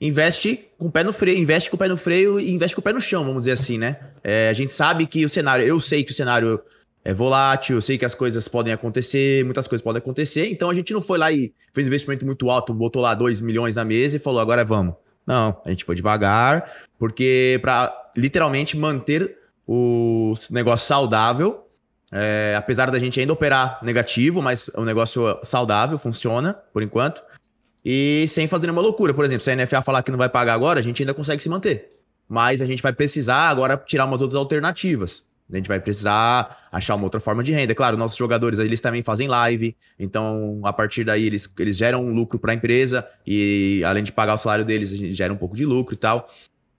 investe 0.00 0.66
com 0.78 0.86
o 0.86 0.90
pé 0.90 1.04
no 1.04 1.12
freio, 1.12 1.38
investe 1.38 1.70
com 1.70 1.76
o 1.76 1.78
pé 1.78 1.88
no 1.88 1.96
freio 1.96 2.40
e 2.40 2.50
investe 2.50 2.74
com 2.74 2.80
o 2.80 2.84
pé 2.84 2.92
no 2.92 3.00
chão, 3.00 3.24
vamos 3.24 3.44
dizer 3.44 3.52
assim, 3.52 3.78
né? 3.78 3.96
É, 4.22 4.48
a 4.48 4.52
gente 4.52 4.72
sabe 4.72 5.06
que 5.06 5.24
o 5.24 5.28
cenário, 5.28 5.64
eu 5.64 5.80
sei 5.80 6.02
que 6.02 6.10
o 6.10 6.14
cenário 6.14 6.60
é 7.04 7.12
volátil, 7.12 7.76
eu 7.76 7.82
sei 7.82 7.98
que 7.98 8.04
as 8.04 8.14
coisas 8.14 8.48
podem 8.48 8.72
acontecer, 8.72 9.44
muitas 9.44 9.68
coisas 9.68 9.82
podem 9.82 9.98
acontecer, 9.98 10.48
então 10.48 10.70
a 10.70 10.74
gente 10.74 10.92
não 10.92 11.02
foi 11.02 11.18
lá 11.18 11.30
e 11.30 11.52
fez 11.72 11.86
um 11.86 11.90
investimento 11.90 12.24
muito 12.24 12.48
alto, 12.48 12.72
botou 12.72 13.02
lá 13.02 13.14
2 13.14 13.42
milhões 13.42 13.74
na 13.74 13.84
mesa 13.84 14.16
e 14.16 14.20
falou, 14.20 14.40
agora 14.40 14.64
vamos. 14.64 14.94
Não, 15.26 15.60
a 15.64 15.70
gente 15.70 15.84
foi 15.84 15.94
devagar, 15.94 16.70
porque 16.98 17.58
para 17.60 17.94
literalmente 18.16 18.76
manter 18.76 19.36
o 19.66 20.34
negócio 20.50 20.86
saudável, 20.86 21.66
é, 22.10 22.54
apesar 22.56 22.90
da 22.90 22.98
gente 22.98 23.18
ainda 23.20 23.32
operar 23.32 23.78
negativo, 23.82 24.40
mas 24.40 24.68
o 24.74 24.84
negócio 24.84 25.38
saudável 25.42 25.98
funciona 25.98 26.54
por 26.72 26.82
enquanto. 26.82 27.22
E 27.84 28.24
sem 28.28 28.46
fazer 28.46 28.66
nenhuma 28.66 28.80
loucura. 28.80 29.12
Por 29.12 29.24
exemplo, 29.24 29.42
se 29.42 29.50
a 29.50 29.56
NFA 29.56 29.82
falar 29.82 30.02
que 30.02 30.10
não 30.10 30.16
vai 30.16 30.28
pagar 30.28 30.54
agora, 30.54 30.80
a 30.80 30.82
gente 30.82 31.02
ainda 31.02 31.12
consegue 31.12 31.42
se 31.42 31.48
manter. 31.48 31.90
Mas 32.26 32.62
a 32.62 32.66
gente 32.66 32.82
vai 32.82 32.92
precisar 32.92 33.48
agora 33.50 33.76
tirar 33.76 34.06
umas 34.06 34.22
outras 34.22 34.38
alternativas. 34.38 35.26
A 35.52 35.56
gente 35.56 35.68
vai 35.68 35.78
precisar 35.78 36.68
achar 36.72 36.94
uma 36.94 37.04
outra 37.04 37.20
forma 37.20 37.42
de 37.44 37.52
renda. 37.52 37.74
Claro, 37.74 37.96
nossos 37.96 38.16
jogadores 38.16 38.58
eles 38.58 38.80
também 38.80 39.02
fazem 39.02 39.28
live, 39.28 39.76
então 39.98 40.60
a 40.64 40.72
partir 40.72 41.04
daí 41.04 41.24
eles, 41.24 41.52
eles 41.58 41.76
geram 41.76 42.02
um 42.02 42.14
lucro 42.14 42.38
para 42.38 42.52
a 42.52 42.54
empresa 42.54 43.06
e 43.26 43.82
além 43.84 44.02
de 44.02 44.10
pagar 44.10 44.34
o 44.34 44.38
salário 44.38 44.64
deles, 44.64 44.92
a 44.92 44.96
gente 44.96 45.12
gera 45.12 45.32
um 45.32 45.36
pouco 45.36 45.54
de 45.54 45.66
lucro 45.66 45.94
e 45.94 45.98
tal. 45.98 46.26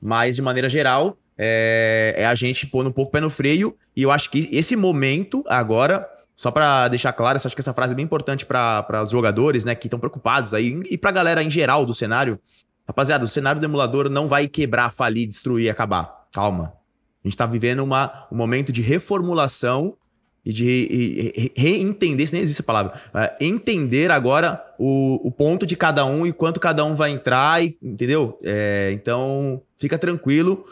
Mas 0.02 0.36
de 0.36 0.42
maneira 0.42 0.68
geral, 0.68 1.18
é, 1.38 2.16
é 2.18 2.26
a 2.26 2.34
gente 2.34 2.66
pôr 2.66 2.86
um 2.86 2.92
pouco 2.92 3.10
o 3.10 3.12
pé 3.12 3.22
no 3.22 3.30
freio 3.30 3.78
e 3.96 4.02
eu 4.02 4.12
acho 4.12 4.32
que 4.32 4.50
esse 4.52 4.76
momento 4.76 5.44
agora, 5.48 6.08
só 6.36 6.50
para 6.50 6.88
deixar 6.88 7.14
claro, 7.14 7.38
acho 7.38 7.56
que 7.56 7.62
essa 7.62 7.74
frase 7.74 7.94
é 7.94 7.96
bem 7.96 8.06
importante 8.06 8.46
para 8.46 9.02
os 9.04 9.12
jogadores, 9.12 9.64
né, 9.64 9.76
que 9.76 9.88
estão 9.88 10.00
preocupados 10.00 10.54
aí 10.56 10.82
e 10.90 10.98
para 10.98 11.12
a 11.12 11.14
galera 11.14 11.44
em 11.44 11.50
geral 11.50 11.86
do 11.86 11.94
cenário. 11.94 12.40
Rapaziada, 12.88 13.26
o 13.26 13.28
cenário 13.28 13.60
do 13.60 13.66
emulador 13.66 14.10
não 14.10 14.28
vai 14.28 14.48
quebrar, 14.48 14.92
falir, 14.92 15.28
destruir, 15.28 15.70
acabar. 15.70 16.28
Calma. 16.32 16.85
A 17.26 17.28
gente 17.28 17.34
está 17.34 17.48
vivendo 17.48 17.80
uma, 17.80 18.28
um 18.32 18.38
momento 18.38 18.72
de 18.72 18.84
reformulação 18.84 19.98
e 20.46 20.54
de 20.54 20.64
re, 20.64 21.34
re, 21.36 21.52
reentender, 21.58 22.28
se 22.28 22.34
nem 22.34 22.44
existe 22.44 22.62
a 22.62 22.64
palavra, 22.64 22.94
é, 23.16 23.36
entender 23.42 24.12
agora 24.12 24.64
o, 24.78 25.28
o 25.28 25.32
ponto 25.32 25.66
de 25.66 25.76
cada 25.76 26.06
um 26.06 26.24
e 26.24 26.32
quanto 26.32 26.60
cada 26.60 26.86
um 26.86 26.96
vai 26.96 27.10
entrar, 27.10 27.66
e, 27.66 27.76
entendeu? 27.82 28.38
É, 28.44 28.92
então, 28.94 29.60
fica 29.80 29.98
tranquilo. 29.98 30.66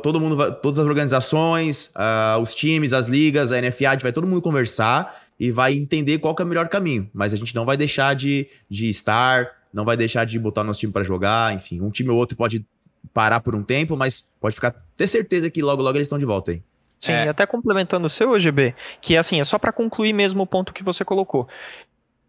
Todo 0.00 0.20
mundo, 0.20 0.36
todas 0.62 0.78
as 0.78 0.86
organizações, 0.86 1.92
uh, 1.96 2.40
os 2.40 2.54
times, 2.54 2.92
as 2.92 3.08
ligas, 3.08 3.50
a 3.50 3.60
NFA, 3.60 3.88
a 3.88 3.92
gente 3.94 4.02
vai 4.02 4.12
todo 4.12 4.28
mundo 4.28 4.40
conversar 4.40 5.24
e 5.40 5.50
vai 5.50 5.74
entender 5.74 6.18
qual 6.18 6.36
é 6.38 6.42
o 6.44 6.46
melhor 6.46 6.68
caminho. 6.68 7.10
Mas 7.12 7.34
a 7.34 7.36
gente 7.36 7.52
não 7.52 7.64
vai 7.64 7.76
deixar 7.76 8.14
de, 8.14 8.46
de 8.70 8.88
estar, 8.88 9.48
não 9.74 9.84
vai 9.84 9.96
deixar 9.96 10.24
de 10.24 10.38
botar 10.38 10.62
nosso 10.62 10.78
time 10.78 10.92
para 10.92 11.02
jogar, 11.02 11.52
enfim, 11.52 11.80
um 11.80 11.90
time 11.90 12.10
ou 12.10 12.16
outro 12.16 12.36
pode 12.36 12.64
parar 13.12 13.40
por 13.40 13.54
um 13.54 13.62
tempo, 13.62 13.96
mas 13.96 14.30
pode 14.40 14.54
ficar 14.54 14.74
ter 14.96 15.08
certeza 15.08 15.50
que 15.50 15.62
logo 15.62 15.82
logo 15.82 15.96
eles 15.96 16.06
estão 16.06 16.18
de 16.18 16.24
volta 16.24 16.52
aí. 16.52 16.62
Sim, 16.98 17.12
é. 17.12 17.28
até 17.28 17.44
complementando 17.46 18.06
o 18.06 18.10
seu 18.10 18.30
OGB, 18.30 18.76
que 19.00 19.16
é 19.16 19.18
assim, 19.18 19.40
é 19.40 19.44
só 19.44 19.58
para 19.58 19.72
concluir 19.72 20.12
mesmo 20.12 20.42
o 20.44 20.46
ponto 20.46 20.72
que 20.72 20.84
você 20.84 21.04
colocou. 21.04 21.48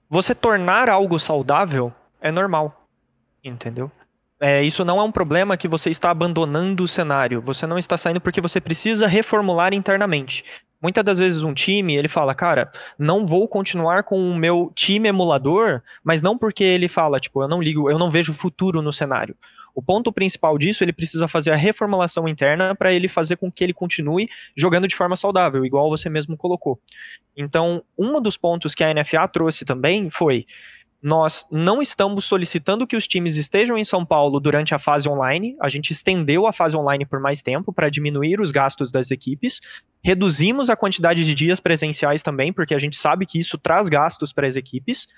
Você 0.09 0.33
tornar 0.33 0.89
algo 0.89 1.19
saudável 1.19 1.93
é 2.19 2.31
normal, 2.31 2.87
entendeu? 3.43 3.91
É, 4.39 4.61
isso 4.61 4.83
não 4.83 4.99
é 4.99 5.03
um 5.03 5.11
problema 5.11 5.55
que 5.55 5.67
você 5.67 5.89
está 5.89 6.09
abandonando 6.09 6.83
o 6.83 6.87
cenário. 6.87 7.41
Você 7.41 7.65
não 7.65 7.77
está 7.77 7.95
saindo 7.97 8.19
porque 8.19 8.41
você 8.41 8.59
precisa 8.59 9.07
reformular 9.07 9.73
internamente. 9.73 10.43
Muitas 10.81 11.03
das 11.03 11.19
vezes 11.19 11.43
um 11.43 11.53
time, 11.53 11.95
ele 11.95 12.09
fala, 12.09 12.35
cara, 12.35 12.69
não 12.99 13.25
vou 13.25 13.47
continuar 13.47 14.03
com 14.03 14.19
o 14.19 14.35
meu 14.35 14.69
time 14.75 15.07
emulador, 15.07 15.81
mas 16.03 16.21
não 16.21 16.37
porque 16.37 16.61
ele 16.61 16.89
fala, 16.89 17.21
tipo, 17.21 17.41
eu 17.41 17.47
não 17.47 17.61
ligo, 17.61 17.89
eu 17.89 17.97
não 17.97 18.11
vejo 18.11 18.33
futuro 18.33 18.81
no 18.81 18.91
cenário. 18.91 19.33
O 19.73 19.81
ponto 19.81 20.11
principal 20.11 20.57
disso, 20.57 20.83
ele 20.83 20.93
precisa 20.93 21.27
fazer 21.27 21.51
a 21.51 21.55
reformulação 21.55 22.27
interna 22.27 22.75
para 22.75 22.93
ele 22.93 23.07
fazer 23.07 23.37
com 23.37 23.51
que 23.51 23.63
ele 23.63 23.73
continue 23.73 24.29
jogando 24.55 24.87
de 24.87 24.95
forma 24.95 25.15
saudável, 25.15 25.65
igual 25.65 25.89
você 25.89 26.09
mesmo 26.09 26.37
colocou. 26.37 26.79
Então, 27.35 27.83
um 27.97 28.21
dos 28.21 28.37
pontos 28.37 28.75
que 28.75 28.83
a 28.83 28.93
NFA 28.93 29.27
trouxe 29.27 29.65
também 29.65 30.09
foi 30.09 30.45
nós 31.03 31.45
não 31.51 31.81
estamos 31.81 32.23
solicitando 32.23 32.87
que 32.87 32.95
os 32.95 33.05
times 33.05 33.35
estejam 33.35 33.77
em 33.77 33.83
São 33.83 34.05
Paulo 34.05 34.39
durante 34.39 34.73
a 34.73 34.79
fase 34.79 35.09
online. 35.09 35.53
A 35.59 35.67
gente 35.67 35.91
estendeu 35.91 36.47
a 36.47 36.53
fase 36.53 36.77
online 36.77 37.05
por 37.05 37.19
mais 37.19 37.41
tempo 37.41 37.73
para 37.73 37.89
diminuir 37.89 38.39
os 38.39 38.51
gastos 38.51 38.89
das 38.89 39.11
equipes. 39.11 39.59
Reduzimos 40.01 40.69
a 40.69 40.77
quantidade 40.77 41.25
de 41.25 41.33
dias 41.33 41.59
presenciais 41.59 42.23
também, 42.23 42.53
porque 42.53 42.73
a 42.73 42.77
gente 42.77 42.95
sabe 42.95 43.25
que 43.25 43.37
isso 43.37 43.57
traz 43.57 43.89
gastos 43.89 44.31
para 44.31 44.47
as 44.47 44.55
equipes. 44.55 45.09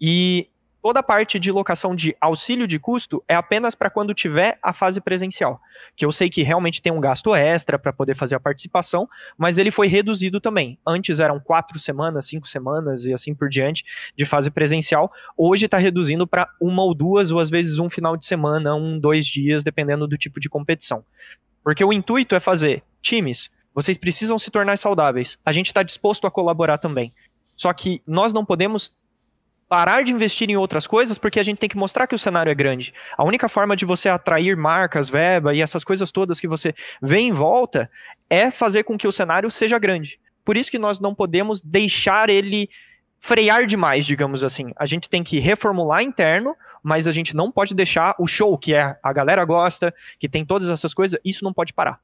E 0.00 0.48
toda 0.86 1.00
a 1.00 1.02
parte 1.02 1.40
de 1.40 1.50
locação 1.50 1.96
de 1.96 2.16
auxílio 2.20 2.64
de 2.64 2.78
custo 2.78 3.20
é 3.26 3.34
apenas 3.34 3.74
para 3.74 3.90
quando 3.90 4.14
tiver 4.14 4.56
a 4.62 4.72
fase 4.72 5.00
presencial. 5.00 5.60
Que 5.96 6.04
eu 6.06 6.12
sei 6.12 6.30
que 6.30 6.44
realmente 6.44 6.80
tem 6.80 6.92
um 6.92 7.00
gasto 7.00 7.34
extra 7.34 7.76
para 7.76 7.92
poder 7.92 8.14
fazer 8.14 8.36
a 8.36 8.40
participação, 8.40 9.08
mas 9.36 9.58
ele 9.58 9.72
foi 9.72 9.88
reduzido 9.88 10.40
também. 10.40 10.78
Antes 10.86 11.18
eram 11.18 11.40
quatro 11.40 11.76
semanas, 11.76 12.28
cinco 12.28 12.46
semanas 12.46 13.04
e 13.04 13.12
assim 13.12 13.34
por 13.34 13.48
diante 13.48 13.84
de 14.16 14.24
fase 14.24 14.48
presencial. 14.48 15.10
Hoje 15.36 15.64
está 15.64 15.76
reduzindo 15.76 16.24
para 16.24 16.48
uma 16.60 16.84
ou 16.84 16.94
duas, 16.94 17.32
ou 17.32 17.40
às 17.40 17.50
vezes 17.50 17.80
um 17.80 17.90
final 17.90 18.16
de 18.16 18.24
semana, 18.24 18.76
um, 18.76 18.96
dois 18.96 19.26
dias, 19.26 19.64
dependendo 19.64 20.06
do 20.06 20.16
tipo 20.16 20.38
de 20.38 20.48
competição. 20.48 21.04
Porque 21.64 21.84
o 21.84 21.92
intuito 21.92 22.36
é 22.36 22.38
fazer 22.38 22.84
times, 23.02 23.50
vocês 23.74 23.98
precisam 23.98 24.38
se 24.38 24.52
tornar 24.52 24.78
saudáveis. 24.78 25.36
A 25.44 25.50
gente 25.50 25.66
está 25.66 25.82
disposto 25.82 26.28
a 26.28 26.30
colaborar 26.30 26.78
também. 26.78 27.12
Só 27.56 27.72
que 27.72 28.00
nós 28.06 28.32
não 28.32 28.44
podemos 28.44 28.92
parar 29.68 30.02
de 30.02 30.12
investir 30.12 30.48
em 30.48 30.56
outras 30.56 30.86
coisas 30.86 31.18
porque 31.18 31.40
a 31.40 31.42
gente 31.42 31.58
tem 31.58 31.68
que 31.68 31.76
mostrar 31.76 32.06
que 32.06 32.14
o 32.14 32.18
cenário 32.18 32.50
é 32.50 32.54
grande. 32.54 32.94
A 33.16 33.24
única 33.24 33.48
forma 33.48 33.76
de 33.76 33.84
você 33.84 34.08
atrair 34.08 34.56
marcas, 34.56 35.08
verba 35.08 35.54
e 35.54 35.60
essas 35.60 35.84
coisas 35.84 36.10
todas 36.12 36.40
que 36.40 36.48
você 36.48 36.74
vê 37.02 37.18
em 37.18 37.32
volta 37.32 37.90
é 38.30 38.50
fazer 38.50 38.84
com 38.84 38.96
que 38.96 39.06
o 39.06 39.12
cenário 39.12 39.50
seja 39.50 39.78
grande. 39.78 40.20
Por 40.44 40.56
isso 40.56 40.70
que 40.70 40.78
nós 40.78 41.00
não 41.00 41.14
podemos 41.14 41.60
deixar 41.60 42.30
ele 42.30 42.70
frear 43.18 43.66
demais, 43.66 44.06
digamos 44.06 44.44
assim. 44.44 44.70
A 44.76 44.86
gente 44.86 45.08
tem 45.08 45.24
que 45.24 45.38
reformular 45.38 46.02
interno, 46.02 46.54
mas 46.82 47.08
a 47.08 47.12
gente 47.12 47.34
não 47.34 47.50
pode 47.50 47.74
deixar 47.74 48.14
o 48.18 48.26
show 48.28 48.56
que 48.56 48.72
é 48.72 48.96
a 49.02 49.12
galera 49.12 49.44
gosta, 49.44 49.92
que 50.18 50.28
tem 50.28 50.44
todas 50.44 50.70
essas 50.70 50.94
coisas, 50.94 51.18
isso 51.24 51.44
não 51.44 51.52
pode 51.52 51.72
parar. 51.72 51.98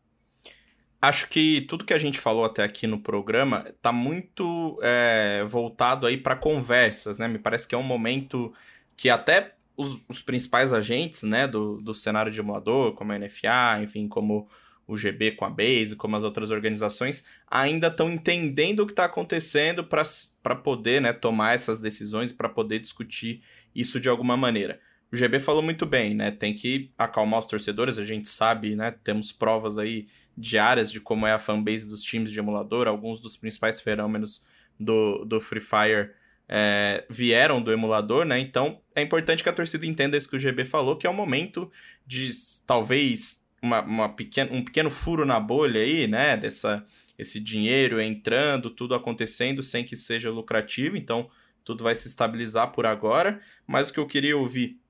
Acho 1.02 1.28
que 1.28 1.62
tudo 1.62 1.84
que 1.84 1.92
a 1.92 1.98
gente 1.98 2.16
falou 2.16 2.44
até 2.44 2.62
aqui 2.62 2.86
no 2.86 3.00
programa 3.00 3.74
tá 3.82 3.90
muito 3.90 4.78
é, 4.80 5.42
voltado 5.44 6.06
aí 6.06 6.16
para 6.16 6.36
conversas, 6.36 7.18
né? 7.18 7.26
Me 7.26 7.40
parece 7.40 7.66
que 7.66 7.74
é 7.74 7.78
um 7.78 7.82
momento 7.82 8.54
que 8.96 9.10
até 9.10 9.56
os, 9.76 10.04
os, 10.08 10.22
principais 10.22 10.72
agentes, 10.72 11.24
né, 11.24 11.48
do, 11.48 11.80
do 11.80 11.92
cenário 11.92 12.30
de 12.30 12.38
emulador, 12.38 12.92
como 12.92 13.10
a 13.10 13.18
NFA, 13.18 13.82
enfim, 13.82 14.06
como 14.06 14.48
o 14.86 14.96
GB 14.96 15.32
com 15.32 15.44
a 15.44 15.50
Base, 15.50 15.96
como 15.96 16.14
as 16.14 16.22
outras 16.22 16.52
organizações, 16.52 17.24
ainda 17.50 17.88
estão 17.88 18.08
entendendo 18.08 18.80
o 18.80 18.86
que 18.86 18.92
está 18.92 19.06
acontecendo 19.06 19.82
para 19.82 20.54
poder 20.54 21.00
né, 21.00 21.12
tomar 21.12 21.54
essas 21.54 21.80
decisões 21.80 22.30
e 22.30 22.34
para 22.34 22.48
poder 22.48 22.78
discutir 22.78 23.42
isso 23.74 23.98
de 23.98 24.08
alguma 24.08 24.36
maneira. 24.36 24.78
O 25.12 25.16
GB 25.16 25.40
falou 25.40 25.62
muito 25.62 25.84
bem, 25.84 26.14
né? 26.14 26.30
Tem 26.30 26.54
que 26.54 26.90
acalmar 26.96 27.40
os 27.40 27.46
torcedores, 27.46 27.98
a 27.98 28.04
gente 28.04 28.28
sabe, 28.28 28.74
né? 28.74 28.94
Temos 29.04 29.30
provas 29.30 29.76
aí 29.76 30.06
diárias 30.36 30.90
de 30.90 31.00
como 31.00 31.26
é 31.26 31.32
a 31.32 31.38
fanbase 31.38 31.86
dos 31.86 32.02
times 32.02 32.30
de 32.30 32.38
emulador. 32.38 32.88
Alguns 32.88 33.20
dos 33.20 33.36
principais 33.36 33.80
fenômenos 33.80 34.44
do, 34.78 35.24
do 35.24 35.40
Free 35.40 35.60
Fire 35.60 36.10
é, 36.48 37.04
vieram 37.08 37.62
do 37.62 37.72
emulador, 37.72 38.24
né? 38.24 38.38
Então 38.38 38.80
é 38.94 39.02
importante 39.02 39.42
que 39.42 39.48
a 39.48 39.52
torcida 39.52 39.86
entenda 39.86 40.16
isso 40.16 40.28
que 40.28 40.36
o 40.36 40.38
GB 40.38 40.64
falou, 40.64 40.96
que 40.96 41.06
é 41.06 41.10
o 41.10 41.14
momento 41.14 41.70
de 42.06 42.30
talvez 42.66 43.46
uma, 43.62 43.80
uma 43.80 44.08
pequena, 44.08 44.52
um 44.52 44.64
pequeno 44.64 44.90
furo 44.90 45.24
na 45.24 45.38
bolha 45.38 45.80
aí, 45.80 46.06
né? 46.06 46.36
Dessa, 46.36 46.84
esse 47.18 47.38
dinheiro 47.38 48.00
entrando, 48.00 48.70
tudo 48.70 48.94
acontecendo 48.94 49.62
sem 49.62 49.84
que 49.84 49.96
seja 49.96 50.30
lucrativo. 50.30 50.96
Então 50.96 51.30
tudo 51.64 51.84
vai 51.84 51.94
se 51.94 52.08
estabilizar 52.08 52.72
por 52.72 52.86
agora. 52.86 53.40
Mas 53.66 53.88
o 53.88 53.92
que 53.92 54.00
eu 54.00 54.06
queria 54.06 54.36
ouvir, 54.36 54.80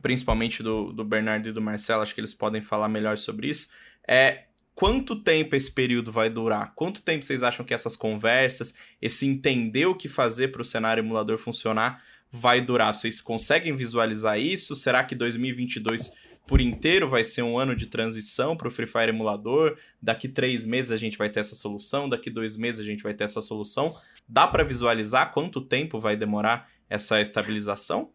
principalmente 0.00 0.62
do, 0.62 0.92
do 0.92 1.04
Bernardo 1.04 1.48
e 1.48 1.52
do 1.52 1.62
Marcelo, 1.62 2.02
acho 2.02 2.14
que 2.14 2.20
eles 2.20 2.34
podem 2.34 2.60
falar 2.60 2.88
melhor 2.88 3.16
sobre 3.16 3.48
isso, 3.48 3.70
é 4.06 4.44
quanto 4.82 5.14
tempo 5.14 5.54
esse 5.54 5.70
período 5.70 6.10
vai 6.10 6.28
durar? 6.28 6.72
Quanto 6.74 7.02
tempo 7.02 7.24
vocês 7.24 7.44
acham 7.44 7.64
que 7.64 7.72
essas 7.72 7.94
conversas, 7.94 8.74
esse 9.00 9.24
entender 9.24 9.86
o 9.86 9.94
que 9.94 10.08
fazer 10.08 10.48
para 10.48 10.60
o 10.60 10.64
cenário 10.64 11.00
emulador 11.00 11.38
funcionar, 11.38 12.02
vai 12.32 12.60
durar? 12.60 12.92
Vocês 12.92 13.20
conseguem 13.20 13.76
visualizar 13.76 14.40
isso? 14.40 14.74
Será 14.74 15.04
que 15.04 15.14
2022 15.14 16.10
por 16.48 16.60
inteiro 16.60 17.08
vai 17.08 17.22
ser 17.22 17.42
um 17.42 17.56
ano 17.56 17.76
de 17.76 17.86
transição 17.86 18.56
para 18.56 18.66
o 18.66 18.72
Free 18.72 18.88
Fire 18.88 19.10
emulador? 19.10 19.78
Daqui 20.02 20.26
três 20.26 20.66
meses 20.66 20.90
a 20.90 20.96
gente 20.96 21.16
vai 21.16 21.30
ter 21.30 21.38
essa 21.38 21.54
solução, 21.54 22.08
daqui 22.08 22.28
dois 22.28 22.56
meses 22.56 22.80
a 22.80 22.84
gente 22.84 23.04
vai 23.04 23.14
ter 23.14 23.22
essa 23.22 23.40
solução. 23.40 23.94
Dá 24.28 24.48
para 24.48 24.64
visualizar 24.64 25.32
quanto 25.32 25.60
tempo 25.60 26.00
vai 26.00 26.16
demorar 26.16 26.68
essa 26.90 27.20
estabilização? 27.20 28.10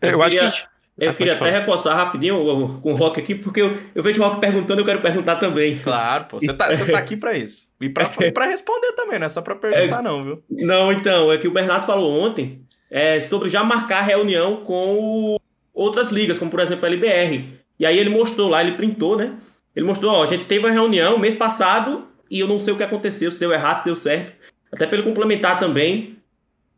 Eu, 0.00 0.10
eu 0.10 0.18
queria, 0.18 0.48
acho 0.48 0.66
que 0.66 0.71
eu 0.98 1.10
ah, 1.10 1.14
queria 1.14 1.34
até 1.34 1.50
reforçar 1.50 1.94
rapidinho 1.94 2.36
com 2.82 2.92
o 2.92 2.94
Rock 2.94 3.18
aqui, 3.18 3.34
porque 3.34 3.62
eu, 3.62 3.78
eu 3.94 4.02
vejo 4.02 4.20
o 4.20 4.24
Rock 4.24 4.40
perguntando, 4.40 4.80
eu 4.80 4.84
quero 4.84 5.00
perguntar 5.00 5.36
também. 5.36 5.78
Claro, 5.78 6.26
pô, 6.26 6.38
você 6.38 6.52
tá, 6.52 6.68
você 6.68 6.84
tá 6.84 6.98
aqui 6.98 7.16
para 7.16 7.36
isso. 7.36 7.68
E 7.80 7.88
para 7.88 8.46
responder 8.46 8.92
também, 8.92 9.18
não 9.18 9.26
é 9.26 9.28
só 9.30 9.40
para 9.40 9.54
perguntar, 9.54 10.00
é, 10.00 10.02
não, 10.02 10.22
viu? 10.22 10.42
Não, 10.50 10.92
então, 10.92 11.32
é 11.32 11.38
que 11.38 11.48
o 11.48 11.52
Bernardo 11.52 11.86
falou 11.86 12.20
ontem 12.20 12.60
é, 12.90 13.18
sobre 13.20 13.48
já 13.48 13.64
marcar 13.64 14.02
reunião 14.02 14.56
com 14.56 15.38
outras 15.72 16.10
ligas, 16.10 16.38
como 16.38 16.50
por 16.50 16.60
exemplo 16.60 16.84
a 16.84 16.88
LBR. 16.88 17.48
E 17.78 17.86
aí 17.86 17.98
ele 17.98 18.10
mostrou 18.10 18.48
lá, 18.48 18.60
ele 18.60 18.72
printou, 18.72 19.16
né? 19.16 19.32
Ele 19.74 19.86
mostrou, 19.86 20.12
ó, 20.12 20.22
a 20.22 20.26
gente 20.26 20.44
teve 20.44 20.66
uma 20.66 20.70
reunião 20.70 21.18
mês 21.18 21.34
passado 21.34 22.06
e 22.30 22.38
eu 22.38 22.46
não 22.46 22.58
sei 22.58 22.74
o 22.74 22.76
que 22.76 22.82
aconteceu, 22.82 23.32
se 23.32 23.40
deu 23.40 23.50
errado, 23.50 23.78
se 23.78 23.84
deu 23.86 23.96
certo. 23.96 24.32
Até 24.70 24.84
ele 24.92 25.02
complementar 25.02 25.58
também 25.58 26.18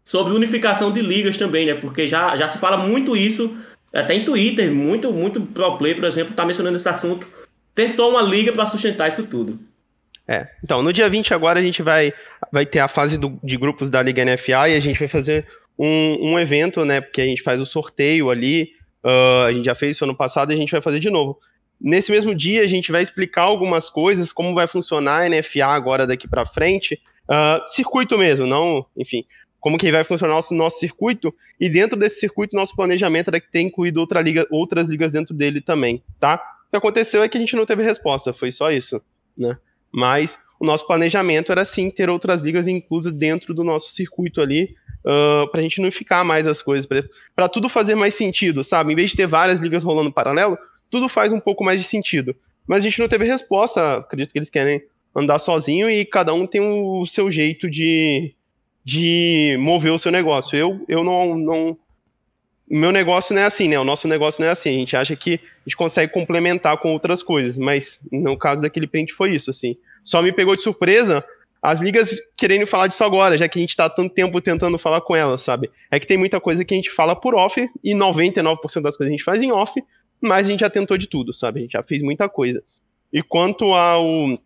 sobre 0.04 0.32
unificação 0.32 0.92
de 0.92 1.00
ligas 1.00 1.36
também, 1.36 1.66
né? 1.66 1.74
Porque 1.74 2.06
já, 2.06 2.36
já 2.36 2.46
se 2.46 2.58
fala 2.58 2.76
muito 2.76 3.16
isso 3.16 3.56
até 3.94 4.14
em 4.14 4.24
Twitter, 4.24 4.72
muito, 4.72 5.12
muito 5.12 5.40
pro 5.40 5.78
play, 5.78 5.94
por 5.94 6.04
exemplo, 6.04 6.34
tá 6.34 6.44
mencionando 6.44 6.76
esse 6.76 6.88
assunto. 6.88 7.26
Tem 7.74 7.88
só 7.88 8.10
uma 8.10 8.22
liga 8.22 8.52
para 8.52 8.66
sustentar 8.66 9.08
isso 9.08 9.24
tudo. 9.24 9.58
É, 10.26 10.48
então, 10.62 10.82
no 10.82 10.92
dia 10.92 11.08
20 11.08 11.34
agora 11.34 11.60
a 11.60 11.62
gente 11.62 11.82
vai, 11.82 12.12
vai 12.50 12.64
ter 12.64 12.78
a 12.78 12.88
fase 12.88 13.18
do, 13.18 13.38
de 13.42 13.56
grupos 13.56 13.90
da 13.90 14.02
Liga 14.02 14.24
NFA 14.24 14.68
e 14.70 14.76
a 14.76 14.80
gente 14.80 14.98
vai 14.98 15.08
fazer 15.08 15.46
um, 15.78 16.32
um 16.32 16.38
evento, 16.38 16.84
né, 16.84 17.00
porque 17.00 17.20
a 17.20 17.26
gente 17.26 17.42
faz 17.42 17.60
o 17.60 17.66
sorteio 17.66 18.30
ali, 18.30 18.70
uh, 19.04 19.46
a 19.46 19.52
gente 19.52 19.66
já 19.66 19.74
fez 19.74 19.96
isso 19.96 20.04
ano 20.04 20.16
passado 20.16 20.50
e 20.50 20.54
a 20.54 20.56
gente 20.56 20.72
vai 20.72 20.80
fazer 20.80 20.98
de 20.98 21.10
novo. 21.10 21.38
Nesse 21.80 22.10
mesmo 22.10 22.34
dia 22.34 22.62
a 22.62 22.66
gente 22.66 22.90
vai 22.90 23.02
explicar 23.02 23.42
algumas 23.42 23.90
coisas, 23.90 24.32
como 24.32 24.54
vai 24.54 24.66
funcionar 24.66 25.22
a 25.22 25.28
NFA 25.28 25.66
agora 25.66 26.06
daqui 26.06 26.26
para 26.26 26.46
frente, 26.46 26.98
uh, 27.28 27.66
circuito 27.68 28.16
mesmo, 28.16 28.46
não, 28.46 28.86
enfim, 28.96 29.24
como 29.64 29.78
que 29.78 29.90
vai 29.90 30.04
funcionar 30.04 30.38
o 30.38 30.54
nosso, 30.54 30.78
circuito, 30.78 31.34
e 31.58 31.70
dentro 31.70 31.98
desse 31.98 32.20
circuito, 32.20 32.54
nosso 32.54 32.76
planejamento 32.76 33.28
era 33.28 33.40
que 33.40 33.50
ter 33.50 33.62
incluído 33.62 33.98
outra 33.98 34.20
liga, 34.20 34.46
outras 34.50 34.86
ligas 34.86 35.10
dentro 35.10 35.32
dele 35.32 35.58
também, 35.58 36.02
tá? 36.20 36.34
O 36.68 36.70
que 36.70 36.76
aconteceu 36.76 37.22
é 37.22 37.28
que 37.30 37.38
a 37.38 37.40
gente 37.40 37.56
não 37.56 37.64
teve 37.64 37.82
resposta, 37.82 38.34
foi 38.34 38.52
só 38.52 38.70
isso, 38.70 39.00
né? 39.34 39.56
Mas 39.90 40.38
o 40.60 40.66
nosso 40.66 40.86
planejamento 40.86 41.50
era 41.50 41.64
sim 41.64 41.88
ter 41.88 42.10
outras 42.10 42.42
ligas 42.42 42.68
inclusas 42.68 43.14
dentro 43.14 43.54
do 43.54 43.64
nosso 43.64 43.90
circuito 43.94 44.42
ali, 44.42 44.76
uh, 45.02 45.50
pra 45.50 45.62
gente 45.62 45.80
unificar 45.80 46.26
mais 46.26 46.46
as 46.46 46.60
coisas, 46.60 46.86
para 47.34 47.48
tudo 47.48 47.70
fazer 47.70 47.94
mais 47.94 48.12
sentido, 48.14 48.62
sabe? 48.62 48.92
Em 48.92 48.96
vez 48.96 49.12
de 49.12 49.16
ter 49.16 49.26
várias 49.26 49.60
ligas 49.60 49.82
rolando 49.82 50.12
paralelo, 50.12 50.58
tudo 50.90 51.08
faz 51.08 51.32
um 51.32 51.40
pouco 51.40 51.64
mais 51.64 51.80
de 51.80 51.86
sentido. 51.86 52.36
Mas 52.66 52.80
a 52.80 52.82
gente 52.82 52.98
não 52.98 53.08
teve 53.08 53.24
resposta, 53.24 53.96
acredito 53.96 54.30
que 54.30 54.38
eles 54.38 54.50
querem 54.50 54.82
andar 55.16 55.38
sozinho 55.38 55.88
e 55.88 56.04
cada 56.04 56.34
um 56.34 56.46
tem 56.46 56.60
o 56.60 57.06
seu 57.06 57.30
jeito 57.30 57.70
de, 57.70 58.34
de 58.84 59.56
mover 59.58 59.92
o 59.92 59.98
seu 59.98 60.12
negócio. 60.12 60.56
Eu, 60.56 60.84
eu 60.86 61.02
não, 61.02 61.36
não. 61.38 61.78
O 62.70 62.76
meu 62.76 62.92
negócio 62.92 63.34
não 63.34 63.42
é 63.42 63.46
assim, 63.46 63.68
né? 63.68 63.78
O 63.78 63.84
nosso 63.84 64.06
negócio 64.06 64.40
não 64.40 64.48
é 64.48 64.50
assim. 64.50 64.70
A 64.70 64.78
gente 64.78 64.96
acha 64.96 65.16
que 65.16 65.34
a 65.34 65.68
gente 65.68 65.76
consegue 65.76 66.12
complementar 66.12 66.76
com 66.78 66.92
outras 66.92 67.22
coisas, 67.22 67.56
mas 67.56 67.98
no 68.12 68.36
caso 68.36 68.62
daquele 68.62 68.86
print 68.86 69.12
foi 69.12 69.34
isso, 69.34 69.50
assim. 69.50 69.76
Só 70.04 70.20
me 70.20 70.32
pegou 70.32 70.54
de 70.54 70.62
surpresa 70.62 71.24
as 71.64 71.80
ligas 71.80 72.14
querendo 72.36 72.66
falar 72.66 72.88
disso 72.88 73.02
agora, 73.02 73.38
já 73.38 73.48
que 73.48 73.58
a 73.58 73.62
gente 73.62 73.74
tá 73.74 73.88
tanto 73.88 74.14
tempo 74.14 74.38
tentando 74.38 74.76
falar 74.76 75.00
com 75.00 75.16
elas, 75.16 75.40
sabe? 75.40 75.70
É 75.90 75.98
que 75.98 76.06
tem 76.06 76.18
muita 76.18 76.38
coisa 76.38 76.62
que 76.62 76.74
a 76.74 76.76
gente 76.76 76.90
fala 76.90 77.16
por 77.16 77.34
off 77.34 77.66
e 77.82 77.94
99% 77.94 78.82
das 78.82 78.98
coisas 78.98 79.06
a 79.06 79.16
gente 79.16 79.24
faz 79.24 79.42
em 79.42 79.50
off, 79.50 79.82
mas 80.20 80.46
a 80.46 80.50
gente 80.50 80.60
já 80.60 80.68
tentou 80.68 80.98
de 80.98 81.06
tudo, 81.06 81.32
sabe? 81.32 81.60
A 81.60 81.62
gente 81.62 81.72
já 81.72 81.82
fez 81.82 82.02
muita 82.02 82.28
coisa. 82.28 82.62
E 83.10 83.22
quanto 83.22 83.72
ao, 83.72 84.38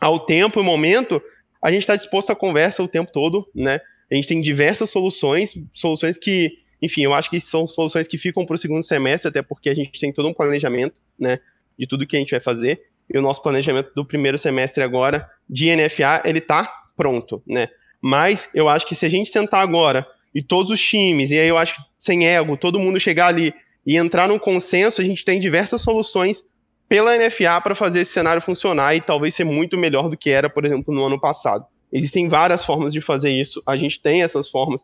ao 0.00 0.20
tempo 0.20 0.60
e 0.60 0.64
momento, 0.64 1.22
a 1.62 1.70
gente 1.70 1.82
está 1.82 1.94
disposto 1.94 2.30
à 2.30 2.36
conversa 2.36 2.82
o 2.82 2.88
tempo 2.88 3.12
todo, 3.12 3.48
né? 3.54 3.80
A 4.10 4.14
gente 4.14 4.26
tem 4.26 4.42
diversas 4.42 4.90
soluções, 4.90 5.54
soluções 5.72 6.18
que, 6.18 6.58
enfim, 6.82 7.02
eu 7.02 7.14
acho 7.14 7.30
que 7.30 7.40
são 7.40 7.68
soluções 7.68 8.08
que 8.08 8.18
ficam 8.18 8.44
para 8.44 8.54
o 8.54 8.58
segundo 8.58 8.82
semestre, 8.82 9.28
até 9.28 9.40
porque 9.40 9.70
a 9.70 9.74
gente 9.74 9.98
tem 9.98 10.12
todo 10.12 10.28
um 10.28 10.34
planejamento, 10.34 11.00
né, 11.18 11.38
de 11.78 11.86
tudo 11.86 12.06
que 12.06 12.16
a 12.16 12.18
gente 12.18 12.32
vai 12.32 12.40
fazer. 12.40 12.82
E 13.12 13.16
o 13.16 13.22
nosso 13.22 13.42
planejamento 13.42 13.92
do 13.94 14.04
primeiro 14.04 14.36
semestre 14.36 14.82
agora 14.82 15.30
de 15.48 15.74
NFA, 15.74 16.22
ele 16.24 16.40
tá 16.40 16.70
pronto, 16.96 17.42
né? 17.46 17.68
Mas 18.00 18.48
eu 18.52 18.68
acho 18.68 18.86
que 18.86 18.94
se 18.94 19.06
a 19.06 19.08
gente 19.08 19.30
sentar 19.30 19.62
agora 19.62 20.06
e 20.34 20.42
todos 20.42 20.70
os 20.70 20.82
times, 20.82 21.30
e 21.30 21.38
aí 21.38 21.48
eu 21.48 21.56
acho 21.56 21.76
que 21.76 21.82
sem 21.98 22.26
ego, 22.26 22.56
todo 22.56 22.80
mundo 22.80 22.98
chegar 22.98 23.28
ali 23.28 23.54
e 23.86 23.96
entrar 23.96 24.28
num 24.28 24.38
consenso, 24.38 25.00
a 25.00 25.04
gente 25.04 25.24
tem 25.24 25.38
diversas 25.38 25.80
soluções 25.80 26.44
pela 26.92 27.16
NFA 27.16 27.58
para 27.62 27.74
fazer 27.74 28.02
esse 28.02 28.12
cenário 28.12 28.42
funcionar 28.42 28.94
e 28.94 29.00
talvez 29.00 29.34
ser 29.34 29.44
muito 29.44 29.78
melhor 29.78 30.10
do 30.10 30.16
que 30.16 30.28
era, 30.28 30.50
por 30.50 30.66
exemplo, 30.66 30.92
no 30.92 31.02
ano 31.06 31.18
passado. 31.18 31.64
Existem 31.90 32.28
várias 32.28 32.66
formas 32.66 32.92
de 32.92 33.00
fazer 33.00 33.30
isso, 33.30 33.62
a 33.66 33.78
gente 33.78 33.98
tem 33.98 34.22
essas 34.22 34.50
formas, 34.50 34.82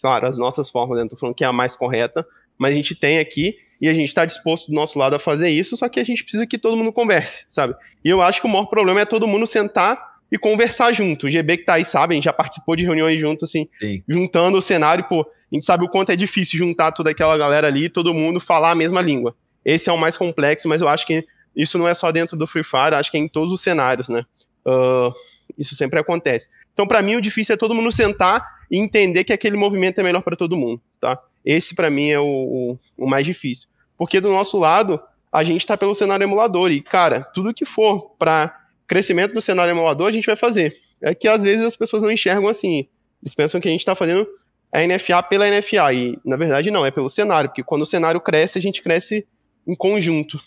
claro, 0.00 0.28
as 0.28 0.38
nossas 0.38 0.70
formas, 0.70 0.98
não 0.98 1.06
estou 1.06 1.18
falando 1.18 1.34
que 1.34 1.42
é 1.42 1.48
a 1.48 1.52
mais 1.52 1.74
correta, 1.74 2.24
mas 2.56 2.70
a 2.70 2.74
gente 2.76 2.94
tem 2.94 3.18
aqui 3.18 3.56
e 3.80 3.88
a 3.88 3.92
gente 3.92 4.06
está 4.06 4.24
disposto 4.24 4.68
do 4.68 4.72
nosso 4.72 4.96
lado 5.00 5.16
a 5.16 5.18
fazer 5.18 5.48
isso, 5.48 5.76
só 5.76 5.88
que 5.88 5.98
a 5.98 6.04
gente 6.04 6.22
precisa 6.22 6.46
que 6.46 6.58
todo 6.58 6.76
mundo 6.76 6.92
converse, 6.92 7.42
sabe? 7.48 7.74
E 8.04 8.08
eu 8.08 8.22
acho 8.22 8.40
que 8.40 8.46
o 8.46 8.50
maior 8.50 8.66
problema 8.66 9.00
é 9.00 9.04
todo 9.04 9.26
mundo 9.26 9.44
sentar 9.44 10.00
e 10.30 10.38
conversar 10.38 10.92
junto. 10.92 11.26
O 11.26 11.28
GB 11.28 11.56
que 11.56 11.64
tá 11.64 11.74
aí 11.74 11.84
sabe, 11.84 12.14
a 12.14 12.16
gente 12.16 12.26
já 12.26 12.32
participou 12.32 12.76
de 12.76 12.84
reuniões 12.84 13.18
juntos, 13.18 13.42
assim, 13.42 13.68
Sim. 13.80 14.00
juntando 14.08 14.58
o 14.58 14.62
cenário, 14.62 15.02
pô, 15.08 15.22
a 15.22 15.54
gente 15.56 15.66
sabe 15.66 15.84
o 15.84 15.88
quanto 15.88 16.12
é 16.12 16.16
difícil 16.16 16.56
juntar 16.56 16.92
toda 16.92 17.10
aquela 17.10 17.36
galera 17.36 17.66
ali 17.66 17.86
e 17.86 17.90
todo 17.90 18.14
mundo 18.14 18.38
falar 18.38 18.70
a 18.70 18.76
mesma 18.76 19.02
língua. 19.02 19.34
Esse 19.64 19.90
é 19.90 19.92
o 19.92 19.98
mais 19.98 20.16
complexo, 20.16 20.68
mas 20.68 20.80
eu 20.80 20.88
acho 20.88 21.04
que 21.04 21.26
isso 21.58 21.76
não 21.76 21.88
é 21.88 21.92
só 21.92 22.12
dentro 22.12 22.36
do 22.36 22.46
Free 22.46 22.62
Fire, 22.62 22.94
acho 22.94 23.10
que 23.10 23.16
é 23.16 23.20
em 23.20 23.26
todos 23.26 23.52
os 23.52 23.60
cenários, 23.60 24.08
né? 24.08 24.24
Uh, 24.64 25.12
isso 25.58 25.74
sempre 25.74 25.98
acontece. 25.98 26.48
Então, 26.72 26.86
para 26.86 27.02
mim, 27.02 27.16
o 27.16 27.20
difícil 27.20 27.56
é 27.56 27.58
todo 27.58 27.74
mundo 27.74 27.90
sentar 27.90 28.46
e 28.70 28.78
entender 28.78 29.24
que 29.24 29.32
aquele 29.32 29.56
movimento 29.56 29.98
é 29.98 30.04
melhor 30.04 30.22
para 30.22 30.36
todo 30.36 30.56
mundo, 30.56 30.80
tá? 31.00 31.20
Esse, 31.44 31.74
para 31.74 31.90
mim, 31.90 32.10
é 32.10 32.20
o, 32.20 32.24
o, 32.24 32.78
o, 32.96 33.08
mais 33.08 33.26
difícil. 33.26 33.68
Porque 33.96 34.20
do 34.20 34.30
nosso 34.30 34.56
lado, 34.56 35.00
a 35.32 35.42
gente 35.42 35.62
está 35.62 35.76
pelo 35.76 35.96
cenário 35.96 36.22
emulador 36.22 36.70
e, 36.70 36.80
cara, 36.80 37.22
tudo 37.34 37.52
que 37.52 37.64
for 37.64 38.14
para 38.16 38.56
crescimento 38.86 39.34
do 39.34 39.42
cenário 39.42 39.72
emulador, 39.72 40.06
a 40.06 40.12
gente 40.12 40.26
vai 40.26 40.36
fazer. 40.36 40.76
É 41.02 41.12
que 41.12 41.26
às 41.26 41.42
vezes 41.42 41.64
as 41.64 41.76
pessoas 41.76 42.04
não 42.04 42.12
enxergam 42.12 42.46
assim. 42.46 42.86
Eles 43.20 43.34
pensam 43.34 43.60
que 43.60 43.66
a 43.66 43.70
gente 43.70 43.80
está 43.80 43.96
fazendo 43.96 44.26
a 44.72 44.86
NFA 44.86 45.22
pela 45.24 45.48
NFA. 45.50 45.92
E, 45.92 46.18
na 46.24 46.36
verdade, 46.36 46.70
não, 46.70 46.86
é 46.86 46.90
pelo 46.92 47.10
cenário, 47.10 47.50
porque 47.50 47.64
quando 47.64 47.82
o 47.82 47.86
cenário 47.86 48.20
cresce, 48.20 48.58
a 48.58 48.62
gente 48.62 48.80
cresce 48.80 49.26
em 49.66 49.74
conjunto. 49.74 50.40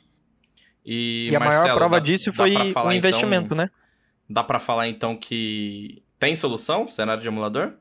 E, 0.86 1.30
e 1.32 1.36
a 1.36 1.40
Marcelo, 1.40 1.64
maior 1.64 1.78
prova 1.78 2.00
dá, 2.00 2.06
disso 2.06 2.34
foi 2.34 2.56
o 2.56 2.64
então, 2.64 2.92
investimento, 2.92 3.54
então, 3.54 3.58
né? 3.58 3.70
Dá 4.30 4.44
para 4.44 4.60
falar 4.60 4.88
então 4.88 5.16
que 5.16 6.02
tem 6.20 6.36
solução 6.36 6.88
cenário 6.88 7.22
de 7.22 7.28
emulador? 7.28 7.74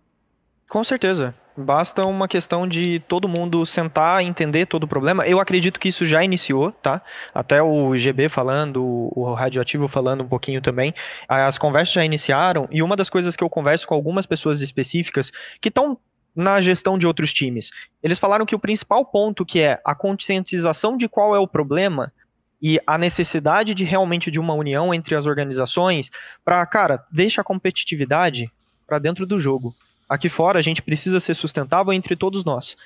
Com 0.68 0.84
certeza. 0.84 1.34
Basta 1.56 2.04
uma 2.04 2.28
questão 2.28 2.66
de 2.66 3.00
todo 3.00 3.28
mundo 3.28 3.66
sentar, 3.66 4.22
entender 4.22 4.66
todo 4.66 4.84
o 4.84 4.88
problema. 4.88 5.26
Eu 5.26 5.40
acredito 5.40 5.80
que 5.80 5.88
isso 5.88 6.06
já 6.06 6.24
iniciou, 6.24 6.72
tá? 6.72 7.02
Até 7.34 7.60
o 7.62 7.94
GB 7.96 8.28
falando, 8.28 9.10
o 9.14 9.32
Radioativo 9.34 9.88
falando 9.88 10.22
um 10.22 10.28
pouquinho 10.28 10.62
também. 10.62 10.94
As 11.28 11.58
conversas 11.58 11.92
já 11.92 12.04
iniciaram 12.04 12.68
e 12.70 12.82
uma 12.82 12.96
das 12.96 13.10
coisas 13.10 13.36
que 13.36 13.42
eu 13.44 13.50
converso 13.50 13.86
com 13.86 13.94
algumas 13.94 14.26
pessoas 14.26 14.60
específicas 14.60 15.30
que 15.60 15.68
estão 15.68 15.98
na 16.34 16.60
gestão 16.60 16.96
de 16.96 17.06
outros 17.06 17.32
times. 17.32 17.70
Eles 18.02 18.18
falaram 18.18 18.46
que 18.46 18.54
o 18.54 18.58
principal 18.58 19.04
ponto 19.04 19.44
que 19.44 19.60
é 19.60 19.80
a 19.84 19.94
conscientização 19.94 20.96
de 20.96 21.08
qual 21.08 21.34
é 21.34 21.38
o 21.38 21.48
problema 21.48 22.12
e 22.60 22.80
a 22.86 22.98
necessidade 22.98 23.74
de 23.74 23.84
realmente 23.84 24.30
de 24.30 24.38
uma 24.38 24.54
união 24.54 24.92
entre 24.92 25.14
as 25.14 25.26
organizações 25.26 26.10
para, 26.44 26.64
cara, 26.66 27.04
deixa 27.10 27.40
a 27.40 27.44
competitividade 27.44 28.50
para 28.86 28.98
dentro 28.98 29.24
do 29.26 29.38
jogo. 29.38 29.74
Aqui 30.08 30.28
fora 30.28 30.58
a 30.58 30.62
gente 30.62 30.82
precisa 30.82 31.20
ser 31.20 31.34
sustentável 31.34 31.92
entre 31.92 32.16
todos 32.16 32.44
nós. 32.44 32.76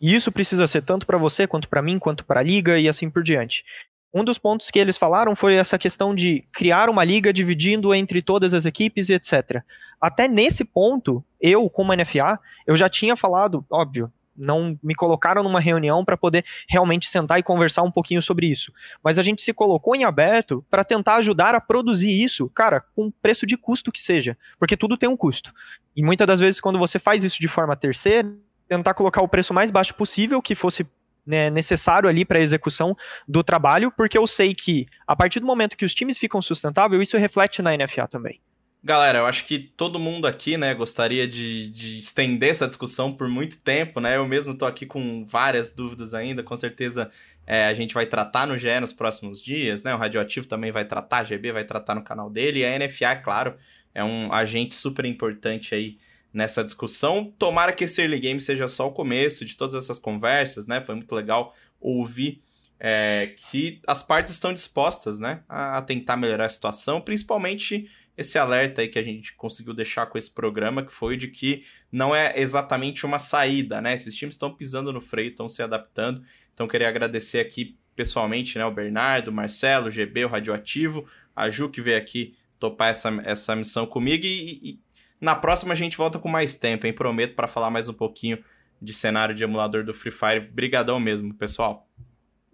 E 0.00 0.12
isso 0.12 0.32
precisa 0.32 0.66
ser 0.66 0.82
tanto 0.82 1.06
para 1.06 1.16
você 1.16 1.46
quanto 1.46 1.68
para 1.68 1.80
mim, 1.80 1.98
quanto 1.98 2.24
para 2.24 2.40
a 2.40 2.42
liga 2.42 2.78
e 2.78 2.88
assim 2.88 3.08
por 3.08 3.22
diante. 3.22 3.64
Um 4.12 4.24
dos 4.24 4.36
pontos 4.36 4.70
que 4.70 4.78
eles 4.78 4.98
falaram 4.98 5.34
foi 5.34 5.54
essa 5.54 5.78
questão 5.78 6.14
de 6.14 6.44
criar 6.52 6.90
uma 6.90 7.02
liga 7.02 7.32
dividindo 7.32 7.94
entre 7.94 8.20
todas 8.20 8.52
as 8.52 8.66
equipes 8.66 9.08
e 9.08 9.14
etc. 9.14 9.62
Até 10.00 10.28
nesse 10.28 10.64
ponto, 10.64 11.24
eu, 11.40 11.70
como 11.70 11.94
NFA, 11.94 12.38
eu 12.66 12.76
já 12.76 12.88
tinha 12.90 13.16
falado, 13.16 13.64
óbvio, 13.70 14.12
não 14.36 14.78
me 14.82 14.94
colocaram 14.94 15.42
numa 15.42 15.60
reunião 15.60 16.04
para 16.04 16.16
poder 16.16 16.44
realmente 16.68 17.08
sentar 17.08 17.38
e 17.38 17.42
conversar 17.42 17.82
um 17.82 17.90
pouquinho 17.90 18.22
sobre 18.22 18.46
isso. 18.46 18.72
Mas 19.02 19.18
a 19.18 19.22
gente 19.22 19.42
se 19.42 19.52
colocou 19.52 19.94
em 19.94 20.04
aberto 20.04 20.64
para 20.70 20.84
tentar 20.84 21.16
ajudar 21.16 21.54
a 21.54 21.60
produzir 21.60 22.10
isso, 22.10 22.48
cara, 22.50 22.80
com 22.80 23.10
preço 23.10 23.46
de 23.46 23.56
custo 23.56 23.92
que 23.92 24.00
seja, 24.00 24.36
porque 24.58 24.76
tudo 24.76 24.96
tem 24.96 25.08
um 25.08 25.16
custo. 25.16 25.52
E 25.94 26.02
muitas 26.02 26.26
das 26.26 26.40
vezes 26.40 26.60
quando 26.60 26.78
você 26.78 26.98
faz 26.98 27.24
isso 27.24 27.40
de 27.40 27.48
forma 27.48 27.76
terceira, 27.76 28.32
tentar 28.68 28.94
colocar 28.94 29.22
o 29.22 29.28
preço 29.28 29.52
mais 29.52 29.70
baixo 29.70 29.94
possível, 29.94 30.40
que 30.40 30.54
fosse 30.54 30.86
né, 31.26 31.50
necessário 31.50 32.08
ali 32.08 32.24
para 32.24 32.38
a 32.38 32.42
execução 32.42 32.96
do 33.28 33.42
trabalho, 33.42 33.92
porque 33.92 34.18
eu 34.18 34.26
sei 34.26 34.54
que 34.54 34.86
a 35.06 35.14
partir 35.14 35.40
do 35.40 35.46
momento 35.46 35.76
que 35.76 35.84
os 35.84 35.94
times 35.94 36.18
ficam 36.18 36.40
sustentáveis, 36.42 37.02
isso 37.02 37.16
reflete 37.16 37.62
na 37.62 37.76
NFA 37.76 38.08
também. 38.08 38.40
Galera, 38.84 39.20
eu 39.20 39.26
acho 39.26 39.46
que 39.46 39.60
todo 39.60 39.96
mundo 39.96 40.26
aqui, 40.26 40.56
né, 40.56 40.74
gostaria 40.74 41.26
de, 41.28 41.70
de 41.70 41.98
estender 41.98 42.50
essa 42.50 42.66
discussão 42.66 43.12
por 43.12 43.28
muito 43.28 43.58
tempo, 43.58 44.00
né? 44.00 44.16
Eu 44.16 44.26
mesmo 44.26 44.58
tô 44.58 44.66
aqui 44.66 44.84
com 44.84 45.24
várias 45.24 45.72
dúvidas 45.72 46.14
ainda, 46.14 46.42
com 46.42 46.56
certeza 46.56 47.08
é, 47.46 47.66
a 47.66 47.74
gente 47.74 47.94
vai 47.94 48.06
tratar 48.06 48.44
no 48.44 48.58
GE 48.58 48.80
nos 48.80 48.92
próximos 48.92 49.40
dias, 49.40 49.84
né? 49.84 49.94
O 49.94 49.98
Radioativo 49.98 50.48
também 50.48 50.72
vai 50.72 50.84
tratar, 50.84 51.18
a 51.18 51.24
GB 51.24 51.52
vai 51.52 51.64
tratar 51.64 51.94
no 51.94 52.02
canal 52.02 52.28
dele, 52.28 52.58
e 52.58 52.64
a 52.64 52.76
NFA, 52.76 53.14
claro, 53.22 53.54
é 53.94 54.02
um 54.02 54.32
agente 54.32 54.74
super 54.74 55.04
importante 55.04 55.76
aí 55.76 55.96
nessa 56.34 56.64
discussão. 56.64 57.32
Tomara 57.38 57.72
que 57.72 57.84
esse 57.84 58.00
early 58.02 58.18
game 58.18 58.40
seja 58.40 58.66
só 58.66 58.88
o 58.88 58.92
começo 58.92 59.44
de 59.44 59.56
todas 59.56 59.76
essas 59.76 60.00
conversas, 60.00 60.66
né? 60.66 60.80
Foi 60.80 60.96
muito 60.96 61.14
legal 61.14 61.54
ouvir 61.80 62.42
é, 62.80 63.36
que 63.36 63.80
as 63.86 64.02
partes 64.02 64.32
estão 64.32 64.52
dispostas, 64.52 65.20
né, 65.20 65.44
a 65.48 65.80
tentar 65.82 66.16
melhorar 66.16 66.46
a 66.46 66.48
situação, 66.48 67.00
principalmente 67.00 67.88
esse 68.16 68.38
alerta 68.38 68.82
aí 68.82 68.88
que 68.88 68.98
a 68.98 69.02
gente 69.02 69.34
conseguiu 69.34 69.72
deixar 69.72 70.06
com 70.06 70.18
esse 70.18 70.30
programa, 70.30 70.84
que 70.84 70.92
foi 70.92 71.16
de 71.16 71.28
que 71.28 71.64
não 71.90 72.14
é 72.14 72.38
exatamente 72.38 73.06
uma 73.06 73.18
saída, 73.18 73.80
né? 73.80 73.94
Esses 73.94 74.14
times 74.14 74.34
estão 74.34 74.54
pisando 74.54 74.92
no 74.92 75.00
freio, 75.00 75.30
estão 75.30 75.48
se 75.48 75.62
adaptando. 75.62 76.22
Então, 76.52 76.68
queria 76.68 76.88
agradecer 76.88 77.40
aqui 77.40 77.76
pessoalmente, 77.94 78.58
né, 78.58 78.64
o 78.64 78.70
Bernardo, 78.70 79.28
o 79.28 79.32
Marcelo, 79.32 79.88
o 79.88 79.90
GB, 79.90 80.24
o 80.24 80.28
Radioativo, 80.28 81.06
a 81.36 81.50
Ju 81.50 81.68
que 81.68 81.82
veio 81.82 81.98
aqui 81.98 82.34
topar 82.58 82.88
essa, 82.88 83.10
essa 83.24 83.54
missão 83.54 83.84
comigo 83.86 84.24
e, 84.24 84.60
e 84.62 84.80
na 85.20 85.34
próxima 85.34 85.72
a 85.72 85.76
gente 85.76 85.96
volta 85.96 86.18
com 86.18 86.28
mais 86.28 86.54
tempo, 86.54 86.86
hein? 86.86 86.92
Prometo 86.92 87.34
para 87.34 87.46
falar 87.46 87.70
mais 87.70 87.88
um 87.88 87.92
pouquinho 87.92 88.42
de 88.80 88.92
cenário 88.92 89.34
de 89.34 89.44
emulador 89.44 89.84
do 89.84 89.94
Free 89.94 90.10
Fire. 90.10 90.40
Brigadão 90.40 90.98
mesmo, 90.98 91.32
pessoal. 91.34 91.88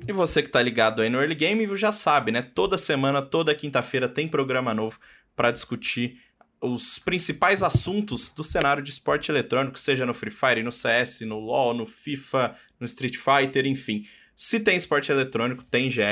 E 0.06 0.12
você 0.12 0.42
que 0.42 0.48
tá 0.48 0.62
ligado 0.62 1.02
aí 1.02 1.08
no 1.08 1.18
Early 1.18 1.34
Game 1.34 1.66
já 1.76 1.90
sabe, 1.90 2.30
né? 2.30 2.42
Toda 2.42 2.76
semana, 2.76 3.22
toda 3.22 3.54
quinta-feira 3.54 4.08
tem 4.08 4.28
programa 4.28 4.74
novo 4.74 4.98
para 5.38 5.52
discutir 5.52 6.18
os 6.60 6.98
principais 6.98 7.62
assuntos 7.62 8.32
do 8.32 8.42
cenário 8.42 8.82
de 8.82 8.90
esporte 8.90 9.30
eletrônico, 9.30 9.78
seja 9.78 10.04
no 10.04 10.12
Free 10.12 10.32
Fire, 10.32 10.62
no 10.64 10.72
CS, 10.72 11.20
no 11.20 11.38
LoL, 11.38 11.72
no 11.74 11.86
FIFA, 11.86 12.56
no 12.80 12.84
Street 12.84 13.16
Fighter, 13.16 13.64
enfim. 13.64 14.04
Se 14.36 14.58
tem 14.58 14.76
esporte 14.76 15.12
eletrônico, 15.12 15.62
tem 15.62 15.88
GE, 15.88 16.02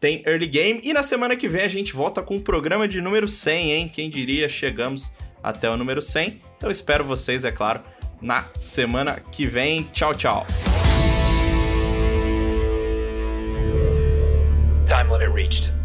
tem 0.00 0.24
Early 0.26 0.48
Game. 0.48 0.80
E 0.82 0.92
na 0.92 1.04
semana 1.04 1.36
que 1.36 1.46
vem 1.46 1.62
a 1.62 1.68
gente 1.68 1.92
volta 1.92 2.20
com 2.20 2.36
o 2.36 2.40
programa 2.40 2.88
de 2.88 3.00
número 3.00 3.28
100, 3.28 3.70
hein? 3.70 3.88
Quem 3.88 4.10
diria, 4.10 4.48
chegamos 4.48 5.12
até 5.40 5.70
o 5.70 5.76
número 5.76 6.02
100. 6.02 6.42
Então 6.56 6.68
espero 6.68 7.04
vocês, 7.04 7.44
é 7.44 7.52
claro, 7.52 7.80
na 8.20 8.42
semana 8.56 9.20
que 9.30 9.46
vem. 9.46 9.84
Tchau, 9.92 10.12
tchau. 10.12 10.44
Time 14.88 15.08
limit 15.08 15.32
reached. 15.32 15.81